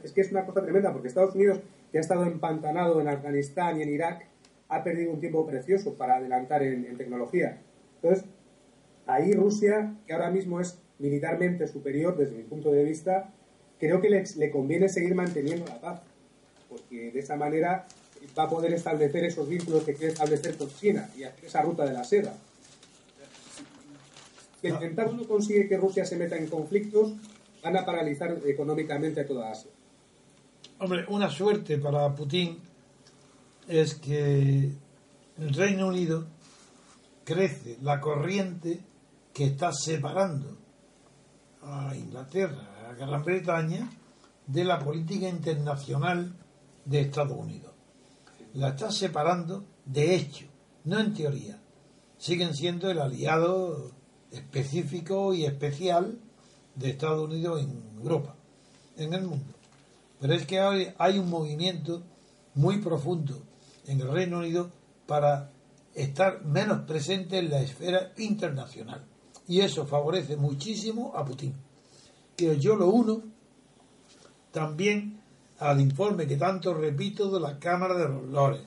Es 0.04 0.12
que 0.12 0.22
es 0.22 0.32
una 0.32 0.46
cosa 0.46 0.62
tremenda, 0.62 0.92
porque 0.92 1.08
Estados 1.08 1.36
Unidos 1.36 1.60
que 1.92 1.98
ha 1.98 2.02
estado 2.02 2.26
empantanado 2.26 3.00
en 3.02 3.08
Afganistán 3.08 3.80
y 3.80 3.84
en 3.84 3.90
Irak, 3.90 4.28
ha 4.70 4.84
perdido 4.84 5.12
un 5.12 5.20
tiempo 5.20 5.46
precioso 5.46 5.96
para 5.96 6.18
adelantar 6.18 6.64
en, 6.64 6.98
tecnología. 6.98 7.62
Entonces, 8.02 8.26
ahí 9.06 9.34
Rusia, 9.34 9.96
que 10.06 10.14
ahora 10.14 10.30
mismo 10.30 10.60
es 10.60 10.80
militarmente 11.00 11.68
superior 11.68 12.18
desde 12.18 12.36
mi 12.36 12.44
punto 12.44 12.72
de 12.72 12.84
vista, 12.84 13.34
creo 13.80 14.02
que 14.02 14.10
le, 14.10 14.52
conviene 14.52 14.90
seguir 14.90 15.16
manteniendo 15.16 15.66
la 15.68 15.80
paz, 15.80 16.02
porque 16.70 17.12
de 17.12 17.20
esa 17.20 17.36
manera 17.36 17.86
va 18.38 18.44
a 18.44 18.50
poder 18.50 18.74
establecer 18.74 19.24
esos 19.24 19.48
vínculos 19.48 19.84
que 19.84 19.94
quiere 19.94 20.12
establecer 20.12 20.58
con 20.58 20.70
China 20.70 21.10
y 21.16 21.24
hacer 21.24 21.46
esa 21.46 21.62
ruta 21.62 21.86
de 21.86 21.94
la 21.94 22.04
seda. 22.04 22.36
Si 24.60 24.68
el 24.68 24.78
Pentágono 24.80 25.28
consigue 25.28 25.68
que 25.68 25.78
Rusia 25.78 26.04
se 26.04 26.18
meta 26.18 26.36
en 26.36 26.48
conflictos, 26.48 27.14
van 27.64 27.78
a 27.78 27.86
paralizar 27.86 28.38
económicamente 28.46 29.22
a 29.22 29.28
toda 29.28 29.52
Asia. 29.52 29.72
Hombre, 30.80 31.06
una 31.08 31.28
suerte 31.28 31.80
para 31.80 32.14
Putin 32.14 32.60
es 33.68 33.96
que 33.96 34.72
el 35.40 35.54
Reino 35.56 35.88
Unido 35.88 36.28
crece 37.24 37.80
la 37.82 38.00
corriente 38.00 38.86
que 39.34 39.46
está 39.46 39.74
separando 39.74 40.56
a 41.64 41.96
Inglaterra, 41.96 42.90
a 42.90 42.94
Gran 42.94 43.24
Bretaña, 43.24 43.90
de 44.46 44.64
la 44.64 44.78
política 44.78 45.28
internacional 45.28 46.36
de 46.86 47.02
Estados 47.02 47.38
Unidos. 47.40 47.74
La 48.54 48.70
está 48.70 48.92
separando 48.92 49.66
de 49.84 50.16
hecho, 50.16 50.46
no 50.84 51.00
en 51.00 51.16
teoría. 51.16 51.60
Siguen 52.20 52.54
siendo 52.54 52.92
el 52.92 53.00
aliado 53.00 53.94
específico 54.32 55.34
y 55.34 55.46
especial 55.46 56.20
de 56.76 56.92
Estados 56.92 57.28
Unidos 57.28 57.64
en 57.64 58.00
Europa, 58.00 58.36
en 58.96 59.16
el 59.16 59.24
mundo. 59.24 59.57
Pero 60.20 60.34
es 60.34 60.46
que 60.46 60.60
hay 60.98 61.20
un 61.20 61.30
movimiento 61.30 62.04
muy 62.56 62.80
profundo 62.80 63.42
en 63.86 64.02
el 64.02 64.10
Reino 64.10 64.40
Unido 64.40 64.72
para 65.06 65.52
estar 65.94 66.44
menos 66.44 66.82
presente 66.82 67.40
en 67.40 67.50
la 67.50 67.62
esfera 67.62 68.14
internacional. 68.18 69.06
Y 69.48 69.62
eso 69.62 69.86
favorece 69.86 70.36
muchísimo 70.36 71.14
a 71.16 71.24
Putin. 71.24 71.54
Y 72.38 72.58
yo 72.58 72.76
lo 72.76 72.88
uno 72.88 73.24
también 74.52 75.22
al 75.60 75.80
informe 75.82 76.28
que 76.28 76.38
tanto 76.38 76.74
repito 76.74 77.32
de 77.32 77.40
la 77.40 77.58
Cámara 77.60 77.96
de 77.96 78.10
los 78.10 78.24
Lores, 78.26 78.62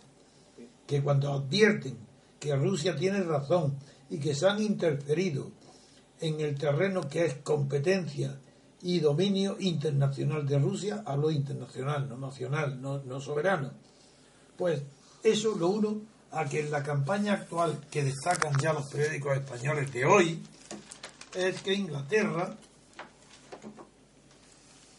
que 0.87 1.03
cuando 1.03 1.33
advierten 1.33 1.97
que 2.41 2.57
Rusia 2.57 2.97
tiene 2.97 3.23
razón 3.23 3.77
y 4.09 4.19
que 4.19 4.35
se 4.35 4.49
han 4.49 4.61
interferido 4.61 5.51
en 6.21 6.41
el 6.41 6.59
terreno 6.59 7.09
que 7.09 7.27
es 7.27 7.35
competencia 7.35 8.39
y 8.83 9.01
dominio 9.01 9.57
internacional 9.61 10.47
de 10.47 10.59
Rusia, 10.59 11.03
hablo 11.05 11.31
internacional, 11.31 12.09
no 12.09 12.17
nacional, 12.17 12.81
no, 12.81 13.21
soberano. 13.21 13.73
Pues 14.57 14.83
eso 15.23 15.55
lo 15.57 15.69
uno 15.69 16.01
a 16.33 16.45
que 16.47 16.61
en 16.61 16.71
la 16.71 16.83
campaña 16.83 17.35
actual 17.35 17.81
que 17.91 18.05
destacan 18.05 18.57
ya 18.59 18.73
los 18.73 18.87
periódicos 18.87 19.37
españoles 19.37 19.93
de 19.93 20.07
hoy 20.07 20.43
es 21.35 21.61
que 21.63 21.75
Inglaterra 21.75 22.57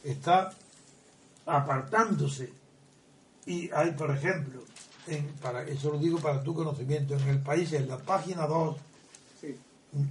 está 0.04 0.52
apartándose 1.46 2.52
y 3.46 3.72
hay 3.72 3.92
por 3.92 4.12
ejemplo 4.12 4.64
en, 5.08 5.28
para 5.42 5.64
eso 5.64 5.92
lo 5.92 5.98
digo 5.98 6.20
para 6.20 6.44
tu 6.44 6.54
conocimiento 6.54 7.16
en 7.16 7.28
el 7.28 7.40
país 7.40 7.72
en 7.74 7.88
la 7.88 7.98
página 7.98 8.46
2 8.46 8.78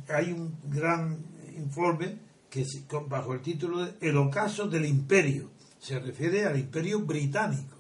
hay 0.09 0.33
un 0.33 0.57
gran 0.65 1.19
informe 1.57 2.30
que 2.51 2.67
bajo 3.09 3.33
el 3.33 3.41
título 3.41 3.85
de 3.85 3.95
El 4.01 4.17
ocaso 4.17 4.67
del 4.69 4.85
imperio, 4.85 5.51
se 5.79 5.99
refiere 5.99 6.45
al 6.45 6.59
imperio 6.59 7.01
británico. 7.01 7.77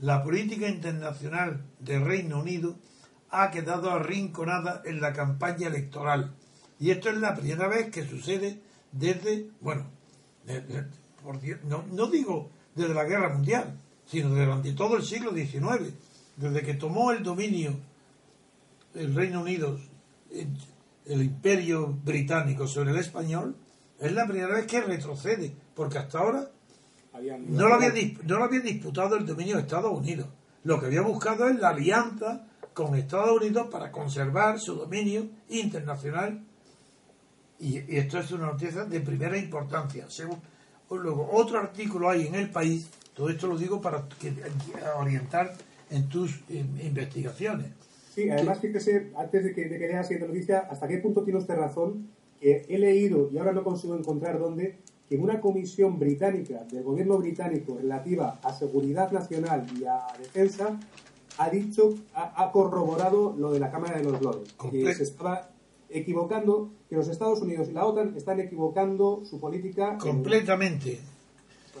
La 0.00 0.22
política 0.22 0.68
internacional 0.68 1.64
del 1.78 2.04
Reino 2.04 2.40
Unido 2.40 2.76
ha 3.30 3.50
quedado 3.50 3.90
arrinconada 3.90 4.82
en 4.84 5.00
la 5.00 5.12
campaña 5.12 5.68
electoral. 5.68 6.34
Y 6.78 6.90
esto 6.90 7.08
es 7.08 7.16
la 7.16 7.34
primera 7.34 7.68
vez 7.68 7.90
que 7.90 8.06
sucede 8.06 8.60
desde, 8.92 9.48
bueno, 9.60 9.86
no, 11.92 12.06
digo 12.08 12.50
desde 12.74 12.92
la 12.92 13.04
guerra 13.04 13.32
mundial, 13.32 13.78
sino 14.04 14.28
durante 14.28 14.72
todo 14.72 14.96
el 14.96 15.02
siglo 15.02 15.32
XIX. 15.32 15.94
desde 16.36 16.62
que 16.62 16.74
tomó 16.74 17.12
el 17.12 17.22
dominio 17.22 17.76
el 18.94 19.14
Reino 19.14 19.40
Unido, 19.40 19.78
el 20.30 21.22
imperio 21.22 21.88
británico 21.88 22.66
sobre 22.66 22.90
el 22.90 22.98
español, 22.98 23.56
es 24.00 24.12
la 24.12 24.26
primera 24.26 24.54
vez 24.54 24.66
que 24.66 24.80
retrocede, 24.80 25.52
porque 25.74 25.98
hasta 25.98 26.18
ahora 26.18 26.50
no 27.48 27.68
lo, 27.68 27.74
había, 27.74 27.92
no 28.24 28.38
lo 28.38 28.44
había 28.44 28.60
disputado 28.60 29.16
el 29.16 29.26
dominio 29.26 29.56
de 29.56 29.62
Estados 29.62 29.96
Unidos. 29.96 30.28
Lo 30.64 30.80
que 30.80 30.86
había 30.86 31.02
buscado 31.02 31.48
es 31.48 31.58
la 31.58 31.70
alianza 31.70 32.46
con 32.74 32.94
Estados 32.94 33.40
Unidos 33.40 33.68
para 33.70 33.90
conservar 33.90 34.58
su 34.58 34.74
dominio 34.74 35.26
internacional. 35.48 36.44
Y, 37.58 37.78
esto 37.96 38.18
es 38.18 38.30
una 38.32 38.46
noticia 38.46 38.84
de 38.84 39.00
primera 39.00 39.38
importancia. 39.38 40.06
luego, 40.90 41.30
otro 41.32 41.58
artículo 41.58 42.10
hay 42.10 42.26
en 42.26 42.34
el 42.34 42.50
país, 42.50 42.90
todo 43.14 43.30
esto 43.30 43.46
lo 43.46 43.56
digo 43.56 43.80
para 43.80 44.04
orientar 44.98 45.54
en 45.90 46.08
tus 46.08 46.40
investigaciones. 46.50 47.68
Sí, 48.14 48.28
además, 48.28 48.60
fíjese, 48.60 49.12
antes 49.16 49.44
de 49.44 49.54
que, 49.54 49.68
de 49.68 49.78
que 49.78 49.88
la 49.88 50.02
siguiente 50.02 50.28
noticia, 50.28 50.66
¿hasta 50.70 50.88
qué 50.88 50.98
punto 50.98 51.22
tiene 51.22 51.38
usted 51.38 51.54
razón? 51.54 52.08
Que 52.40 52.66
he 52.68 52.78
leído, 52.78 53.30
y 53.32 53.38
ahora 53.38 53.52
no 53.52 53.64
consigo 53.64 53.96
encontrar 53.96 54.38
dónde, 54.38 54.78
que 55.08 55.14
en 55.14 55.22
una 55.22 55.40
comisión 55.40 55.98
británica 55.98 56.64
del 56.70 56.82
gobierno 56.82 57.18
británico 57.18 57.76
relativa 57.80 58.40
a 58.42 58.52
seguridad 58.52 59.10
nacional 59.12 59.66
y 59.78 59.84
a 59.84 60.06
defensa 60.18 60.78
ha 61.38 61.50
dicho, 61.50 61.94
ha, 62.14 62.50
corroborado 62.50 63.34
lo 63.36 63.52
de 63.52 63.60
la 63.60 63.70
Cámara 63.70 63.98
de 63.98 64.04
los 64.04 64.20
Lores, 64.22 64.54
que 64.70 64.94
se 64.94 65.02
estaba 65.02 65.50
equivocando, 65.90 66.70
que 66.88 66.96
los 66.96 67.08
Estados 67.08 67.40
Unidos 67.40 67.68
y 67.68 67.72
la 67.72 67.84
OTAN 67.84 68.14
están 68.16 68.40
equivocando 68.40 69.22
su 69.24 69.38
política. 69.38 69.98
Completamente. 69.98 70.98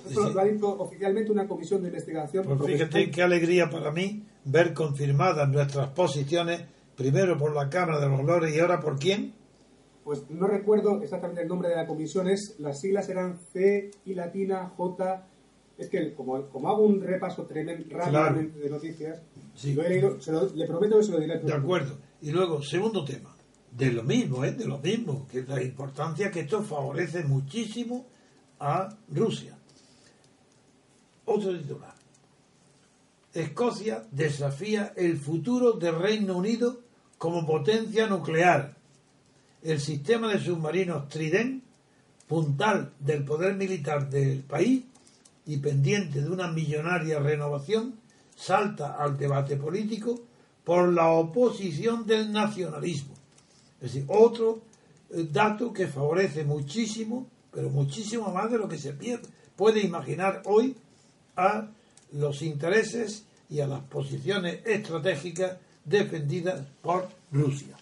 Pues 0.02 0.14
lo 0.14 0.40
ha 0.40 0.44
dicho 0.44 0.68
oficialmente 0.78 1.32
una 1.32 1.48
comisión 1.48 1.82
de 1.82 1.88
investigación. 1.88 2.44
Pues 2.44 2.72
fíjate 2.72 3.10
qué 3.10 3.22
alegría 3.22 3.70
para 3.70 3.90
mí 3.90 4.22
ver 4.44 4.74
confirmadas 4.74 5.48
nuestras 5.48 5.88
posiciones, 5.88 6.62
primero 6.96 7.38
por 7.38 7.54
la 7.54 7.68
Cámara 7.68 8.00
de 8.00 8.08
los 8.08 8.24
Lores 8.24 8.54
y 8.54 8.60
ahora 8.60 8.80
por 8.80 8.98
quién. 8.98 9.32
Pues 10.06 10.30
no 10.30 10.46
recuerdo 10.46 11.02
exactamente 11.02 11.42
el 11.42 11.48
nombre 11.48 11.68
de 11.68 11.74
la 11.74 11.84
comisión, 11.84 12.28
es, 12.28 12.54
las 12.60 12.80
siglas 12.80 13.08
eran 13.08 13.40
C 13.52 13.90
y 14.04 14.14
latina, 14.14 14.72
J. 14.76 15.26
Es 15.76 15.88
que 15.88 16.14
como, 16.14 16.46
como 16.46 16.68
hago 16.68 16.84
un 16.84 17.00
repaso 17.00 17.44
tremendo 17.44 17.82
de 17.82 18.70
noticias, 18.70 19.20
lo 19.64 19.82
he 19.82 19.88
leído, 19.88 20.16
le 20.54 20.66
prometo 20.68 20.98
que 20.98 21.02
se 21.02 21.10
lo 21.10 21.18
diré. 21.18 21.40
De 21.40 21.52
acuerdo. 21.52 21.98
Y 22.22 22.30
luego, 22.30 22.62
segundo 22.62 23.04
tema, 23.04 23.34
de 23.72 23.92
lo 23.92 24.04
mismo, 24.04 24.44
¿eh? 24.44 24.52
de 24.52 24.66
lo 24.66 24.78
mismo, 24.78 25.26
que 25.28 25.42
la 25.42 25.60
importancia 25.60 26.30
que 26.30 26.40
esto 26.40 26.62
favorece 26.62 27.24
muchísimo 27.24 28.06
a 28.60 28.88
Rusia. 29.12 29.58
Otro 31.24 31.58
titular. 31.58 31.94
Escocia 33.34 34.04
desafía 34.12 34.92
el 34.94 35.16
futuro 35.16 35.72
del 35.72 35.98
Reino 35.98 36.36
Unido 36.36 36.78
como 37.18 37.44
potencia 37.44 38.06
nuclear 38.06 38.75
el 39.62 39.80
sistema 39.80 40.32
de 40.32 40.38
submarinos 40.38 41.08
Trident, 41.08 41.62
puntal 42.28 42.92
del 42.98 43.24
poder 43.24 43.54
militar 43.54 44.10
del 44.10 44.42
país 44.42 44.84
y 45.46 45.58
pendiente 45.58 46.20
de 46.20 46.30
una 46.30 46.48
millonaria 46.48 47.18
renovación, 47.18 47.94
salta 48.34 48.96
al 48.96 49.16
debate 49.16 49.56
político 49.56 50.20
por 50.64 50.92
la 50.92 51.08
oposición 51.08 52.06
del 52.06 52.32
nacionalismo. 52.32 53.14
Es 53.80 53.92
decir, 53.92 54.04
otro 54.08 54.62
eh, 55.10 55.28
dato 55.30 55.72
que 55.72 55.86
favorece 55.86 56.44
muchísimo, 56.44 57.28
pero 57.52 57.70
muchísimo 57.70 58.30
más 58.32 58.50
de 58.50 58.58
lo 58.58 58.68
que 58.68 58.78
se 58.78 58.94
puede 59.54 59.80
imaginar 59.80 60.42
hoy 60.44 60.76
a 61.36 61.68
los 62.12 62.42
intereses 62.42 63.24
y 63.48 63.60
a 63.60 63.66
las 63.66 63.82
posiciones 63.84 64.60
estratégicas 64.66 65.58
defendidas 65.84 66.62
por 66.82 67.08
Rusia 67.30 67.75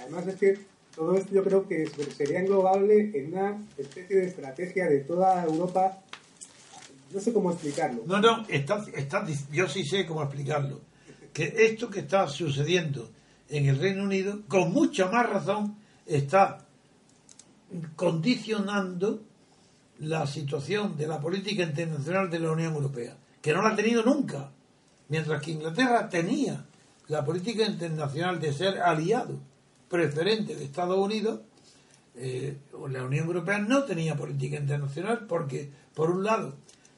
además 0.00 0.26
es 0.26 0.36
que 0.36 0.58
todo 0.94 1.16
esto 1.16 1.34
yo 1.34 1.42
creo 1.42 1.66
que 1.66 1.86
sería 2.16 2.40
englobable 2.40 3.10
en 3.14 3.32
una 3.32 3.60
especie 3.76 4.16
de 4.16 4.26
estrategia 4.26 4.86
de 4.86 5.00
toda 5.00 5.44
Europa. 5.44 6.00
No 7.12 7.20
sé 7.20 7.32
cómo 7.32 7.50
explicarlo. 7.50 8.02
No, 8.06 8.20
no, 8.20 8.46
está, 8.48 8.84
está, 8.94 9.26
yo 9.50 9.68
sí 9.68 9.84
sé 9.84 10.06
cómo 10.06 10.22
explicarlo. 10.22 10.80
Que 11.32 11.52
esto 11.58 11.90
que 11.90 12.00
está 12.00 12.28
sucediendo 12.28 13.10
en 13.48 13.66
el 13.66 13.78
Reino 13.80 14.04
Unido, 14.04 14.42
con 14.46 14.72
mucha 14.72 15.06
más 15.06 15.28
razón, 15.28 15.76
está 16.06 16.64
condicionando 17.96 19.22
la 19.98 20.26
situación 20.26 20.96
de 20.96 21.06
la 21.06 21.20
política 21.20 21.62
internacional 21.62 22.30
de 22.30 22.38
la 22.38 22.52
Unión 22.52 22.74
Europea, 22.74 23.16
que 23.40 23.52
no 23.52 23.62
la 23.62 23.70
ha 23.70 23.76
tenido 23.76 24.02
nunca, 24.02 24.50
mientras 25.08 25.42
que 25.42 25.52
Inglaterra 25.52 26.08
tenía 26.08 26.64
la 27.08 27.24
política 27.24 27.66
internacional 27.66 28.40
de 28.40 28.52
ser 28.52 28.80
aliado 28.80 29.38
preferente 29.88 30.56
de 30.56 30.64
Estados 30.64 30.98
Unidos, 30.98 31.40
eh, 32.16 32.58
la 32.88 33.04
Unión 33.04 33.26
Europea 33.26 33.58
no 33.58 33.84
tenía 33.84 34.16
política 34.16 34.56
internacional 34.56 35.26
porque, 35.26 35.70
por 35.94 36.10
un 36.10 36.24
lado, 36.24 36.54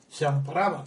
se 0.08 0.26
amparaba 0.26 0.84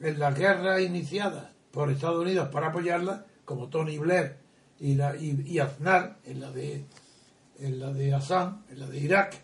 en 0.00 0.18
las 0.18 0.36
guerras 0.36 0.80
iniciadas 0.80 1.50
por 1.70 1.90
Estados 1.90 2.22
Unidos 2.22 2.48
para 2.48 2.68
apoyarla, 2.68 3.26
como 3.44 3.68
Tony 3.68 3.98
Blair 3.98 4.36
y, 4.78 4.94
la, 4.94 5.16
y, 5.16 5.58
Aznar 5.58 6.18
en 6.24 6.40
la 6.40 6.50
de 6.50 6.84
en 7.58 7.78
la 7.78 7.92
de 7.92 8.14
Assad, 8.14 8.54
en 8.70 8.80
la 8.80 8.86
de 8.86 8.98
Irak 8.98 9.40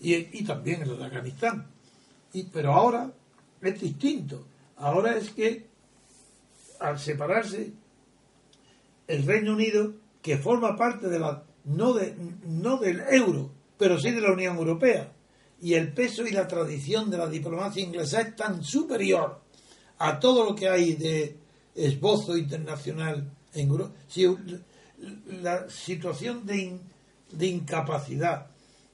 y, 0.00 0.14
y, 0.14 0.44
también 0.44 0.82
en 0.82 0.88
la 0.88 0.96
de 0.96 1.04
Afganistán. 1.04 1.66
Y, 2.32 2.44
pero 2.44 2.72
ahora 2.72 3.12
es 3.60 3.80
distinto. 3.80 4.44
Ahora 4.76 5.16
es 5.16 5.30
que 5.30 5.66
al 6.80 6.98
separarse 6.98 7.72
el 9.08 9.26
Reino 9.26 9.54
Unido 9.54 9.94
que 10.22 10.36
forma 10.36 10.76
parte 10.76 11.08
de 11.08 11.18
la 11.18 11.42
no 11.64 11.92
de 11.94 12.14
no 12.46 12.76
del 12.76 13.00
euro, 13.10 13.50
pero 13.76 13.98
sí 13.98 14.10
de 14.10 14.20
la 14.20 14.32
Unión 14.32 14.56
Europea. 14.56 15.12
Y 15.60 15.74
el 15.74 15.92
peso 15.92 16.26
y 16.26 16.30
la 16.30 16.46
tradición 16.46 17.10
de 17.10 17.18
la 17.18 17.28
diplomacia 17.28 17.82
inglesa 17.82 18.20
es 18.20 18.36
tan 18.36 18.62
superior 18.62 19.40
a 19.98 20.20
todo 20.20 20.44
lo 20.44 20.54
que 20.54 20.68
hay 20.68 20.94
de 20.94 21.36
esbozo 21.74 22.36
internacional 22.36 23.28
en 23.54 23.68
Europa. 23.68 23.94
Si 24.08 24.24
la 25.42 25.68
situación 25.68 26.46
de, 26.46 26.78
de 27.32 27.46
incapacidad 27.46 28.46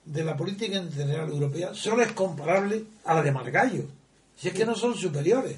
de 0.04 0.24
la 0.24 0.36
política 0.36 0.76
internacional 0.76 1.30
europea 1.30 1.74
solo 1.74 2.02
es 2.02 2.12
comparable 2.12 2.84
a 3.04 3.14
la 3.14 3.22
de 3.22 3.32
Margallo. 3.32 3.84
Si 4.36 4.48
es 4.48 4.54
que 4.54 4.66
no 4.66 4.74
son 4.74 4.94
superiores. 4.94 5.56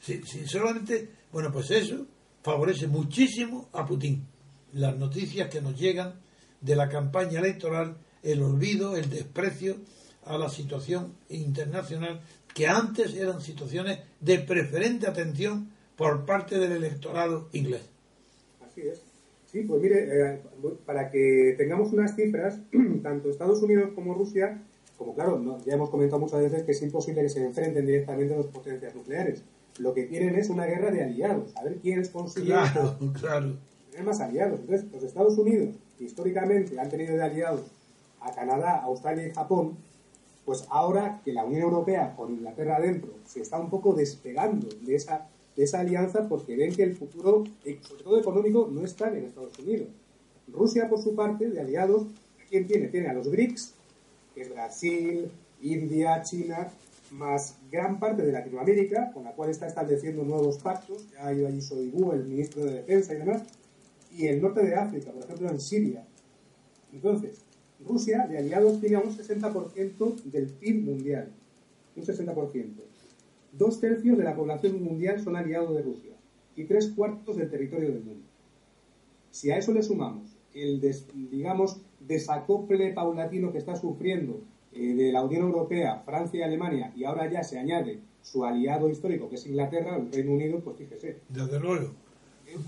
Si, 0.00 0.22
si 0.22 0.46
solamente, 0.46 1.08
bueno, 1.30 1.52
pues 1.52 1.70
eso 1.70 2.06
favorece 2.42 2.86
muchísimo 2.88 3.68
a 3.72 3.86
Putin 3.86 4.26
las 4.72 4.96
noticias 4.96 5.48
que 5.48 5.60
nos 5.60 5.78
llegan 5.78 6.14
de 6.60 6.76
la 6.76 6.88
campaña 6.88 7.40
electoral, 7.40 7.96
el 8.22 8.42
olvido, 8.42 8.96
el 8.96 9.10
desprecio 9.10 9.76
a 10.24 10.38
la 10.38 10.48
situación 10.48 11.14
internacional, 11.28 12.20
que 12.54 12.66
antes 12.68 13.14
eran 13.14 13.40
situaciones 13.40 14.00
de 14.20 14.38
preferente 14.38 15.06
atención 15.06 15.70
por 15.96 16.24
parte 16.24 16.58
del 16.58 16.72
electorado 16.72 17.48
inglés. 17.52 17.82
Así 18.60 18.82
es. 18.82 19.02
Sí, 19.46 19.62
pues 19.62 19.82
mire, 19.82 20.08
eh, 20.08 20.40
para 20.86 21.10
que 21.10 21.54
tengamos 21.58 21.92
unas 21.92 22.14
cifras, 22.16 22.58
tanto 23.02 23.28
Estados 23.28 23.62
Unidos 23.62 23.90
como 23.94 24.14
Rusia, 24.14 24.62
como 24.96 25.14
claro, 25.14 25.58
ya 25.66 25.74
hemos 25.74 25.90
comentado 25.90 26.20
muchas 26.20 26.40
veces 26.40 26.62
que 26.62 26.72
es 26.72 26.82
imposible 26.82 27.22
que 27.22 27.28
se 27.28 27.44
enfrenten 27.44 27.84
directamente 27.84 28.32
a 28.32 28.38
dos 28.38 28.46
potencias 28.46 28.94
nucleares. 28.94 29.42
Lo 29.78 29.94
que 29.94 30.06
quieren 30.06 30.34
es 30.36 30.50
una 30.50 30.66
guerra 30.66 30.90
de 30.90 31.04
aliados, 31.04 31.56
a 31.56 31.64
ver 31.64 31.76
quiénes 31.78 32.10
consiguen 32.10 32.56
claro, 32.56 32.98
claro 33.20 33.56
tener 33.92 34.06
más 34.06 34.20
aliados. 34.20 34.60
Entonces, 34.60 34.90
los 34.90 35.02
Estados 35.02 35.38
Unidos, 35.38 35.76
que 35.98 36.04
históricamente 36.04 36.80
han 36.80 36.88
tenido 36.88 37.14
de 37.14 37.22
aliados 37.22 37.62
a 38.20 38.32
Canadá, 38.32 38.80
Australia 38.82 39.26
y 39.26 39.32
Japón, 39.32 39.76
pues 40.44 40.64
ahora 40.70 41.20
que 41.24 41.32
la 41.32 41.44
Unión 41.44 41.62
Europea, 41.62 42.14
con 42.16 42.32
Inglaterra 42.32 42.76
adentro, 42.76 43.10
se 43.26 43.40
está 43.40 43.60
un 43.60 43.70
poco 43.70 43.92
despegando 43.92 44.68
de 44.80 44.96
esa, 44.96 45.28
de 45.54 45.64
esa 45.64 45.80
alianza 45.80 46.28
porque 46.28 46.56
ven 46.56 46.74
que 46.74 46.82
el 46.82 46.96
futuro, 46.96 47.44
eh, 47.64 47.78
sobre 47.82 48.02
todo 48.02 48.18
económico, 48.18 48.68
no 48.72 48.84
está 48.84 49.08
en 49.08 49.24
Estados 49.24 49.56
Unidos. 49.58 49.88
Rusia, 50.48 50.88
por 50.88 51.00
su 51.00 51.14
parte, 51.14 51.48
de 51.48 51.60
aliados, 51.60 52.06
¿quién 52.50 52.66
tiene? 52.66 52.88
Tiene 52.88 53.08
a 53.08 53.12
los 53.12 53.30
BRICS, 53.30 53.74
que 54.34 54.42
es 54.42 54.50
Brasil, 54.50 55.30
India, 55.60 56.22
China, 56.22 56.72
más 57.12 57.58
gran 57.70 58.00
parte 58.00 58.22
de 58.22 58.32
Latinoamérica, 58.32 59.12
con 59.12 59.24
la 59.24 59.32
cual 59.32 59.50
está 59.50 59.66
estableciendo 59.66 60.24
nuevos 60.24 60.58
pactos. 60.58 61.10
Ya 61.12 61.26
ha 61.26 61.32
ido 61.32 61.46
allí 61.46 61.60
Soigu, 61.60 62.12
el 62.12 62.24
ministro 62.24 62.64
de 62.64 62.74
Defensa 62.74 63.14
y 63.14 63.18
demás 63.18 63.42
y 64.16 64.26
el 64.26 64.42
norte 64.42 64.64
de 64.64 64.74
África, 64.74 65.10
por 65.10 65.22
ejemplo 65.22 65.48
en 65.48 65.60
Siria. 65.60 66.06
Entonces, 66.92 67.44
Rusia 67.84 68.26
de 68.26 68.38
aliados 68.38 68.80
tiene 68.80 68.98
un 68.98 69.16
60% 69.16 70.22
del 70.24 70.46
PIB 70.46 70.84
mundial, 70.84 71.32
un 71.96 72.02
60%. 72.02 72.72
Dos 73.52 73.80
tercios 73.80 74.16
de 74.16 74.24
la 74.24 74.34
población 74.34 74.82
mundial 74.82 75.20
son 75.22 75.36
aliados 75.36 75.74
de 75.74 75.82
Rusia 75.82 76.12
y 76.56 76.64
tres 76.64 76.88
cuartos 76.88 77.36
del 77.36 77.50
territorio 77.50 77.90
del 77.92 78.02
mundo. 78.02 78.26
Si 79.30 79.50
a 79.50 79.56
eso 79.56 79.72
le 79.72 79.82
sumamos 79.82 80.36
el, 80.54 80.80
digamos, 81.30 81.80
desacople 82.00 82.92
paulatino 82.92 83.52
que 83.52 83.58
está 83.58 83.76
sufriendo 83.76 84.42
eh, 84.74 84.94
de 84.94 85.12
la 85.12 85.22
Unión 85.22 85.42
Europea, 85.42 86.02
Francia 86.04 86.40
y 86.40 86.42
Alemania, 86.42 86.92
y 86.96 87.04
ahora 87.04 87.30
ya 87.30 87.42
se 87.44 87.58
añade 87.58 88.00
su 88.22 88.44
aliado 88.44 88.88
histórico, 88.88 89.28
que 89.28 89.36
es 89.36 89.46
Inglaterra, 89.46 89.96
el 89.96 90.10
Reino 90.12 90.32
Unido, 90.32 90.60
pues 90.60 90.76
fíjese. 90.78 91.18
Desde 91.28 91.58
luego. 91.60 91.90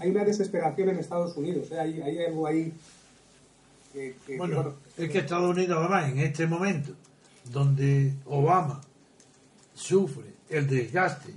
Hay 0.00 0.10
una 0.10 0.24
desesperación 0.24 0.88
en 0.90 0.98
Estados 0.98 1.36
Unidos, 1.36 1.70
¿eh? 1.70 1.78
hay, 1.78 2.00
hay 2.00 2.24
algo 2.24 2.46
ahí 2.46 2.72
que, 3.92 4.16
que- 4.26 4.32
que, 4.32 4.36
Bueno, 4.38 4.74
es 4.96 5.10
que 5.10 5.18
Estados 5.18 5.50
Unidos, 5.54 5.76
además, 5.78 6.10
en 6.10 6.18
este 6.18 6.46
momento, 6.46 6.92
donde 7.52 8.14
Obama 8.26 8.80
sufre 9.74 10.24
el 10.48 10.66
desgaste 10.66 11.32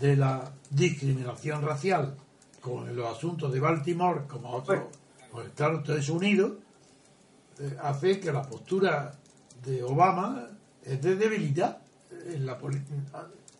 de 0.00 0.16
la 0.16 0.50
discriminación 0.70 1.62
racial 1.62 2.16
con 2.60 2.94
los 2.96 3.16
asuntos 3.16 3.52
de 3.52 3.60
Baltimore, 3.60 4.22
como 4.28 4.50
otros 4.50 4.84
los 5.34 5.46
Estados 5.46 6.08
Unidos, 6.08 6.52
eh, 7.60 7.76
hace 7.82 8.18
que 8.18 8.32
la 8.32 8.42
postura 8.42 9.12
de 9.64 9.82
Obama 9.82 10.48
es 10.82 11.00
de 11.02 11.16
debilidad 11.16 11.78
en 12.26 12.46
la, 12.46 12.58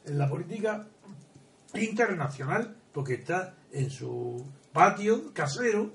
en 0.06 0.18
la 0.18 0.28
política 0.28 0.86
internacional, 1.74 2.76
porque 2.92 3.14
está 3.14 3.54
en 3.72 3.90
su 3.90 4.44
patio 4.72 5.32
casero, 5.32 5.92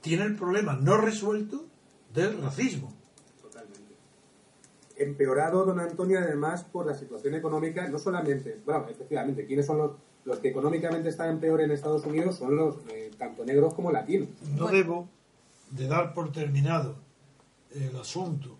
tiene 0.00 0.24
el 0.24 0.36
problema 0.36 0.78
no 0.80 0.96
resuelto 0.96 1.66
del 2.14 2.40
racismo. 2.40 2.92
Totalmente. 3.42 3.94
Empeorado, 4.96 5.64
don 5.64 5.80
Antonio, 5.80 6.18
además, 6.18 6.64
por 6.64 6.86
la 6.86 6.94
situación 6.94 7.34
económica, 7.34 7.88
no 7.88 7.98
solamente, 7.98 8.60
bueno, 8.64 8.86
efectivamente, 8.88 9.46
¿quiénes 9.46 9.66
son 9.66 9.78
los, 9.78 9.90
los 10.24 10.38
que 10.38 10.48
económicamente 10.48 11.08
están 11.08 11.40
peor 11.40 11.60
en 11.60 11.72
Estados 11.72 12.04
Unidos? 12.06 12.36
Son 12.36 12.56
los 12.56 12.76
eh, 12.90 13.10
tanto 13.18 13.44
negros 13.44 13.74
como 13.74 13.92
latinos. 13.92 14.28
No 14.56 14.68
debo 14.68 15.08
de 15.70 15.86
dar 15.86 16.14
por 16.14 16.32
terminado 16.32 16.96
el 17.74 17.94
asunto 17.96 18.57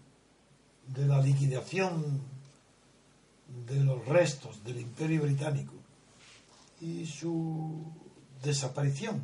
de 0.89 1.07
la 1.07 1.21
liquidación 1.21 2.21
de 3.67 3.85
los 3.85 4.05
restos 4.07 4.63
del 4.65 4.81
Imperio 4.81 5.23
Británico 5.23 5.75
y 6.81 7.07
su 7.07 7.85
desaparición 8.43 9.17
eh, 9.17 9.21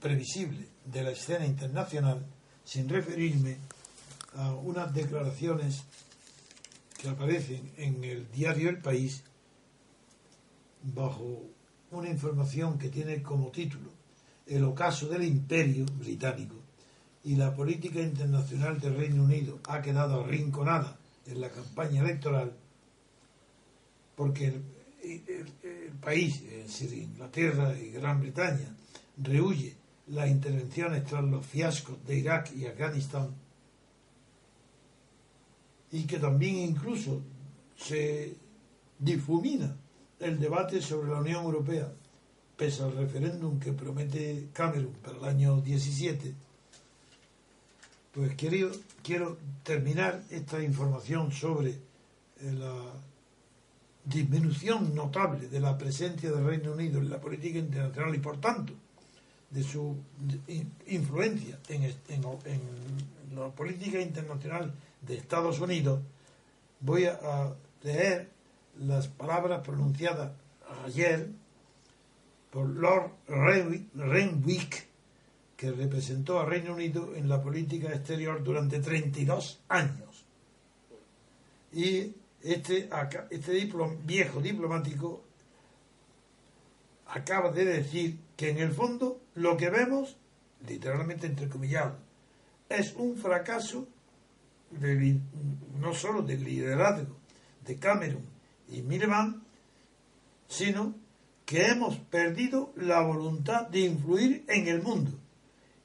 previsible 0.00 0.66
de 0.84 1.02
la 1.02 1.10
escena 1.10 1.46
internacional 1.46 2.24
sin 2.64 2.88
referirme 2.88 3.58
a 4.34 4.54
unas 4.54 4.92
declaraciones 4.94 5.82
que 6.98 7.08
aparecen 7.08 7.72
en 7.76 8.02
el 8.04 8.30
diario 8.30 8.70
El 8.70 8.78
País 8.78 9.22
bajo 10.82 11.42
una 11.90 12.08
información 12.08 12.78
que 12.78 12.88
tiene 12.88 13.22
como 13.22 13.50
título 13.50 13.90
El 14.46 14.64
ocaso 14.64 15.08
del 15.08 15.24
imperio 15.24 15.84
británico 15.84 16.61
y 17.24 17.36
la 17.36 17.54
política 17.54 18.00
internacional 18.00 18.80
del 18.80 18.96
Reino 18.96 19.22
Unido 19.22 19.60
ha 19.68 19.80
quedado 19.80 20.24
arrinconada 20.24 20.98
en 21.26 21.40
la 21.40 21.50
campaña 21.50 22.02
electoral 22.02 22.52
porque 24.16 24.46
el, 24.46 24.62
país, 26.00 26.42
es 26.42 26.66
decir, 26.66 26.92
Inglaterra 26.94 27.78
y 27.78 27.90
Gran 27.90 28.20
Bretaña, 28.20 28.76
rehuye 29.16 29.74
las 30.08 30.28
intervenciones 30.28 31.04
tras 31.04 31.24
los 31.24 31.46
fiascos 31.46 32.04
de 32.06 32.18
Irak 32.18 32.52
y 32.56 32.66
Afganistán 32.66 33.34
y 35.92 36.04
que 36.04 36.18
también 36.18 36.56
incluso 36.56 37.22
se 37.76 38.34
difumina 38.98 39.76
el 40.18 40.38
debate 40.38 40.80
sobre 40.80 41.10
la 41.10 41.20
Unión 41.20 41.44
Europea, 41.44 41.92
pese 42.56 42.82
al 42.82 42.96
referéndum 42.96 43.58
que 43.58 43.72
promete 43.72 44.48
Cameron 44.52 44.92
para 45.02 45.18
el 45.18 45.24
año 45.24 45.60
17, 45.60 46.34
pues 48.12 48.34
quiero, 48.36 48.70
quiero 49.02 49.38
terminar 49.62 50.22
esta 50.30 50.62
información 50.62 51.32
sobre 51.32 51.70
eh, 51.70 52.52
la 52.52 52.74
disminución 54.04 54.94
notable 54.94 55.48
de 55.48 55.60
la 55.60 55.78
presencia 55.78 56.30
del 56.30 56.44
Reino 56.44 56.72
Unido 56.72 56.98
en 57.00 57.08
la 57.10 57.20
política 57.20 57.58
internacional 57.58 58.14
y 58.14 58.18
por 58.18 58.40
tanto 58.40 58.74
de 59.50 59.62
su 59.62 59.96
influencia 60.86 61.58
en, 61.68 61.84
en- 61.84 61.92
en 62.46 63.36
la 63.36 63.48
política 63.50 64.00
internacional 64.00 64.74
de 65.00 65.16
Estados 65.16 65.60
Unidos, 65.60 66.00
voy 66.80 67.04
a, 67.04 67.14
a 67.22 67.54
leer 67.82 68.28
las 68.80 69.08
palabras 69.08 69.60
pronunciadas 69.62 70.32
ayer 70.84 71.28
por 72.50 72.68
Lord 72.68 73.10
Renwi- 73.28 73.88
Renwick, 73.94 74.86
que 75.62 75.70
representó 75.70 76.40
a 76.40 76.44
Reino 76.44 76.74
Unido 76.74 77.14
en 77.14 77.28
la 77.28 77.40
política 77.40 77.88
exterior 77.90 78.42
durante 78.42 78.80
32 78.80 79.60
años. 79.68 80.24
Y 81.72 82.16
este, 82.42 82.90
este 83.30 83.70
viejo 84.04 84.40
diplomático 84.40 85.22
acaba 87.06 87.52
de 87.52 87.64
decir 87.64 88.18
que 88.36 88.50
en 88.50 88.58
el 88.58 88.72
fondo 88.72 89.20
lo 89.36 89.56
que 89.56 89.70
vemos, 89.70 90.16
literalmente 90.66 91.28
entrecomillado, 91.28 91.96
es 92.68 92.94
un 92.96 93.16
fracaso 93.16 93.86
no 95.78 95.94
solo 95.94 96.22
del 96.22 96.42
liderazgo 96.42 97.16
de 97.64 97.76
Cameron 97.76 98.24
y 98.68 98.82
Miliband, 98.82 99.40
sino 100.48 100.92
que 101.46 101.66
hemos 101.66 101.98
perdido 101.98 102.72
la 102.74 103.00
voluntad 103.02 103.68
de 103.68 103.78
influir 103.82 104.44
en 104.48 104.66
el 104.66 104.82
mundo 104.82 105.21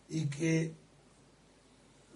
y 0.09 0.27
que 0.27 0.73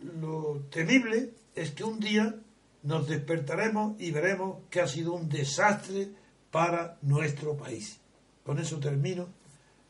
lo 0.02 0.62
temible 0.70 1.34
es 1.56 1.72
que 1.72 1.84
un 1.84 2.00
día 2.00 2.36
nos 2.84 3.08
despertaremos 3.08 4.00
y 4.00 4.12
veremos 4.12 4.58
que 4.70 4.82
ha 4.82 4.88
sido 4.88 5.14
un 5.14 5.30
desastre 5.30 6.10
para 6.50 6.98
nuestro 7.02 7.56
país. 7.56 8.00
Con 8.44 8.60
eso 8.60 8.80
termino 8.80 9.28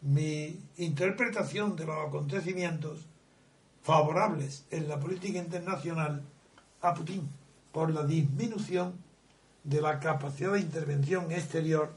mi 0.02 0.60
interpretación 0.78 1.76
de 1.76 1.86
los 1.86 2.08
acontecimientos 2.08 3.06
favorables 3.84 4.66
en 4.72 4.88
la 4.88 5.00
política 5.00 5.40
internacional 5.40 6.24
a 6.82 6.94
Putin 6.94 7.30
por 7.72 7.92
la 7.94 8.04
disminución 8.04 8.94
de 9.64 9.82
la 9.82 10.00
capacidad 10.00 10.54
de 10.54 10.60
intervención 10.60 11.32
exterior 11.32 11.94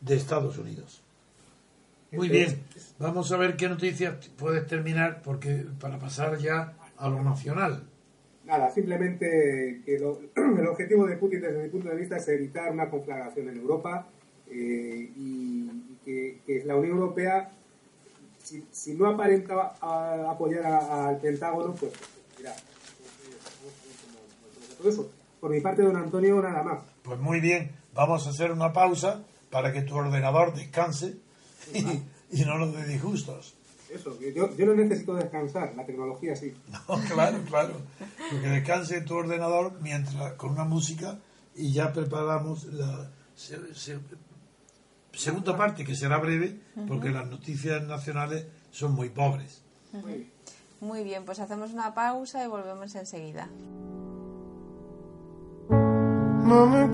de 0.00 0.16
Estados 0.16 0.58
Unidos. 0.58 1.01
Muy 2.12 2.28
bien, 2.28 2.62
vamos 2.98 3.32
a 3.32 3.36
ver 3.36 3.56
qué 3.56 3.68
noticias 3.68 4.14
puedes 4.38 4.66
terminar 4.66 5.22
porque 5.22 5.64
para 5.80 5.98
pasar 5.98 6.38
ya 6.38 6.74
a 6.98 7.08
lo 7.08 7.22
nacional. 7.22 7.84
Nada, 8.44 8.70
simplemente 8.70 9.80
que 9.86 9.98
lo- 9.98 10.20
el 10.36 10.66
objetivo 10.66 11.06
de 11.06 11.16
Putin 11.16 11.40
desde 11.40 11.62
mi 11.62 11.68
punto 11.70 11.88
de 11.88 11.96
vista 11.96 12.16
es 12.16 12.28
evitar 12.28 12.70
una 12.72 12.90
conflagración 12.90 13.48
en 13.48 13.56
Europa 13.58 14.06
eh, 14.50 15.10
y, 15.16 15.70
que, 16.04 16.40
que 16.46 16.64
la 16.64 16.76
Unión 16.76 16.98
Europea, 16.98 17.50
si, 18.42 18.64
si 18.70 18.94
no 18.94 19.06
aparenta 19.08 19.74
a- 19.80 20.30
apoyar 20.30 20.66
al 20.66 21.18
Pentágono, 21.18 21.72
pues 21.74 21.92
mira, 22.38 22.54
eso. 24.84 25.10
Por 25.40 25.50
mi 25.50 25.60
parte, 25.60 25.82
don 25.82 25.96
Antonio, 25.96 26.40
nada 26.40 26.62
más. 26.62 26.80
Pues 27.02 27.18
muy 27.18 27.40
bien, 27.40 27.72
vamos 27.94 28.26
a 28.26 28.30
hacer 28.30 28.52
una 28.52 28.72
pausa 28.72 29.22
para 29.50 29.72
que 29.72 29.82
tu 29.82 29.96
ordenador 29.96 30.54
descanse 30.54 31.16
y, 31.72 32.02
y 32.40 32.44
no 32.44 32.58
nos 32.58 32.74
dé 32.74 32.84
disgustos. 32.86 33.54
Eso, 33.92 34.18
que 34.18 34.32
yo, 34.32 34.56
yo 34.56 34.64
no 34.66 34.74
necesito 34.74 35.14
descansar, 35.14 35.74
la 35.76 35.84
tecnología 35.84 36.34
sí. 36.34 36.54
No, 36.88 36.98
claro, 37.12 37.38
claro. 37.46 37.74
Porque 38.30 38.48
descanse 38.48 39.00
tu 39.02 39.14
ordenador 39.14 39.74
mientras 39.82 40.32
con 40.34 40.50
una 40.52 40.64
música 40.64 41.18
y 41.54 41.72
ya 41.72 41.92
preparamos 41.92 42.64
la 42.72 43.10
se- 43.36 43.74
se- 43.74 43.98
segunda 45.12 45.54
parte 45.56 45.84
que 45.84 45.94
será 45.94 46.16
breve 46.18 46.58
porque 46.88 47.10
las 47.10 47.28
noticias 47.28 47.82
nacionales 47.86 48.46
son 48.70 48.94
muy 48.94 49.10
pobres. 49.10 49.62
Muy 49.92 50.02
bien. 50.14 50.30
Muy 50.80 51.04
bien, 51.04 51.24
pues 51.24 51.38
hacemos 51.38 51.70
una 51.72 51.94
pausa 51.94 52.42
y 52.44 52.48
volvemos 52.48 52.92
enseguida. 52.94 53.48
Mama, 55.68 56.90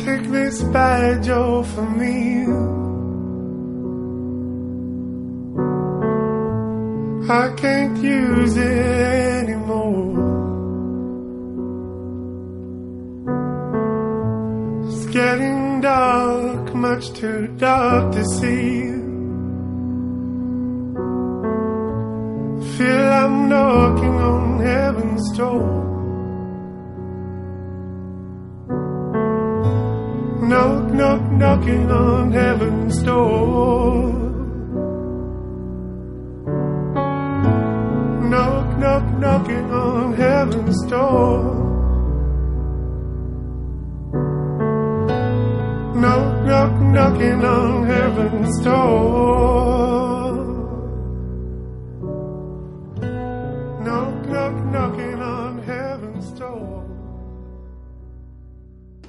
I 7.30 7.52
can't 7.56 7.98
use 7.98 8.56
it 8.56 9.44
anymore. 9.44 10.16
It's 14.88 15.04
getting 15.12 15.82
dark, 15.82 16.74
much 16.74 17.12
too 17.12 17.48
dark 17.58 18.12
to 18.12 18.24
see. 18.24 18.80
Feel 22.78 23.12
I'm 23.12 23.48
knocking 23.50 24.16
on 24.30 24.60
heaven's 24.60 25.36
door. 25.36 25.84
Knock, 30.48 30.92
knock, 30.94 31.32
knocking 31.32 31.90
on 31.90 32.32
heaven's 32.32 33.02
door. 33.02 34.27
knock, 38.76 39.04
knock, 39.18 39.48
on 39.48 40.14
heaven's 40.14 40.86
door. 40.86 41.68
Knock, 45.94 46.32
knock, 46.42 47.20
on 47.20 47.86
heaven's 47.86 48.62
door. 48.64 49.78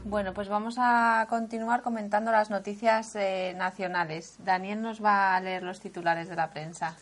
Bueno, 0.10 0.34
pues 0.34 0.49
vamos 0.49 0.76
a 0.80 1.28
continuar 1.30 1.84
comentando 1.84 2.32
las 2.32 2.49
noticias 2.49 3.16
eh, 3.16 3.53
nacionales. 3.55 4.38
Daniel 4.43 4.82
nos 4.82 5.03
va 5.03 5.36
a 5.36 5.39
leer 5.39 5.62
los 5.62 5.80
titulares 5.80 6.28
de 6.28 6.36
la 6.36 6.49
prensa. 6.49 6.95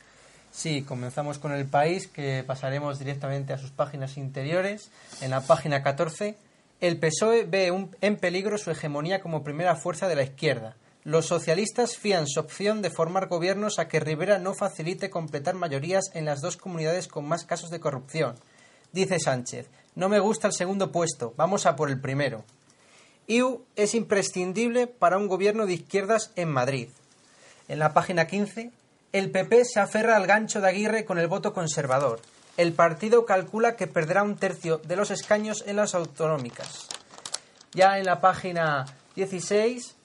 Sí, 0.57 0.81
comenzamos 0.81 1.37
con 1.37 1.51
el 1.51 1.67
país, 1.67 2.07
que 2.07 2.43
pasaremos 2.43 2.97
directamente 2.97 3.53
a 3.53 3.59
sus 3.59 3.69
páginas 3.69 4.17
interiores. 4.17 4.89
En 5.21 5.29
la 5.29 5.41
página 5.41 5.83
14, 5.83 6.35
el 6.81 6.97
PSOE 6.97 7.43
ve 7.43 7.69
un- 7.69 7.95
en 8.01 8.17
peligro 8.17 8.57
su 8.57 8.71
hegemonía 8.71 9.21
como 9.21 9.43
primera 9.43 9.75
fuerza 9.75 10.07
de 10.07 10.15
la 10.15 10.23
izquierda. 10.23 10.75
Los 11.03 11.27
socialistas 11.27 11.95
fían 11.95 12.25
su 12.27 12.39
opción 12.39 12.81
de 12.81 12.89
formar 12.89 13.27
gobiernos 13.27 13.77
a 13.77 13.87
que 13.87 13.99
Rivera 13.99 14.39
no 14.39 14.55
facilite 14.55 15.11
completar 15.11 15.53
mayorías 15.53 16.05
en 16.15 16.25
las 16.25 16.41
dos 16.41 16.57
comunidades 16.57 17.07
con 17.07 17.27
más 17.27 17.45
casos 17.45 17.69
de 17.69 17.79
corrupción. 17.79 18.35
Dice 18.91 19.19
Sánchez, 19.19 19.67
no 19.93 20.09
me 20.09 20.17
gusta 20.19 20.47
el 20.47 20.53
segundo 20.53 20.91
puesto, 20.91 21.35
vamos 21.37 21.67
a 21.67 21.75
por 21.75 21.91
el 21.91 22.01
primero. 22.01 22.43
IU 23.27 23.63
es 23.75 23.93
imprescindible 23.93 24.87
para 24.87 25.17
un 25.19 25.27
gobierno 25.27 25.67
de 25.67 25.73
izquierdas 25.73 26.31
en 26.35 26.49
Madrid. 26.49 26.89
En 27.67 27.77
la 27.77 27.93
página 27.93 28.25
15, 28.25 28.71
el 29.13 29.31
PP 29.31 29.65
se 29.65 29.79
aferra 29.79 30.15
al 30.15 30.27
gancho 30.27 30.61
de 30.61 30.67
Aguirre 30.67 31.05
con 31.05 31.17
el 31.17 31.27
voto 31.27 31.53
conservador. 31.53 32.19
El 32.57 32.73
partido 32.73 33.25
calcula 33.25 33.75
que 33.75 33.87
perderá 33.87 34.23
un 34.23 34.35
tercio 34.35 34.79
de 34.79 34.95
los 34.95 35.11
escaños 35.11 35.63
en 35.65 35.75
las 35.77 35.95
autonómicas. 35.95 36.87
Ya 37.73 37.99
en 37.99 38.05
la 38.05 38.19
página 38.19 38.85
16, 39.15 39.95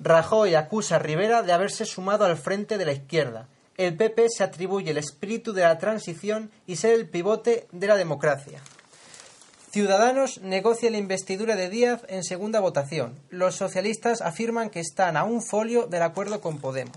Rajoy 0.00 0.54
acusa 0.54 0.96
a 0.96 0.98
Rivera 0.98 1.42
de 1.42 1.52
haberse 1.52 1.84
sumado 1.84 2.24
al 2.24 2.36
frente 2.36 2.78
de 2.78 2.84
la 2.84 2.92
izquierda. 2.92 3.46
El 3.76 3.96
PP 3.96 4.26
se 4.28 4.44
atribuye 4.44 4.90
el 4.90 4.98
espíritu 4.98 5.52
de 5.52 5.62
la 5.62 5.78
transición 5.78 6.50
y 6.66 6.76
ser 6.76 6.94
el 6.94 7.08
pivote 7.08 7.66
de 7.72 7.86
la 7.86 7.96
democracia. 7.96 8.60
Ciudadanos 9.70 10.40
negocia 10.42 10.90
la 10.90 10.98
investidura 10.98 11.54
de 11.54 11.68
Díaz 11.68 12.02
en 12.08 12.24
segunda 12.24 12.60
votación. 12.60 13.14
Los 13.30 13.54
socialistas 13.54 14.20
afirman 14.20 14.68
que 14.68 14.80
están 14.80 15.16
a 15.16 15.24
un 15.24 15.42
folio 15.42 15.86
del 15.86 16.02
acuerdo 16.02 16.40
con 16.40 16.58
Podemos. 16.58 16.96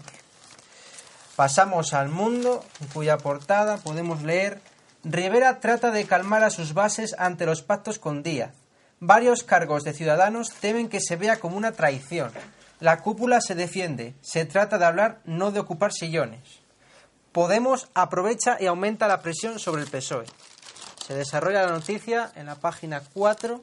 Pasamos 1.35 1.93
al 1.93 2.09
mundo, 2.09 2.63
cuya 2.93 3.17
portada 3.17 3.77
podemos 3.77 4.21
leer 4.21 4.61
Rivera 5.05 5.59
trata 5.59 5.91
de 5.91 6.05
calmar 6.05 6.45
a 6.45 6.49
sus 6.49 6.73
bases 6.73 7.13
ante 7.19 7.45
los 7.45 7.61
pactos 7.61 7.99
con 7.99 8.23
Díaz. 8.23 8.55
Varios 9.01 9.43
cargos 9.43 9.83
de 9.83 9.91
ciudadanos 9.91 10.51
temen 10.61 10.87
que 10.87 11.01
se 11.01 11.17
vea 11.17 11.41
como 11.41 11.57
una 11.57 11.73
traición. 11.73 12.31
La 12.79 13.01
cúpula 13.01 13.41
se 13.41 13.53
defiende. 13.53 14.15
Se 14.21 14.45
trata 14.45 14.77
de 14.77 14.85
hablar, 14.85 15.19
no 15.25 15.51
de 15.51 15.59
ocupar 15.59 15.91
sillones. 15.91 16.61
Podemos 17.33 17.89
aprovecha 17.93 18.55
y 18.61 18.67
aumenta 18.67 19.09
la 19.09 19.21
presión 19.21 19.59
sobre 19.59 19.81
el 19.81 19.89
PSOE. 19.89 20.25
Se 21.05 21.15
desarrolla 21.15 21.65
la 21.65 21.73
noticia 21.73 22.31
en 22.35 22.45
la 22.45 22.55
página 22.55 23.03
4. 23.13 23.61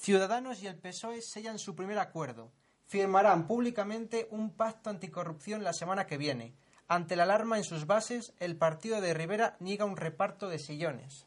Ciudadanos 0.00 0.62
y 0.62 0.66
el 0.66 0.76
PSOE 0.76 1.20
sellan 1.20 1.58
su 1.58 1.76
primer 1.76 1.98
acuerdo. 1.98 2.50
Firmarán 2.86 3.46
públicamente 3.46 4.28
un 4.30 4.48
pacto 4.48 4.88
anticorrupción 4.88 5.62
la 5.62 5.74
semana 5.74 6.06
que 6.06 6.16
viene. 6.16 6.54
Ante 6.90 7.14
la 7.14 7.22
alarma 7.22 7.56
en 7.56 7.62
sus 7.62 7.86
bases, 7.86 8.32
el 8.40 8.56
partido 8.56 9.00
de 9.00 9.14
Rivera 9.14 9.54
niega 9.60 9.84
un 9.84 9.96
reparto 9.96 10.48
de 10.48 10.58
sillones. 10.58 11.24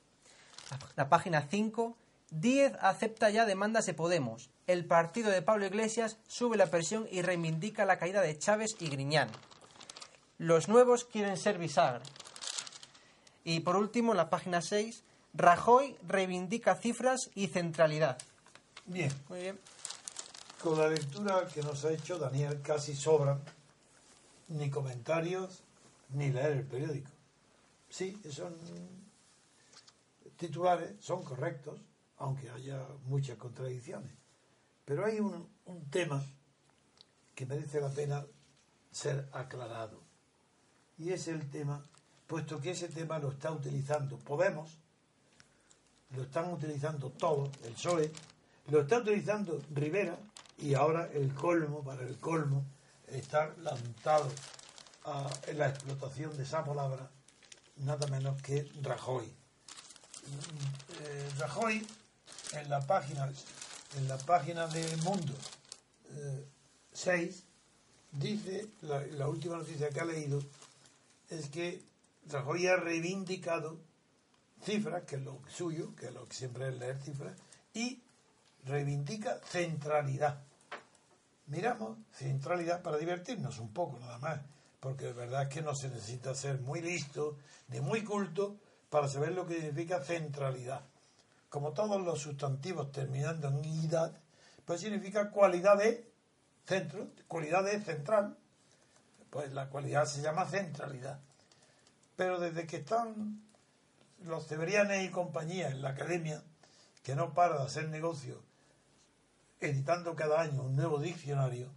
La, 0.98 1.08
página 1.08 1.48
5. 1.50 1.96
Díez 2.32 2.74
acepta 2.82 3.30
ya 3.30 3.46
demandas 3.46 3.86
de 3.86 3.94
Podemos. 3.94 4.50
El 4.68 4.84
partido 4.84 5.32
de 5.32 5.42
Pablo 5.42 5.66
Iglesias 5.66 6.18
sube 6.28 6.58
la 6.58 6.66
presión 6.66 7.08
y 7.10 7.22
reivindica 7.22 7.86
la 7.86 7.98
caída 7.98 8.20
de 8.20 8.38
Chávez 8.38 8.76
y 8.82 8.90
Griñán. 8.90 9.30
Los 10.38 10.68
nuevos 10.68 11.06
quieren 11.06 11.38
ser 11.38 11.58
bisagra. 11.60 12.02
Y 13.46 13.62
por 13.62 13.78
último, 13.78 14.12
en 14.12 14.18
la 14.18 14.30
página 14.30 14.62
6, 14.62 15.06
Rajoy 15.34 15.96
reivindica 16.06 16.76
cifras 16.76 17.30
y 17.36 17.48
centralidad. 17.48 18.18
Bien, 18.86 19.14
Muy 19.30 19.40
bien. 19.40 19.60
con 20.62 20.78
la 20.78 20.90
lectura 20.90 21.48
que 21.48 21.64
nos 21.64 21.86
ha 21.86 21.94
hecho 21.94 22.18
Daniel 22.18 22.62
casi 22.62 22.94
sobran 22.98 23.40
ni 24.48 24.70
comentarios 24.70 25.64
ni 26.10 26.32
leer 26.32 26.52
el 26.58 26.66
periódico. 26.66 27.10
Sí, 27.90 28.20
son 28.30 28.56
titulares, 30.38 30.94
son 31.00 31.24
correctos, 31.24 31.80
aunque 32.18 32.50
haya 32.50 32.86
muchas 33.06 33.38
contradicciones. 33.38 34.12
Pero 34.86 35.06
hay 35.06 35.20
un, 35.20 35.48
tema 35.90 36.24
que 37.36 37.46
merece 37.46 37.80
la 37.80 37.90
pena 37.90 38.26
ser 38.92 39.28
aclarado. 39.32 40.02
Y 40.98 41.12
es 41.12 41.28
el 41.28 41.50
tema, 41.50 41.84
puesto 42.28 42.60
que 42.60 42.72
ese 42.72 42.90
tema 42.90 43.18
lo 43.20 43.32
está 43.32 43.52
utilizando 43.52 44.18
Podemos, 44.20 44.78
lo 46.16 46.24
están 46.24 46.52
utilizando 46.52 47.10
todos, 47.12 47.50
el 47.64 47.74
PSOE, 47.74 48.12
lo 48.70 48.82
está 48.82 49.00
utilizando 49.00 49.60
Rivera 49.74 50.18
y 50.58 50.74
ahora 50.76 51.10
el 51.12 51.34
colmo, 51.34 51.84
para 51.84 52.04
el 52.04 52.18
colmo, 52.18 52.66
está 53.08 53.54
lanzado 53.58 54.32
a 55.06 55.30
en 55.48 55.60
la 55.60 55.70
explotación 55.70 56.36
de 56.38 56.44
esa 56.44 56.64
palabra 56.64 57.10
nada 57.78 58.08
menos 58.08 58.42
que 58.42 58.72
Rajoy. 58.82 59.26
Eh, 61.02 61.30
Rajoy 61.38 61.86
en 62.54 62.70
la 62.70 62.82
página 62.82 63.32
en 63.98 64.08
la 64.08 64.18
página 64.18 64.68
de 64.68 64.98
Mundo 64.98 65.34
eh, 66.10 66.48
6 66.94 67.44
dice 68.12 68.68
la, 68.82 69.02
la 69.08 69.28
última 69.28 69.58
noticia 69.58 69.90
que 69.90 70.00
ha 70.00 70.06
leído 70.06 70.42
es 71.30 71.50
que 71.50 71.84
Rajoy 72.28 72.68
ha 72.68 72.78
reivindicado 72.78 73.80
cifras, 74.64 75.04
que 75.04 75.18
es 75.18 75.22
lo 75.22 75.42
suyo, 75.48 75.96
que 75.96 76.08
es 76.08 76.14
lo 76.14 76.28
que 76.28 76.36
siempre 76.36 76.70
es 76.70 76.78
leer 76.78 77.00
cifras, 77.02 77.36
y 77.74 78.02
reivindica 78.66 79.40
centralidad. 79.46 80.42
Miramos 81.48 81.98
centralidad 82.14 82.82
para 82.82 82.98
divertirnos 82.98 83.60
un 83.60 83.74
poco 83.74 84.00
nada 84.00 84.18
más, 84.20 84.42
porque 84.80 85.06
de 85.06 85.14
verdad 85.14 85.44
es 85.44 85.50
que 85.50 85.62
no 85.62 85.76
se 85.76 85.90
necesita 85.90 86.34
ser 86.36 86.60
muy 86.62 86.82
listo 86.82 87.38
ni 87.68 87.82
muy 87.82 88.04
culto 88.04 88.58
para 88.90 89.08
saber 89.08 89.34
lo 89.34 89.46
que 89.46 89.56
significa 89.56 90.02
centralidad. 90.02 90.86
Como 91.50 91.74
todos 91.74 92.02
los 92.02 92.20
sustantivos 92.20 92.92
terminando 92.92 93.50
en 93.50 93.66
idad, 93.66 94.18
pues 94.66 94.82
significa 94.82 95.32
cualidad 95.32 95.78
de 95.78 96.12
centro, 96.66 97.10
cualidad 97.28 97.64
de 97.64 97.82
central. 97.82 98.38
Pues 99.30 99.52
la 99.52 99.70
cualidad 99.70 100.06
se 100.06 100.22
llama 100.22 100.46
centralidad. 100.46 101.20
Pero 102.16 102.40
desde 102.40 102.68
que 102.68 102.78
están 102.78 103.44
los 104.24 104.48
Ceberianes 104.48 105.04
y 105.04 105.12
compañía 105.12 105.70
en 105.70 105.82
la 105.82 105.90
academia, 105.90 106.44
que 107.04 107.16
no 107.16 107.34
para 107.34 107.58
de 107.58 107.66
hacer 107.66 107.90
negocio, 107.90 108.42
editando 109.68 110.16
cada 110.16 110.42
año 110.42 110.64
un 110.64 110.76
nuevo 110.76 111.00
diccionario, 111.00 111.70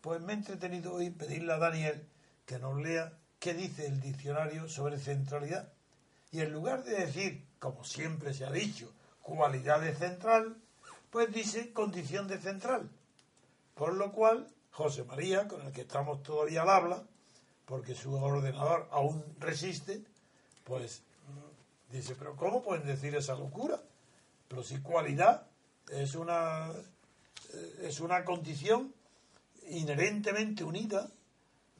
pues 0.00 0.20
me 0.20 0.32
he 0.32 0.36
entretenido 0.36 0.94
hoy 0.94 1.10
pedirle 1.10 1.52
a 1.52 1.58
Daniel 1.58 2.08
que 2.46 2.58
nos 2.58 2.80
lea 2.80 3.12
qué 3.38 3.54
dice 3.54 3.86
el 3.86 4.00
diccionario 4.00 4.68
sobre 4.68 4.98
centralidad. 4.98 5.72
Y 6.30 6.40
en 6.40 6.52
lugar 6.52 6.84
de 6.84 7.06
decir, 7.06 7.46
como 7.58 7.84
siempre 7.84 8.34
se 8.34 8.44
ha 8.44 8.50
dicho, 8.50 8.92
cualidad 9.22 9.80
de 9.80 9.94
central, 9.94 10.56
pues 11.10 11.32
dice 11.32 11.72
condición 11.72 12.28
de 12.28 12.38
central. 12.38 12.90
Por 13.74 13.94
lo 13.94 14.12
cual, 14.12 14.48
José 14.70 15.04
María, 15.04 15.46
con 15.48 15.62
el 15.62 15.72
que 15.72 15.82
estamos 15.82 16.22
todavía 16.22 16.62
al 16.62 16.70
habla, 16.70 17.02
porque 17.64 17.94
su 17.94 18.14
ordenador 18.14 18.88
aún 18.90 19.22
resiste, 19.38 20.02
pues 20.64 21.02
dice, 21.90 22.14
pero 22.18 22.36
¿cómo 22.36 22.62
pueden 22.62 22.86
decir 22.86 23.14
esa 23.14 23.34
locura? 23.34 23.78
Pero 24.48 24.62
si 24.62 24.80
cualidad 24.80 25.46
es 25.92 26.14
una, 26.14 26.72
es 27.82 28.00
una 28.00 28.24
condición 28.24 28.94
inherentemente 29.68 30.64
unida 30.64 31.08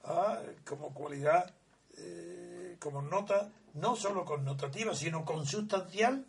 a, 0.05 0.41
como 0.65 0.93
cualidad, 0.95 1.55
eh, 1.97 2.77
como 2.79 3.03
nota, 3.03 3.51
no 3.75 3.97
solo 3.97 4.25
connotativa, 4.25 4.95
sino 4.95 5.25
consustancial 5.25 6.27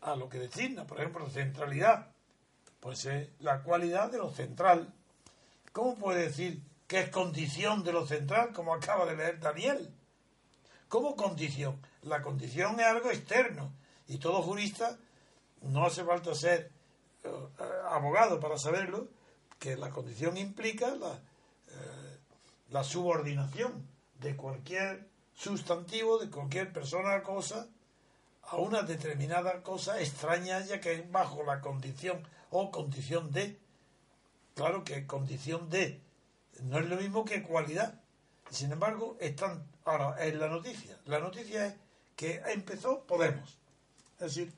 a 0.00 0.16
lo 0.16 0.28
que 0.28 0.38
designa, 0.38 0.86
por 0.86 0.98
ejemplo, 0.98 1.28
centralidad, 1.30 2.08
pues 2.80 3.06
es 3.06 3.28
la 3.40 3.62
cualidad 3.62 4.10
de 4.10 4.18
lo 4.18 4.30
central. 4.30 4.92
¿Cómo 5.72 5.96
puede 5.96 6.22
decir 6.22 6.62
que 6.86 7.00
es 7.00 7.10
condición 7.10 7.84
de 7.84 7.92
lo 7.92 8.06
central, 8.06 8.52
como 8.52 8.74
acaba 8.74 9.06
de 9.06 9.16
leer 9.16 9.40
Daniel? 9.40 9.92
¿Cómo 10.88 11.16
condición? 11.16 11.80
La 12.02 12.22
condición 12.22 12.80
es 12.80 12.86
algo 12.86 13.10
externo 13.10 13.72
y 14.06 14.18
todo 14.18 14.42
jurista 14.42 14.96
no 15.62 15.84
hace 15.84 16.04
falta 16.04 16.34
ser 16.34 16.70
abogado 17.90 18.40
para 18.40 18.58
saberlo, 18.58 19.08
que 19.58 19.76
la 19.76 19.90
condición 19.90 20.36
implica 20.36 20.94
la, 20.94 21.12
eh, 21.14 22.18
la 22.70 22.84
subordinación 22.84 23.86
de 24.20 24.36
cualquier 24.36 25.08
sustantivo, 25.34 26.18
de 26.18 26.30
cualquier 26.30 26.72
persona 26.72 27.16
o 27.16 27.22
cosa, 27.22 27.68
a 28.42 28.56
una 28.56 28.82
determinada 28.82 29.62
cosa 29.62 30.00
extraña 30.00 30.60
ya 30.64 30.80
que 30.80 30.94
es 30.94 31.10
bajo 31.10 31.42
la 31.44 31.60
condición 31.60 32.26
o 32.50 32.70
condición 32.70 33.30
de. 33.30 33.58
Claro 34.54 34.84
que 34.84 35.06
condición 35.06 35.68
de 35.70 36.00
No 36.62 36.78
es 36.78 36.88
lo 36.88 36.96
mismo 36.96 37.24
que 37.24 37.42
cualidad. 37.42 38.00
Sin 38.50 38.72
embargo, 38.72 39.16
están 39.20 39.64
ahora 39.84 40.24
en 40.24 40.40
la 40.40 40.48
noticia. 40.48 40.98
La 41.04 41.20
noticia 41.20 41.66
es 41.66 41.74
que 42.16 42.42
empezó 42.46 43.04
Podemos. 43.04 43.58
Es 44.18 44.34
decir, 44.34 44.52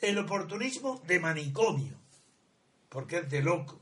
el 0.00 0.18
oportunismo 0.18 1.00
de 1.06 1.20
manicomio, 1.20 1.94
porque 2.88 3.18
es 3.18 3.30
de 3.30 3.42
loco, 3.42 3.80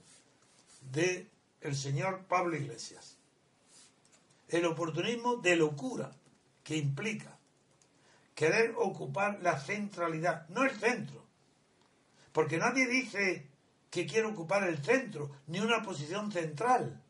de 0.90 1.28
el 1.60 1.76
señor 1.76 2.24
Pablo 2.26 2.56
Iglesias. 2.56 3.18
El 4.48 4.64
oportunismo 4.64 5.36
de 5.36 5.56
locura, 5.56 6.12
que 6.64 6.76
implica 6.76 7.38
querer 8.34 8.74
ocupar 8.76 9.40
la 9.42 9.58
centralidad, 9.58 10.48
no 10.48 10.64
el 10.64 10.70
centro. 10.70 11.26
Porque 12.32 12.58
nadie 12.58 12.86
dice 12.86 13.48
que 13.90 14.06
quiere 14.06 14.28
ocupar 14.28 14.62
el 14.68 14.78
centro, 14.78 15.30
ni 15.46 15.60
una 15.60 15.82
posición 15.82 16.30
central, 16.30 17.02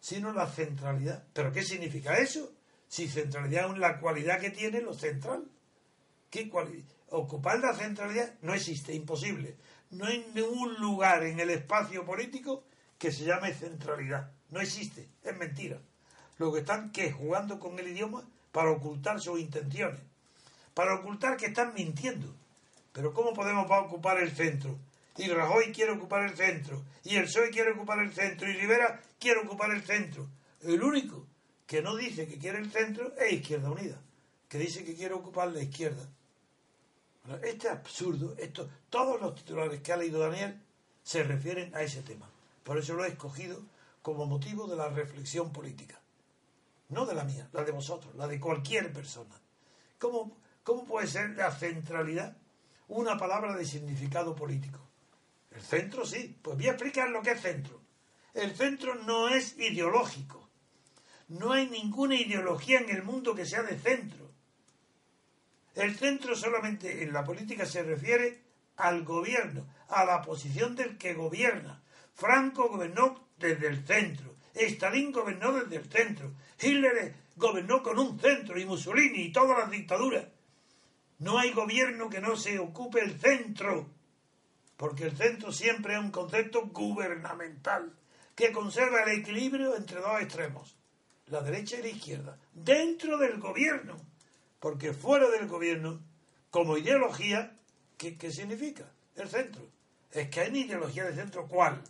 sino 0.00 0.32
la 0.32 0.46
centralidad. 0.46 1.24
¿Pero 1.32 1.52
qué 1.52 1.62
significa 1.62 2.18
eso? 2.18 2.52
Si 2.88 3.08
centralidad 3.08 3.72
es 3.72 3.78
la 3.78 4.00
cualidad 4.00 4.40
que 4.40 4.50
tiene 4.50 4.80
lo 4.80 4.92
central. 4.92 5.44
¿Qué 6.28 6.48
cualidad? 6.48 6.99
Ocupar 7.10 7.58
la 7.58 7.74
centralidad 7.74 8.34
no 8.42 8.54
existe, 8.54 8.94
imposible. 8.94 9.56
No 9.90 10.06
hay 10.06 10.24
ningún 10.34 10.74
lugar 10.74 11.24
en 11.24 11.40
el 11.40 11.50
espacio 11.50 12.04
político 12.04 12.62
que 12.98 13.10
se 13.10 13.24
llame 13.24 13.52
centralidad. 13.52 14.30
No 14.50 14.60
existe, 14.60 15.08
es 15.24 15.36
mentira. 15.36 15.78
Lo 16.38 16.52
que 16.52 16.60
están 16.60 16.92
que 16.92 17.10
jugando 17.10 17.58
con 17.58 17.78
el 17.78 17.88
idioma 17.88 18.24
para 18.52 18.70
ocultar 18.70 19.20
sus 19.20 19.40
intenciones, 19.40 20.00
para 20.74 20.94
ocultar 20.94 21.36
que 21.36 21.46
están 21.46 21.74
mintiendo. 21.74 22.32
Pero 22.92 23.12
¿cómo 23.12 23.32
podemos 23.32 23.66
ocupar 23.68 24.18
el 24.18 24.30
centro? 24.30 24.78
Y 25.16 25.28
Rajoy 25.28 25.72
quiere 25.72 25.92
ocupar 25.92 26.22
el 26.22 26.36
centro, 26.36 26.82
y 27.04 27.16
el 27.16 27.24
PSOE 27.24 27.50
quiere 27.50 27.72
ocupar 27.72 27.98
el 27.98 28.12
centro, 28.12 28.48
y 28.48 28.54
Rivera 28.54 29.00
quiere 29.18 29.40
ocupar 29.40 29.70
el 29.70 29.82
centro. 29.82 30.28
El 30.62 30.82
único 30.82 31.26
que 31.66 31.82
no 31.82 31.96
dice 31.96 32.26
que 32.26 32.38
quiere 32.38 32.58
el 32.58 32.70
centro 32.70 33.12
es 33.16 33.32
Izquierda 33.32 33.70
Unida, 33.70 34.00
que 34.48 34.58
dice 34.58 34.84
que 34.84 34.94
quiere 34.94 35.14
ocupar 35.14 35.48
la 35.48 35.62
izquierda. 35.62 36.08
Este 37.42 37.68
absurdo, 37.68 38.34
esto, 38.38 38.68
todos 38.88 39.20
los 39.20 39.34
titulares 39.34 39.80
que 39.80 39.92
ha 39.92 39.96
leído 39.96 40.20
Daniel 40.20 40.60
se 41.02 41.22
refieren 41.22 41.74
a 41.74 41.82
ese 41.82 42.02
tema. 42.02 42.28
Por 42.64 42.78
eso 42.78 42.94
lo 42.94 43.04
he 43.04 43.08
escogido 43.08 43.62
como 44.02 44.26
motivo 44.26 44.66
de 44.66 44.76
la 44.76 44.88
reflexión 44.88 45.52
política. 45.52 46.00
No 46.88 47.06
de 47.06 47.14
la 47.14 47.24
mía, 47.24 47.48
la 47.52 47.64
de 47.64 47.72
vosotros, 47.72 48.14
la 48.16 48.26
de 48.26 48.40
cualquier 48.40 48.92
persona. 48.92 49.40
¿Cómo, 49.98 50.36
cómo 50.64 50.84
puede 50.84 51.06
ser 51.06 51.30
la 51.30 51.52
centralidad 51.52 52.36
una 52.88 53.16
palabra 53.16 53.54
de 53.54 53.64
significado 53.64 54.34
político? 54.34 54.80
El 55.50 55.62
centro 55.62 56.04
sí. 56.04 56.38
Pues 56.42 56.56
voy 56.56 56.68
a 56.68 56.72
explicar 56.72 57.10
lo 57.10 57.22
que 57.22 57.32
es 57.32 57.40
centro. 57.40 57.80
El 58.34 58.54
centro 58.56 58.94
no 58.94 59.28
es 59.28 59.58
ideológico. 59.58 60.48
No 61.28 61.52
hay 61.52 61.68
ninguna 61.68 62.16
ideología 62.16 62.80
en 62.80 62.90
el 62.90 63.02
mundo 63.02 63.34
que 63.34 63.46
sea 63.46 63.62
de 63.62 63.78
centro. 63.78 64.29
El 65.74 65.96
centro 65.96 66.34
solamente 66.34 67.02
en 67.02 67.12
la 67.12 67.24
política 67.24 67.64
se 67.64 67.82
refiere 67.82 68.42
al 68.76 69.04
gobierno, 69.04 69.66
a 69.88 70.04
la 70.04 70.22
posición 70.22 70.74
del 70.74 70.98
que 70.98 71.14
gobierna. 71.14 71.82
Franco 72.14 72.68
gobernó 72.68 73.28
desde 73.38 73.68
el 73.68 73.86
centro. 73.86 74.34
Stalin 74.54 75.12
gobernó 75.12 75.52
desde 75.52 75.76
el 75.76 75.90
centro. 75.90 76.32
Hitler 76.60 77.14
gobernó 77.36 77.82
con 77.82 77.98
un 77.98 78.18
centro 78.18 78.58
y 78.58 78.64
Mussolini 78.64 79.22
y 79.22 79.32
todas 79.32 79.58
las 79.58 79.70
dictaduras. 79.70 80.26
No 81.18 81.38
hay 81.38 81.52
gobierno 81.52 82.08
que 82.08 82.20
no 82.20 82.36
se 82.36 82.58
ocupe 82.58 83.00
el 83.00 83.20
centro, 83.20 83.90
porque 84.76 85.04
el 85.04 85.16
centro 85.16 85.52
siempre 85.52 85.94
es 85.94 86.00
un 86.00 86.10
concepto 86.10 86.62
gubernamental 86.68 87.92
que 88.34 88.52
conserva 88.52 89.02
el 89.02 89.20
equilibrio 89.20 89.76
entre 89.76 90.00
dos 90.00 90.20
extremos, 90.20 90.76
la 91.26 91.42
derecha 91.42 91.78
y 91.78 91.82
la 91.82 91.88
izquierda, 91.88 92.38
dentro 92.54 93.18
del 93.18 93.38
gobierno, 93.38 93.98
porque 94.60 94.92
fuera 94.92 95.28
del 95.30 95.48
gobierno, 95.48 96.00
como 96.50 96.76
ideología, 96.76 97.56
¿qué, 97.96 98.16
qué 98.16 98.30
significa? 98.30 98.84
El 99.16 99.28
centro. 99.28 99.62
Es 100.12 100.28
que 100.28 100.40
hay 100.40 100.50
una 100.50 100.58
ideología 100.58 101.04
de 101.04 101.14
centro, 101.14 101.48
¿cuál? 101.48 101.82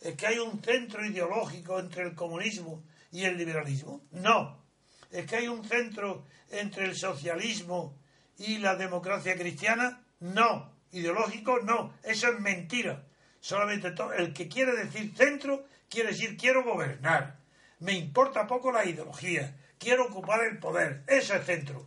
¿Es 0.00 0.16
que 0.16 0.26
hay 0.26 0.38
un 0.38 0.62
centro 0.62 1.04
ideológico 1.04 1.78
entre 1.78 2.02
el 2.02 2.14
comunismo 2.14 2.82
y 3.12 3.24
el 3.24 3.36
liberalismo? 3.36 4.02
No. 4.10 4.62
¿Es 5.10 5.26
que 5.26 5.36
hay 5.36 5.48
un 5.48 5.64
centro 5.64 6.24
entre 6.50 6.84
el 6.86 6.96
socialismo 6.96 7.98
y 8.38 8.58
la 8.58 8.76
democracia 8.76 9.36
cristiana? 9.36 10.02
No. 10.20 10.72
Ideológico, 10.92 11.60
no. 11.60 11.94
Eso 12.02 12.28
es 12.28 12.40
mentira. 12.40 13.04
Solamente 13.40 13.94
el 14.18 14.32
que 14.32 14.48
quiere 14.48 14.72
decir 14.72 15.14
centro 15.16 15.64
quiere 15.88 16.10
decir 16.10 16.36
quiero 16.36 16.64
gobernar. 16.64 17.38
Me 17.80 17.92
importa 17.92 18.46
poco 18.46 18.72
la 18.72 18.84
ideología. 18.84 19.56
Quiero 19.78 20.06
ocupar 20.06 20.44
el 20.44 20.58
poder. 20.58 21.04
Eso 21.06 21.34
es 21.34 21.44
centro. 21.44 21.86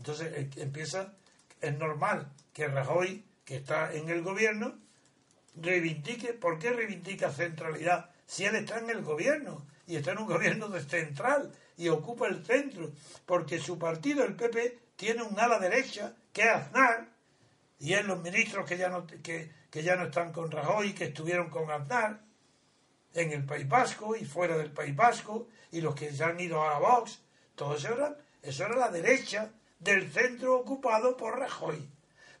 Entonces 0.00 0.32
eh, 0.34 0.50
empieza, 0.56 1.12
es 1.60 1.78
normal 1.78 2.32
que 2.54 2.66
Rajoy, 2.66 3.22
que 3.44 3.56
está 3.56 3.92
en 3.92 4.08
el 4.08 4.22
gobierno, 4.22 4.78
reivindique, 5.56 6.32
¿por 6.32 6.58
qué 6.58 6.72
reivindica 6.72 7.30
centralidad? 7.30 8.10
Si 8.26 8.46
él 8.46 8.56
está 8.56 8.78
en 8.78 8.88
el 8.88 9.02
gobierno 9.02 9.66
y 9.86 9.96
está 9.96 10.12
en 10.12 10.18
un 10.18 10.26
gobierno 10.26 10.70
central 10.80 11.52
y 11.76 11.88
ocupa 11.88 12.28
el 12.28 12.44
centro, 12.44 12.90
porque 13.26 13.58
su 13.58 13.78
partido, 13.78 14.24
el 14.24 14.36
PP, 14.36 14.78
tiene 14.96 15.22
un 15.22 15.38
ala 15.38 15.58
derecha 15.58 16.14
que 16.32 16.42
es 16.42 16.48
Aznar, 16.48 17.08
y 17.78 17.92
es 17.92 18.04
los 18.04 18.22
ministros 18.22 18.66
que 18.66 18.78
ya 18.78 18.88
no, 18.88 19.06
que, 19.06 19.50
que 19.70 19.82
ya 19.82 19.96
no 19.96 20.04
están 20.04 20.32
con 20.32 20.50
Rajoy, 20.50 20.94
que 20.94 21.04
estuvieron 21.04 21.50
con 21.50 21.70
Aznar, 21.70 22.20
en 23.12 23.32
el 23.32 23.44
País 23.44 23.68
Vasco 23.68 24.16
y 24.16 24.24
fuera 24.24 24.56
del 24.56 24.70
País 24.70 24.96
Vasco, 24.96 25.48
y 25.72 25.82
los 25.82 25.94
que 25.94 26.10
se 26.10 26.24
han 26.24 26.40
ido 26.40 26.62
a 26.62 26.78
Vox, 26.78 27.20
todo 27.54 27.76
eso 27.76 27.92
era, 27.92 28.16
eso 28.42 28.64
era 28.64 28.76
la 28.76 28.90
derecha 28.90 29.50
del 29.80 30.10
centro 30.12 30.58
ocupado 30.58 31.16
por 31.16 31.38
Rajoy. 31.38 31.88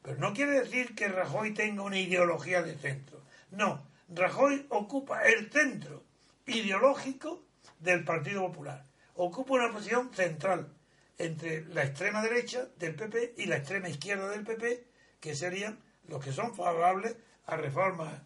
Pero 0.02 0.18
no 0.18 0.32
quiere 0.32 0.60
decir 0.60 0.94
que 0.94 1.08
Rajoy 1.08 1.52
tenga 1.52 1.82
una 1.82 1.98
ideología 1.98 2.62
de 2.62 2.76
centro. 2.76 3.22
No, 3.50 3.86
Rajoy 4.08 4.66
ocupa 4.68 5.22
el 5.24 5.50
centro 5.50 6.04
ideológico 6.46 7.42
del 7.78 8.04
Partido 8.04 8.46
Popular. 8.46 8.86
Ocupa 9.14 9.54
una 9.54 9.72
posición 9.72 10.12
central 10.14 10.72
entre 11.18 11.64
la 11.66 11.84
extrema 11.84 12.22
derecha 12.22 12.66
del 12.76 12.94
PP 12.94 13.34
y 13.36 13.46
la 13.46 13.56
extrema 13.56 13.88
izquierda 13.88 14.28
del 14.30 14.44
PP, 14.44 14.86
que 15.20 15.34
serían 15.34 15.78
los 16.08 16.24
que 16.24 16.32
son 16.32 16.54
favorables 16.54 17.16
a 17.46 17.56
reformas 17.56 18.22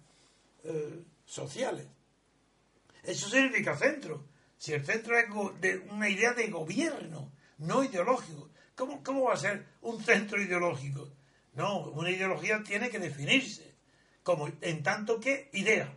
eh, 0.62 1.02
sociales. 1.24 1.86
Eso 3.02 3.28
significa 3.28 3.76
centro. 3.76 4.24
Si 4.56 4.72
el 4.72 4.84
centro 4.84 5.18
es 5.18 5.26
una 5.90 6.08
idea 6.08 6.32
de 6.32 6.48
gobierno, 6.48 7.32
no 7.58 7.82
ideológico, 7.82 8.48
¿cómo, 8.74 9.02
¿cómo 9.02 9.24
va 9.24 9.34
a 9.34 9.38
ser 9.38 9.66
un 9.82 10.02
centro 10.02 10.40
ideológico? 10.40 11.08
No, 11.54 11.88
una 11.90 12.10
ideología 12.10 12.62
tiene 12.62 12.90
que 12.90 12.98
definirse 12.98 13.74
como 14.24 14.48
en 14.62 14.82
tanto 14.82 15.20
que 15.20 15.50
idea, 15.52 15.94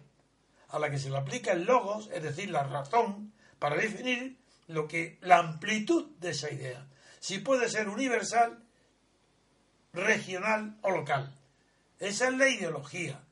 a 0.69 0.79
la 0.79 0.91
que 0.91 0.99
se 0.99 1.09
le 1.09 1.17
aplica 1.17 1.53
el 1.53 1.63
logos, 1.63 2.09
es 2.13 2.21
decir, 2.21 2.51
la 2.51 2.63
razón, 2.63 3.33
para 3.57 3.77
definir 3.77 4.37
lo 4.67 4.87
que 4.87 5.17
la 5.21 5.37
amplitud 5.37 6.11
de 6.19 6.31
esa 6.31 6.51
idea. 6.51 6.85
Si 7.19 7.39
puede 7.39 7.69
ser 7.69 7.87
universal, 7.87 8.61
regional 9.93 10.77
o 10.81 10.91
local. 10.91 11.33
Esa 11.99 12.27
es 12.27 12.37
la 12.37 12.49
ideología, 12.49 13.23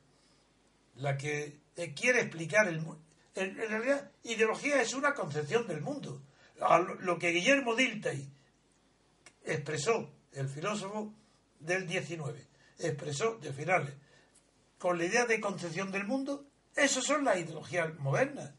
la 0.96 1.18
que 1.18 1.60
eh, 1.76 1.94
quiere 1.94 2.22
explicar 2.22 2.68
el 2.68 2.80
mundo. 2.80 3.04
En, 3.36 3.56
realidad, 3.56 4.10
ideología 4.24 4.82
es 4.82 4.94
una 4.94 5.14
concepción 5.14 5.68
del 5.68 5.82
mundo. 5.82 6.22
lo 7.02 7.20
que 7.20 7.32
Guillermo 7.32 7.76
Dilthey 7.76 8.32
expresó, 9.46 10.10
el 10.34 10.50
filósofo 10.50 11.14
del 11.60 11.88
19 11.88 12.48
expresó 12.80 13.38
de 13.38 13.54
finales 13.54 13.94
con 14.78 14.98
la 14.98 15.06
idea 15.06 15.26
de 15.26 15.40
concepción 15.40 15.92
del 15.92 16.06
mundo, 16.06 16.46
esas 16.76 17.04
son 17.04 17.24
las 17.24 17.38
ideologías 17.38 17.98
modernas. 18.00 18.52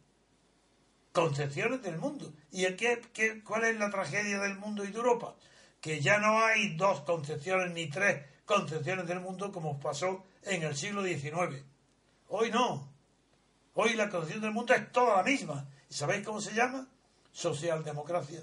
Concepciones 1.12 1.82
del 1.82 1.98
mundo. 1.98 2.32
¿Y 2.50 2.64
el 2.64 2.76
qué, 2.76 3.00
qué, 3.12 3.42
cuál 3.42 3.64
es 3.64 3.78
la 3.78 3.90
tragedia 3.90 4.40
del 4.40 4.58
mundo 4.58 4.84
y 4.84 4.88
de 4.88 4.96
Europa? 4.96 5.36
Que 5.80 6.00
ya 6.00 6.18
no 6.18 6.44
hay 6.44 6.76
dos 6.76 7.02
concepciones 7.02 7.72
ni 7.72 7.88
tres 7.88 8.24
concepciones 8.44 9.06
del 9.06 9.20
mundo 9.20 9.52
como 9.52 9.78
pasó 9.78 10.24
en 10.42 10.62
el 10.62 10.76
siglo 10.76 11.04
XIX. 11.04 11.62
Hoy 12.28 12.50
no. 12.50 12.92
Hoy 13.74 13.94
la 13.94 14.08
concepción 14.08 14.42
del 14.42 14.52
mundo 14.52 14.74
es 14.74 14.90
toda 14.92 15.18
la 15.18 15.22
misma. 15.22 15.68
¿Y 15.88 15.94
sabéis 15.94 16.24
cómo 16.24 16.40
se 16.40 16.54
llama? 16.54 16.88
Socialdemocracia. 17.30 18.40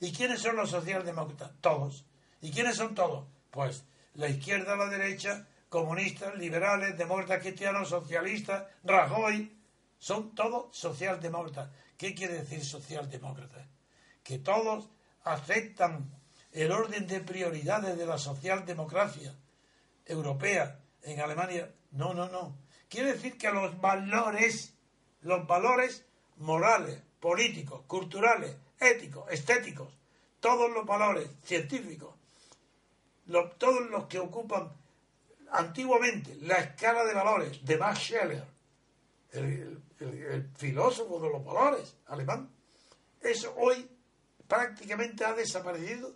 ¿Y 0.00 0.12
quiénes 0.12 0.40
son 0.40 0.56
los 0.56 0.70
socialdemócratas? 0.70 1.52
Todos. 1.60 2.04
¿Y 2.40 2.50
quiénes 2.50 2.76
son 2.76 2.94
todos? 2.94 3.26
Pues 3.50 3.84
la 4.14 4.28
izquierda, 4.28 4.76
la 4.76 4.86
derecha, 4.86 5.46
comunistas, 5.68 6.34
liberales, 6.36 6.96
demócratas 6.96 7.40
cristianos, 7.40 7.88
socialistas, 7.88 8.64
Rajoy, 8.82 9.56
son 9.98 10.34
todos 10.34 10.76
socialdemócratas. 10.76 11.70
¿Qué 11.96 12.14
quiere 12.14 12.34
decir 12.34 12.64
socialdemócratas? 12.64 13.66
Que 14.22 14.38
todos 14.38 14.88
aceptan 15.24 16.10
el 16.52 16.70
orden 16.70 17.06
de 17.06 17.20
prioridades 17.20 17.96
de 17.96 18.06
la 18.06 18.18
socialdemocracia 18.18 19.34
europea 20.04 20.80
en 21.02 21.20
Alemania. 21.20 21.72
No, 21.92 22.14
no, 22.14 22.28
no. 22.28 22.56
Quiere 22.88 23.12
decir 23.14 23.36
que 23.38 23.50
los 23.50 23.80
valores, 23.80 24.74
los 25.22 25.46
valores 25.46 26.04
morales, 26.36 27.02
políticos, 27.20 27.82
culturales, 27.86 28.56
éticos, 28.80 29.30
estéticos, 29.30 29.88
todos 30.40 30.70
los 30.70 30.84
valores 30.84 31.28
científicos, 31.42 32.14
todos 33.58 33.90
los 33.90 34.06
que 34.06 34.18
ocupan 34.18 34.70
antiguamente 35.50 36.36
la 36.42 36.56
escala 36.56 37.04
de 37.04 37.14
valores 37.14 37.64
de 37.64 37.76
Max 37.78 38.00
Scheler, 38.00 38.44
el, 39.32 39.82
el 40.00 40.50
filósofo 40.56 41.20
de 41.20 41.30
los 41.30 41.44
valores 41.44 41.96
alemán, 42.06 42.50
eso 43.20 43.54
hoy 43.56 43.88
prácticamente 44.46 45.24
ha 45.24 45.32
desaparecido 45.32 46.14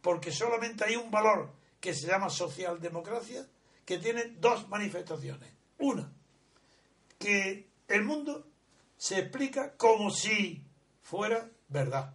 porque 0.00 0.32
solamente 0.32 0.84
hay 0.84 0.96
un 0.96 1.10
valor 1.10 1.52
que 1.80 1.94
se 1.94 2.06
llama 2.06 2.30
socialdemocracia 2.30 3.46
que 3.84 3.98
tiene 3.98 4.34
dos 4.38 4.68
manifestaciones. 4.68 5.52
Una, 5.78 6.10
que 7.18 7.68
el 7.88 8.04
mundo 8.04 8.46
se 8.96 9.18
explica 9.18 9.76
como 9.76 10.10
si 10.10 10.64
fuera 11.02 11.48
verdad, 11.68 12.14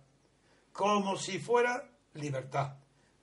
como 0.72 1.18
si 1.18 1.40
fuera 1.40 1.90
libertad, 2.14 2.78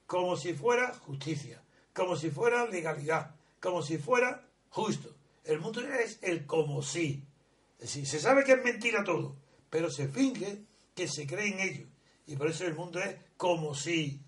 como 0.07 0.37
si 0.37 0.55
fuera 0.55 0.95
justicia, 0.95 1.63
como 1.93 2.17
si 2.17 2.31
fuera 2.31 2.67
legalidad, 2.67 3.35
como 3.61 3.83
si 3.83 3.99
fuera 3.99 4.49
justo. 4.71 5.15
El 5.45 5.61
mundo 5.61 5.81
es 5.81 6.19
el 6.23 6.47
como 6.47 6.83
si. 6.83 7.25
Es 7.79 7.95
decir, 7.95 8.07
se 8.07 8.21
sabe 8.21 8.45
que 8.45 8.53
es 8.53 8.65
mentira 8.65 9.05
todo, 9.05 9.37
pero 9.71 9.91
se 9.91 10.09
finge 10.09 10.65
que 10.95 11.09
se 11.09 11.27
cree 11.27 11.49
en 11.49 11.61
ello. 11.61 11.87
Y 12.27 12.37
por 12.37 12.49
eso 12.49 12.67
el 12.67 12.75
mundo 12.75 13.01
es 13.01 13.17
como 13.37 13.75
si 13.75 14.21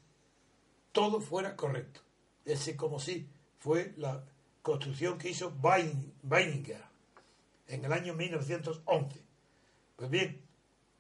todo 0.93 1.21
fuera 1.21 1.57
correcto. 1.57 2.01
Ese 2.45 2.77
como 2.77 2.99
si 2.99 3.29
fue 3.59 3.93
la 3.97 4.25
construcción 4.63 5.19
que 5.19 5.31
hizo 5.31 5.53
Weininger 6.23 6.83
en 7.67 7.85
el 7.85 7.93
año 7.93 8.15
1911. 8.15 9.23
Pues 9.97 10.11
bien, 10.11 10.43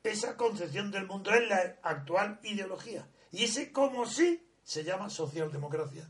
esa 0.02 0.36
concepción 0.36 0.90
del 0.90 1.06
mundo 1.06 1.30
es 1.32 1.48
la 1.48 1.76
actual 1.82 2.40
ideología. 2.42 3.06
Y 3.32 3.44
ese 3.44 3.72
como 3.72 4.06
si 4.06 4.46
se 4.62 4.84
llama 4.84 5.10
socialdemocracia. 5.10 6.08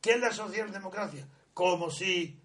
¿Qué 0.00 0.12
es 0.12 0.20
la 0.20 0.32
socialdemocracia? 0.32 1.26
Como 1.54 1.90
si 1.90 2.40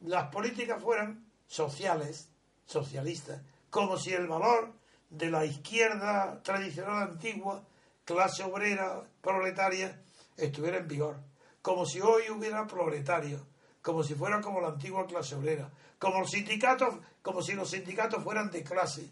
las 0.00 0.30
políticas 0.30 0.82
fueran 0.82 1.26
sociales, 1.46 2.28
socialistas, 2.66 3.40
como 3.70 3.98
si 3.98 4.12
el 4.12 4.26
valor 4.26 4.72
de 5.10 5.30
la 5.30 5.44
izquierda 5.44 6.42
tradicional 6.42 7.10
antigua, 7.10 7.64
clase 8.04 8.42
obrera, 8.44 9.02
proletaria, 9.20 10.00
estuviera 10.36 10.78
en 10.78 10.88
vigor. 10.88 11.20
Como 11.62 11.86
si 11.86 12.00
hoy 12.00 12.30
hubiera 12.30 12.66
proletarios, 12.66 13.42
como 13.82 14.02
si 14.02 14.14
fuera 14.14 14.40
como 14.40 14.60
la 14.60 14.68
antigua 14.68 15.06
clase 15.06 15.34
obrera, 15.34 15.70
como 15.98 16.26
sindicatos, 16.26 16.96
como 17.22 17.42
si 17.42 17.54
los 17.54 17.70
sindicatos 17.70 18.22
fueran 18.22 18.50
de 18.50 18.62
clase, 18.62 19.10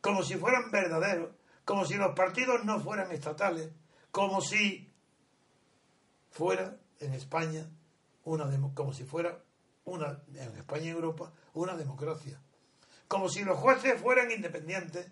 como 0.00 0.22
si 0.22 0.36
fueran 0.36 0.70
verdaderos, 0.70 1.30
como 1.64 1.84
si 1.84 1.94
los 1.94 2.14
partidos 2.14 2.64
no 2.64 2.80
fueran 2.80 3.12
estatales, 3.12 3.70
como 4.10 4.40
si 4.40 4.92
fuera 6.30 6.76
en 7.00 7.14
España 7.14 7.68
una 8.24 8.48
como 8.74 8.92
si 8.92 9.04
fuera 9.04 9.42
una 9.84 10.22
en 10.34 10.56
España 10.56 10.86
y 10.86 10.88
Europa 10.88 11.32
una 11.54 11.76
democracia, 11.76 12.40
como 13.08 13.28
si 13.28 13.42
los 13.44 13.58
jueces 13.58 14.00
fueran 14.00 14.30
independientes, 14.30 15.06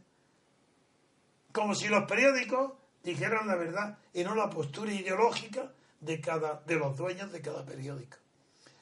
como 1.52 1.74
si 1.74 1.88
los 1.88 2.04
periódicos 2.04 2.72
dijeran 3.02 3.46
la 3.46 3.56
verdad 3.56 3.98
y 4.12 4.22
no 4.24 4.34
la 4.34 4.50
postura 4.50 4.92
ideológica 4.92 5.72
de 6.00 6.20
cada 6.20 6.62
de 6.66 6.76
los 6.76 6.96
dueños 6.96 7.32
de 7.32 7.40
cada 7.40 7.64
periódico. 7.64 8.18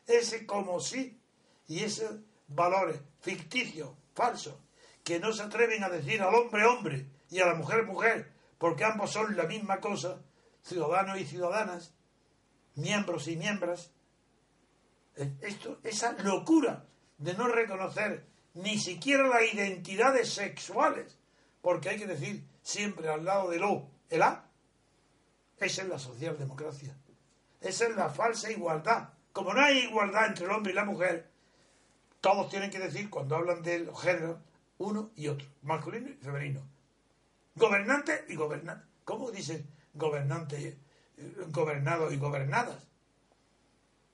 Ese 0.07 0.47
como 0.47 0.81
si 0.81 1.19
y 1.69 1.81
esos 1.81 2.21
valores 2.49 3.01
ficticios, 3.21 3.91
falsos, 4.15 4.55
que 5.07 5.21
no 5.21 5.33
se 5.33 5.45
atreven 5.45 5.85
a 5.85 5.89
decir 5.89 6.21
al 6.21 6.35
hombre 6.35 6.65
hombre 6.65 7.07
y 7.31 7.39
a 7.39 7.47
la 7.47 7.55
mujer 7.55 7.87
mujer, 7.87 8.33
porque 8.59 8.85
ambos 8.85 9.13
son 9.13 9.37
la 9.37 9.45
misma 9.45 9.79
cosa, 9.79 10.21
ciudadanos 10.65 11.21
y 11.21 11.25
ciudadanas, 11.25 11.95
miembros 12.75 13.29
y 13.29 13.37
miembros. 13.37 13.93
Esto, 15.41 15.79
esa 15.85 16.11
locura 16.25 16.87
de 17.19 17.35
no 17.35 17.47
reconocer 17.47 18.27
ni 18.55 18.81
siquiera 18.81 19.29
las 19.29 19.43
identidades 19.55 20.33
sexuales, 20.33 21.17
porque 21.63 21.91
hay 21.91 21.99
que 21.99 22.09
decir 22.09 22.45
siempre 22.63 23.09
al 23.09 23.25
lado 23.25 23.49
del 23.49 23.63
O, 23.63 23.89
el 24.11 24.23
A, 24.23 24.51
esa 25.61 25.83
es 25.83 25.89
la 25.89 26.01
socialdemocracia, 26.01 26.99
esa 27.61 27.87
es 27.87 27.95
la 27.95 28.11
falsa 28.11 28.51
igualdad. 28.51 29.11
Como 29.33 29.55
no 29.55 29.61
hay 29.61 29.85
igualdad 29.85 30.27
entre 30.27 30.47
el 30.47 30.51
hombre 30.51 30.73
y 30.73 30.75
la 30.75 30.85
mujer, 30.85 31.31
todos 32.21 32.49
tienen 32.49 32.73
que 32.73 32.81
decir, 32.81 33.09
cuando 33.09 33.37
hablan 33.37 33.63
del 33.63 33.95
género, 33.95 34.41
uno 34.79 35.11
y 35.17 35.29
otro, 35.29 35.49
masculino 35.63 36.11
y 36.11 36.15
femenino. 36.15 36.63
Gobernante 37.55 38.25
y 38.29 38.35
gobernante. 38.35 38.87
¿Cómo 39.05 39.31
dicen 39.31 39.67
gobernante, 39.95 40.79
eh, 41.17 41.35
gobernado 41.49 42.13
y 42.13 42.17
gobernadas? 42.19 42.87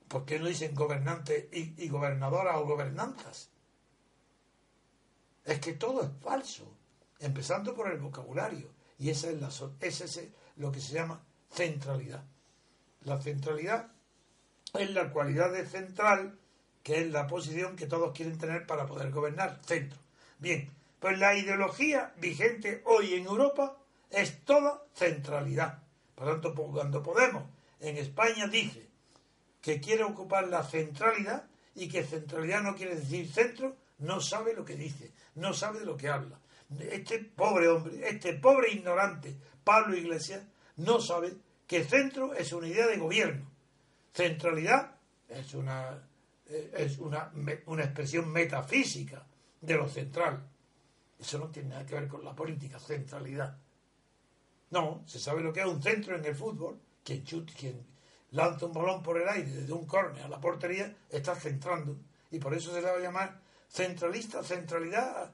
¿Por 0.07 0.25
qué 0.25 0.39
no 0.39 0.45
dicen 0.45 0.75
gobernante 0.75 1.49
y, 1.51 1.87
gobernadora 1.89 2.59
o 2.59 2.65
gobernanzas? 2.65 3.49
Es 5.43 5.59
que 5.59 5.73
todo 5.73 6.03
es 6.03 6.09
falso, 6.21 6.77
empezando 7.19 7.73
por 7.73 7.91
el 7.91 7.99
vocabulario. 7.99 8.71
Y 8.99 9.09
esa 9.09 9.29
es, 9.29 9.41
la, 9.41 9.49
ese 9.79 10.05
es 10.05 10.29
lo 10.55 10.71
que 10.71 10.79
se 10.79 10.93
llama 10.93 11.25
centralidad. 11.51 12.23
La 13.01 13.19
centralidad 13.19 13.91
es 14.73 14.91
la 14.91 15.11
cualidad 15.11 15.51
de 15.51 15.65
central 15.65 16.39
que 16.83 17.01
es 17.01 17.11
la 17.11 17.27
posición 17.27 17.75
que 17.75 17.87
todos 17.87 18.11
quieren 18.15 18.37
tener 18.37 18.67
para 18.67 18.85
poder 18.85 19.09
gobernar, 19.09 19.59
centro. 19.65 20.02
Bien, 20.39 20.69
pues 20.99 21.17
la 21.17 21.35
ideología 21.35 22.13
vigente 22.17 22.81
hoy 22.85 23.13
en 23.13 23.25
Europa 23.25 23.77
es 24.09 24.43
toda 24.45 24.83
centralidad. 24.95 25.83
Por 26.15 26.29
tanto, 26.29 26.53
cuando 26.53 27.03
Podemos 27.03 27.43
en 27.79 27.97
España 27.97 28.47
dice 28.47 28.87
que 29.61 29.81
quiere 29.81 30.03
ocupar 30.03 30.47
la 30.47 30.63
centralidad 30.63 31.45
y 31.75 31.89
que 31.89 32.03
centralidad 32.03 32.61
no 32.61 32.75
quiere 32.75 32.95
decir 32.95 33.31
centro, 33.31 33.75
no 33.99 34.21
sabe 34.21 34.53
lo 34.53 34.63
que 34.63 34.75
dice, 34.75 35.11
no 35.35 35.53
sabe 35.53 35.83
lo 35.83 35.97
que 35.97 36.09
habla. 36.09 36.39
Este 36.79 37.19
pobre 37.19 37.67
hombre, 37.67 38.07
este 38.07 38.33
pobre 38.33 38.71
ignorante, 38.71 39.35
Pablo 39.63 39.95
Iglesias, 39.95 40.43
no 40.77 40.99
sabe 40.99 41.33
que 41.67 41.83
centro 41.83 42.33
es 42.33 42.53
una 42.53 42.67
idea 42.67 42.87
de 42.87 42.97
gobierno. 42.97 43.49
Centralidad 44.13 44.95
es 45.27 45.53
una 45.53 46.01
eh, 46.47 46.71
es 46.77 46.99
una, 46.99 47.31
una 47.65 47.83
expresión 47.83 48.31
metafísica 48.31 49.25
de 49.63 49.75
lo 49.75 49.87
central. 49.87 50.45
Eso 51.17 51.39
no 51.39 51.49
tiene 51.49 51.69
nada 51.69 51.85
que 51.85 51.95
ver 51.95 52.07
con 52.07 52.23
la 52.23 52.35
política, 52.35 52.79
centralidad. 52.79 53.57
No, 54.71 55.03
se 55.05 55.19
sabe 55.19 55.41
lo 55.41 55.53
que 55.53 55.61
es 55.61 55.65
un 55.65 55.81
centro 55.81 56.17
en 56.17 56.25
el 56.25 56.35
fútbol. 56.35 56.79
Quien, 57.03 57.21
quien 57.21 57.85
lanza 58.31 58.65
un 58.65 58.73
balón 58.73 59.01
por 59.01 59.21
el 59.21 59.27
aire 59.27 59.49
desde 59.49 59.73
un 59.73 59.85
córner 59.85 60.23
a 60.23 60.27
la 60.27 60.39
portería 60.39 60.93
está 61.09 61.35
centrando. 61.35 61.97
Y 62.31 62.39
por 62.39 62.53
eso 62.53 62.73
se 62.73 62.81
le 62.81 62.89
va 62.89 62.97
a 62.97 62.99
llamar 62.99 63.39
centralista, 63.69 64.43
centralidad 64.43 65.31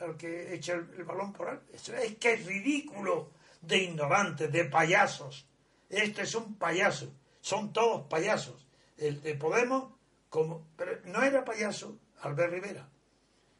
al, 0.00 0.16
que 0.16 0.54
echa 0.54 0.74
el, 0.74 1.04
balón 1.04 1.32
por 1.32 1.48
ahí. 1.48 1.58
Eso 1.72 1.94
es 1.94 2.16
que 2.16 2.34
es 2.34 2.46
ridículo 2.46 3.32
de 3.60 3.78
ignorantes, 3.78 4.50
de 4.50 4.64
payasos. 4.64 5.46
Este 5.90 6.22
es 6.22 6.34
un 6.34 6.54
payaso. 6.54 7.12
Son 7.40 7.72
todos 7.72 8.06
payasos. 8.08 8.66
El 8.96 9.20
de 9.20 9.34
Podemos 9.34 9.92
como, 10.30 10.66
pero 10.76 11.00
no 11.06 11.22
era 11.22 11.44
payaso 11.44 11.98
Albert 12.22 12.52
Rivera. 12.52 12.88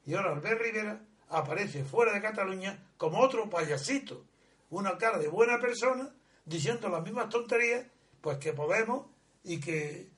Y 0.07 0.15
ahora 0.15 0.33
Albert 0.33 0.61
Rivera 0.61 1.01
aparece 1.29 1.85
fuera 1.85 2.13
de 2.13 2.23
Cataluña 2.23 2.79
como 2.97 3.19
otro 3.19 3.51
payasito, 3.51 4.25
una 4.71 4.97
cara 4.97 5.19
de 5.19 5.29
buena 5.29 5.59
persona, 5.59 6.15
diciendo 6.45 6.89
las 6.89 7.03
mismas 7.03 7.29
tonterías, 7.29 7.85
pues 8.21 8.39
que 8.39 8.53
Podemos 8.53 9.07
y 9.43 9.61
que, 9.61 10.09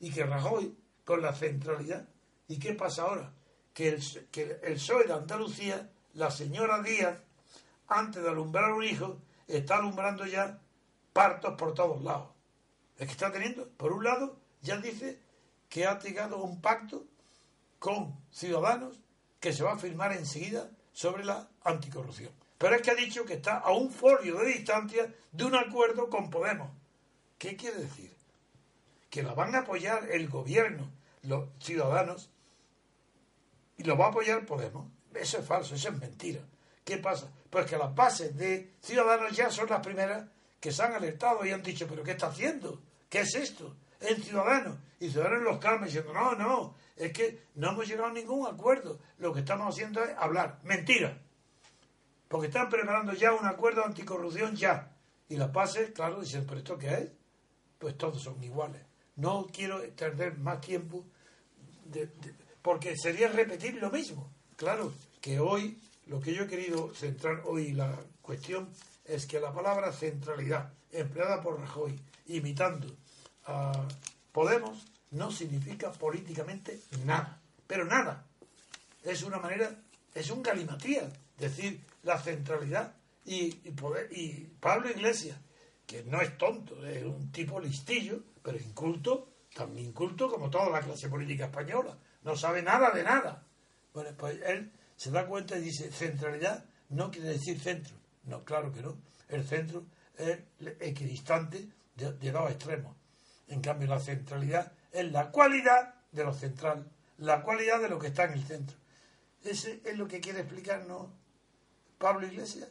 y 0.00 0.10
que 0.10 0.24
Rajoy 0.24 0.76
con 1.04 1.22
la 1.22 1.34
centralidad. 1.34 2.06
¿Y 2.46 2.58
qué 2.58 2.74
pasa 2.74 3.02
ahora? 3.02 3.32
Que 3.72 3.88
el, 3.88 4.28
que 4.30 4.58
el 4.62 4.74
PSOE 4.74 5.06
de 5.06 5.14
Andalucía, 5.14 5.90
la 6.12 6.30
señora 6.30 6.82
Díaz, 6.82 7.18
antes 7.88 8.22
de 8.22 8.28
alumbrar 8.28 8.72
un 8.72 8.84
hijo, 8.84 9.18
está 9.46 9.78
alumbrando 9.78 10.26
ya 10.26 10.60
partos 11.14 11.54
por 11.54 11.72
todos 11.72 12.02
lados. 12.02 12.28
Es 12.98 13.06
que 13.06 13.12
está 13.12 13.32
teniendo, 13.32 13.68
por 13.70 13.92
un 13.92 14.04
lado, 14.04 14.38
ya 14.60 14.76
dice 14.76 15.18
que 15.70 15.86
ha 15.86 15.98
llegado 15.98 16.42
un 16.42 16.60
pacto 16.60 17.06
con 17.78 18.14
Ciudadanos 18.30 19.00
que 19.40 19.52
se 19.52 19.62
va 19.62 19.72
a 19.72 19.78
firmar 19.78 20.12
enseguida 20.12 20.70
sobre 20.92 21.24
la 21.24 21.48
anticorrupción. 21.62 22.32
Pero 22.58 22.74
es 22.74 22.82
que 22.82 22.90
ha 22.90 22.94
dicho 22.94 23.24
que 23.24 23.34
está 23.34 23.58
a 23.58 23.72
un 23.72 23.90
folio 23.90 24.38
de 24.38 24.46
distancia 24.46 25.14
de 25.30 25.44
un 25.44 25.54
acuerdo 25.54 26.10
con 26.10 26.28
Podemos. 26.28 26.70
¿Qué 27.38 27.56
quiere 27.56 27.78
decir? 27.78 28.12
Que 29.08 29.22
la 29.22 29.32
van 29.32 29.54
a 29.54 29.60
apoyar 29.60 30.10
el 30.10 30.28
gobierno, 30.28 30.90
los 31.22 31.48
ciudadanos, 31.60 32.30
y 33.76 33.84
lo 33.84 33.96
va 33.96 34.06
a 34.06 34.08
apoyar 34.08 34.44
Podemos. 34.44 34.90
Eso 35.14 35.38
es 35.38 35.46
falso, 35.46 35.74
eso 35.74 35.88
es 35.88 35.98
mentira. 35.98 36.40
¿Qué 36.84 36.98
pasa? 36.98 37.30
Pues 37.50 37.66
que 37.66 37.76
las 37.76 37.94
bases 37.94 38.36
de 38.36 38.72
Ciudadanos 38.82 39.36
ya 39.36 39.50
son 39.50 39.68
las 39.68 39.80
primeras 39.80 40.26
que 40.60 40.72
se 40.72 40.82
han 40.82 40.94
alertado 40.94 41.44
y 41.44 41.50
han 41.50 41.62
dicho, 41.62 41.86
pero 41.88 42.02
¿qué 42.02 42.12
está 42.12 42.28
haciendo? 42.28 42.80
¿Qué 43.08 43.20
es 43.20 43.34
esto? 43.34 43.76
En 44.00 44.22
Ciudadanos. 44.22 44.78
Y 45.00 45.10
Ciudadanos 45.10 45.42
los 45.42 45.58
calma 45.58 45.86
diciendo, 45.86 46.12
no, 46.12 46.34
no, 46.34 46.74
es 46.96 47.12
que 47.12 47.46
no 47.54 47.70
hemos 47.70 47.86
llegado 47.86 48.08
a 48.08 48.12
ningún 48.12 48.46
acuerdo. 48.46 48.98
Lo 49.18 49.32
que 49.32 49.40
estamos 49.40 49.74
haciendo 49.74 50.02
es 50.02 50.16
hablar. 50.16 50.58
Mentira. 50.64 51.18
Porque 52.28 52.48
están 52.48 52.68
preparando 52.68 53.12
ya 53.14 53.32
un 53.32 53.46
acuerdo 53.46 53.84
anticorrupción 53.84 54.56
ya. 54.56 54.94
Y 55.28 55.36
la 55.36 55.52
PASE, 55.52 55.92
claro, 55.92 56.20
dicen, 56.20 56.44
¿pero 56.46 56.58
esto 56.58 56.78
qué 56.78 56.94
es? 56.94 57.10
Pues 57.78 57.96
todos 57.96 58.22
son 58.22 58.42
iguales. 58.42 58.82
No 59.16 59.46
quiero 59.52 59.82
perder 59.94 60.36
más 60.38 60.60
tiempo 60.60 61.04
porque 62.62 62.96
sería 62.96 63.28
repetir 63.28 63.74
lo 63.74 63.90
mismo. 63.90 64.30
Claro, 64.56 64.92
que 65.20 65.40
hoy, 65.40 65.80
lo 66.06 66.20
que 66.20 66.34
yo 66.34 66.44
he 66.44 66.46
querido 66.46 66.94
centrar 66.94 67.42
hoy, 67.44 67.72
la 67.72 67.98
cuestión 68.20 68.68
es 69.04 69.26
que 69.26 69.40
la 69.40 69.52
palabra 69.52 69.92
centralidad, 69.92 70.72
empleada 70.92 71.40
por 71.40 71.58
Rajoy, 71.60 71.98
imitando 72.26 72.86
a 73.48 73.88
Podemos, 74.38 74.86
no 75.10 75.32
significa 75.32 75.90
políticamente 75.90 76.80
nada. 77.04 77.40
Pero 77.66 77.84
nada. 77.84 78.24
Es 79.02 79.24
una 79.24 79.38
manera, 79.38 79.74
es 80.14 80.30
un 80.30 80.44
galimatría 80.44 81.08
decir 81.36 81.84
la 82.04 82.18
centralidad 82.18 82.94
y, 83.24 83.50
poder, 83.72 84.08
y 84.12 84.44
Pablo 84.60 84.90
Iglesias, 84.90 85.38
que 85.86 86.04
no 86.04 86.20
es 86.20 86.38
tonto, 86.38 86.86
es 86.86 87.04
un 87.04 87.32
tipo 87.32 87.58
listillo, 87.58 88.22
pero 88.42 88.58
inculto, 88.58 89.28
tan 89.54 89.76
inculto 89.76 90.28
como 90.28 90.50
toda 90.50 90.70
la 90.70 90.82
clase 90.82 91.08
política 91.08 91.46
española. 91.46 91.98
No 92.22 92.36
sabe 92.36 92.62
nada 92.62 92.90
de 92.90 93.02
nada. 93.02 93.44
Bueno, 93.92 94.10
pues 94.16 94.40
él 94.46 94.70
se 94.96 95.10
da 95.10 95.26
cuenta 95.26 95.58
y 95.58 95.62
dice, 95.62 95.90
centralidad 95.90 96.64
no 96.90 97.10
quiere 97.10 97.30
decir 97.30 97.58
centro. 97.58 97.96
No, 98.24 98.44
claro 98.44 98.72
que 98.72 98.82
no. 98.82 98.98
El 99.28 99.44
centro 99.44 99.84
es 100.16 100.38
equidistante 100.80 101.66
de, 101.96 102.12
de 102.12 102.30
dos 102.30 102.50
extremos. 102.50 102.96
En 103.48 103.60
cambio, 103.60 103.88
la 103.88 104.00
centralidad 104.00 104.72
es 104.92 105.10
la 105.10 105.30
cualidad 105.30 105.94
de 106.12 106.24
lo 106.24 106.34
central, 106.34 106.90
la 107.18 107.42
cualidad 107.42 107.80
de 107.80 107.88
lo 107.88 107.98
que 107.98 108.08
está 108.08 108.24
en 108.24 108.32
el 108.32 108.44
centro. 108.44 108.76
Ese 109.42 109.80
es 109.84 109.96
lo 109.96 110.06
que 110.08 110.20
quiere 110.20 110.40
explicarnos 110.40 111.08
Pablo 111.98 112.26
Iglesias, 112.26 112.68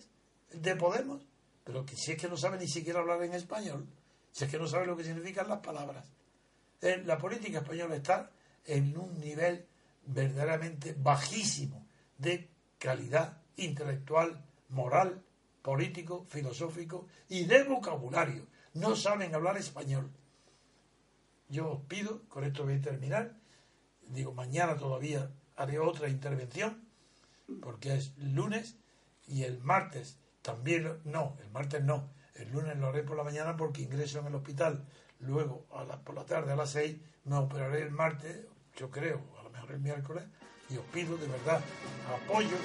de 0.51 0.75
Podemos, 0.75 1.21
pero 1.63 1.85
que 1.85 1.95
si 1.95 2.13
es 2.13 2.17
que 2.17 2.29
no 2.29 2.37
sabe 2.37 2.57
ni 2.57 2.67
siquiera 2.67 2.99
hablar 2.99 3.21
en 3.23 3.33
español, 3.33 3.87
si 4.31 4.45
es 4.45 4.51
que 4.51 4.59
no 4.59 4.67
sabe 4.67 4.85
lo 4.85 4.95
que 4.95 5.03
significan 5.03 5.49
las 5.49 5.59
palabras. 5.59 6.05
Eh, 6.81 7.01
la 7.05 7.17
política 7.17 7.59
española 7.59 7.95
está 7.95 8.31
en 8.65 8.97
un 8.97 9.19
nivel 9.19 9.65
verdaderamente 10.05 10.95
bajísimo 10.97 11.85
de 12.17 12.49
calidad 12.77 13.41
intelectual, 13.57 14.45
moral, 14.69 15.23
político, 15.61 16.25
filosófico 16.29 17.07
y 17.27 17.45
de 17.45 17.63
vocabulario. 17.63 18.47
No 18.73 18.95
saben 18.95 19.33
hablar 19.33 19.57
español. 19.57 20.11
Yo 21.49 21.71
os 21.71 21.81
pido, 21.85 22.27
con 22.27 22.43
esto 22.43 22.63
voy 22.65 22.75
a 22.75 22.81
terminar, 22.81 23.33
digo, 24.09 24.33
mañana 24.33 24.75
todavía 24.75 25.31
haré 25.55 25.79
otra 25.79 26.09
intervención, 26.09 26.83
porque 27.61 27.95
es 27.95 28.17
lunes, 28.17 28.77
y 29.27 29.43
el 29.43 29.59
martes 29.59 30.19
también, 30.41 30.99
no, 31.05 31.37
el 31.41 31.49
martes 31.51 31.83
no, 31.83 32.09
el 32.35 32.51
lunes 32.51 32.77
lo 32.77 32.87
haré 32.87 33.03
por 33.03 33.17
la 33.17 33.23
mañana 33.23 33.57
porque 33.57 33.81
ingreso 33.81 34.19
en 34.19 34.27
el 34.27 34.35
hospital, 34.35 34.85
luego 35.19 35.65
a 35.73 35.83
la, 35.83 35.99
por 36.01 36.15
la 36.15 36.25
tarde 36.25 36.51
a 36.51 36.55
las 36.55 36.71
seis 36.71 36.97
me 37.25 37.35
operaré 37.35 37.81
el 37.81 37.91
martes, 37.91 38.45
yo 38.75 38.89
creo, 38.89 39.21
a 39.39 39.43
lo 39.43 39.49
mejor 39.49 39.71
el 39.71 39.79
miércoles, 39.79 40.23
y 40.69 40.77
os 40.77 40.85
pido 40.85 41.17
de 41.17 41.27
verdad 41.27 41.61
apoyo 42.23 42.57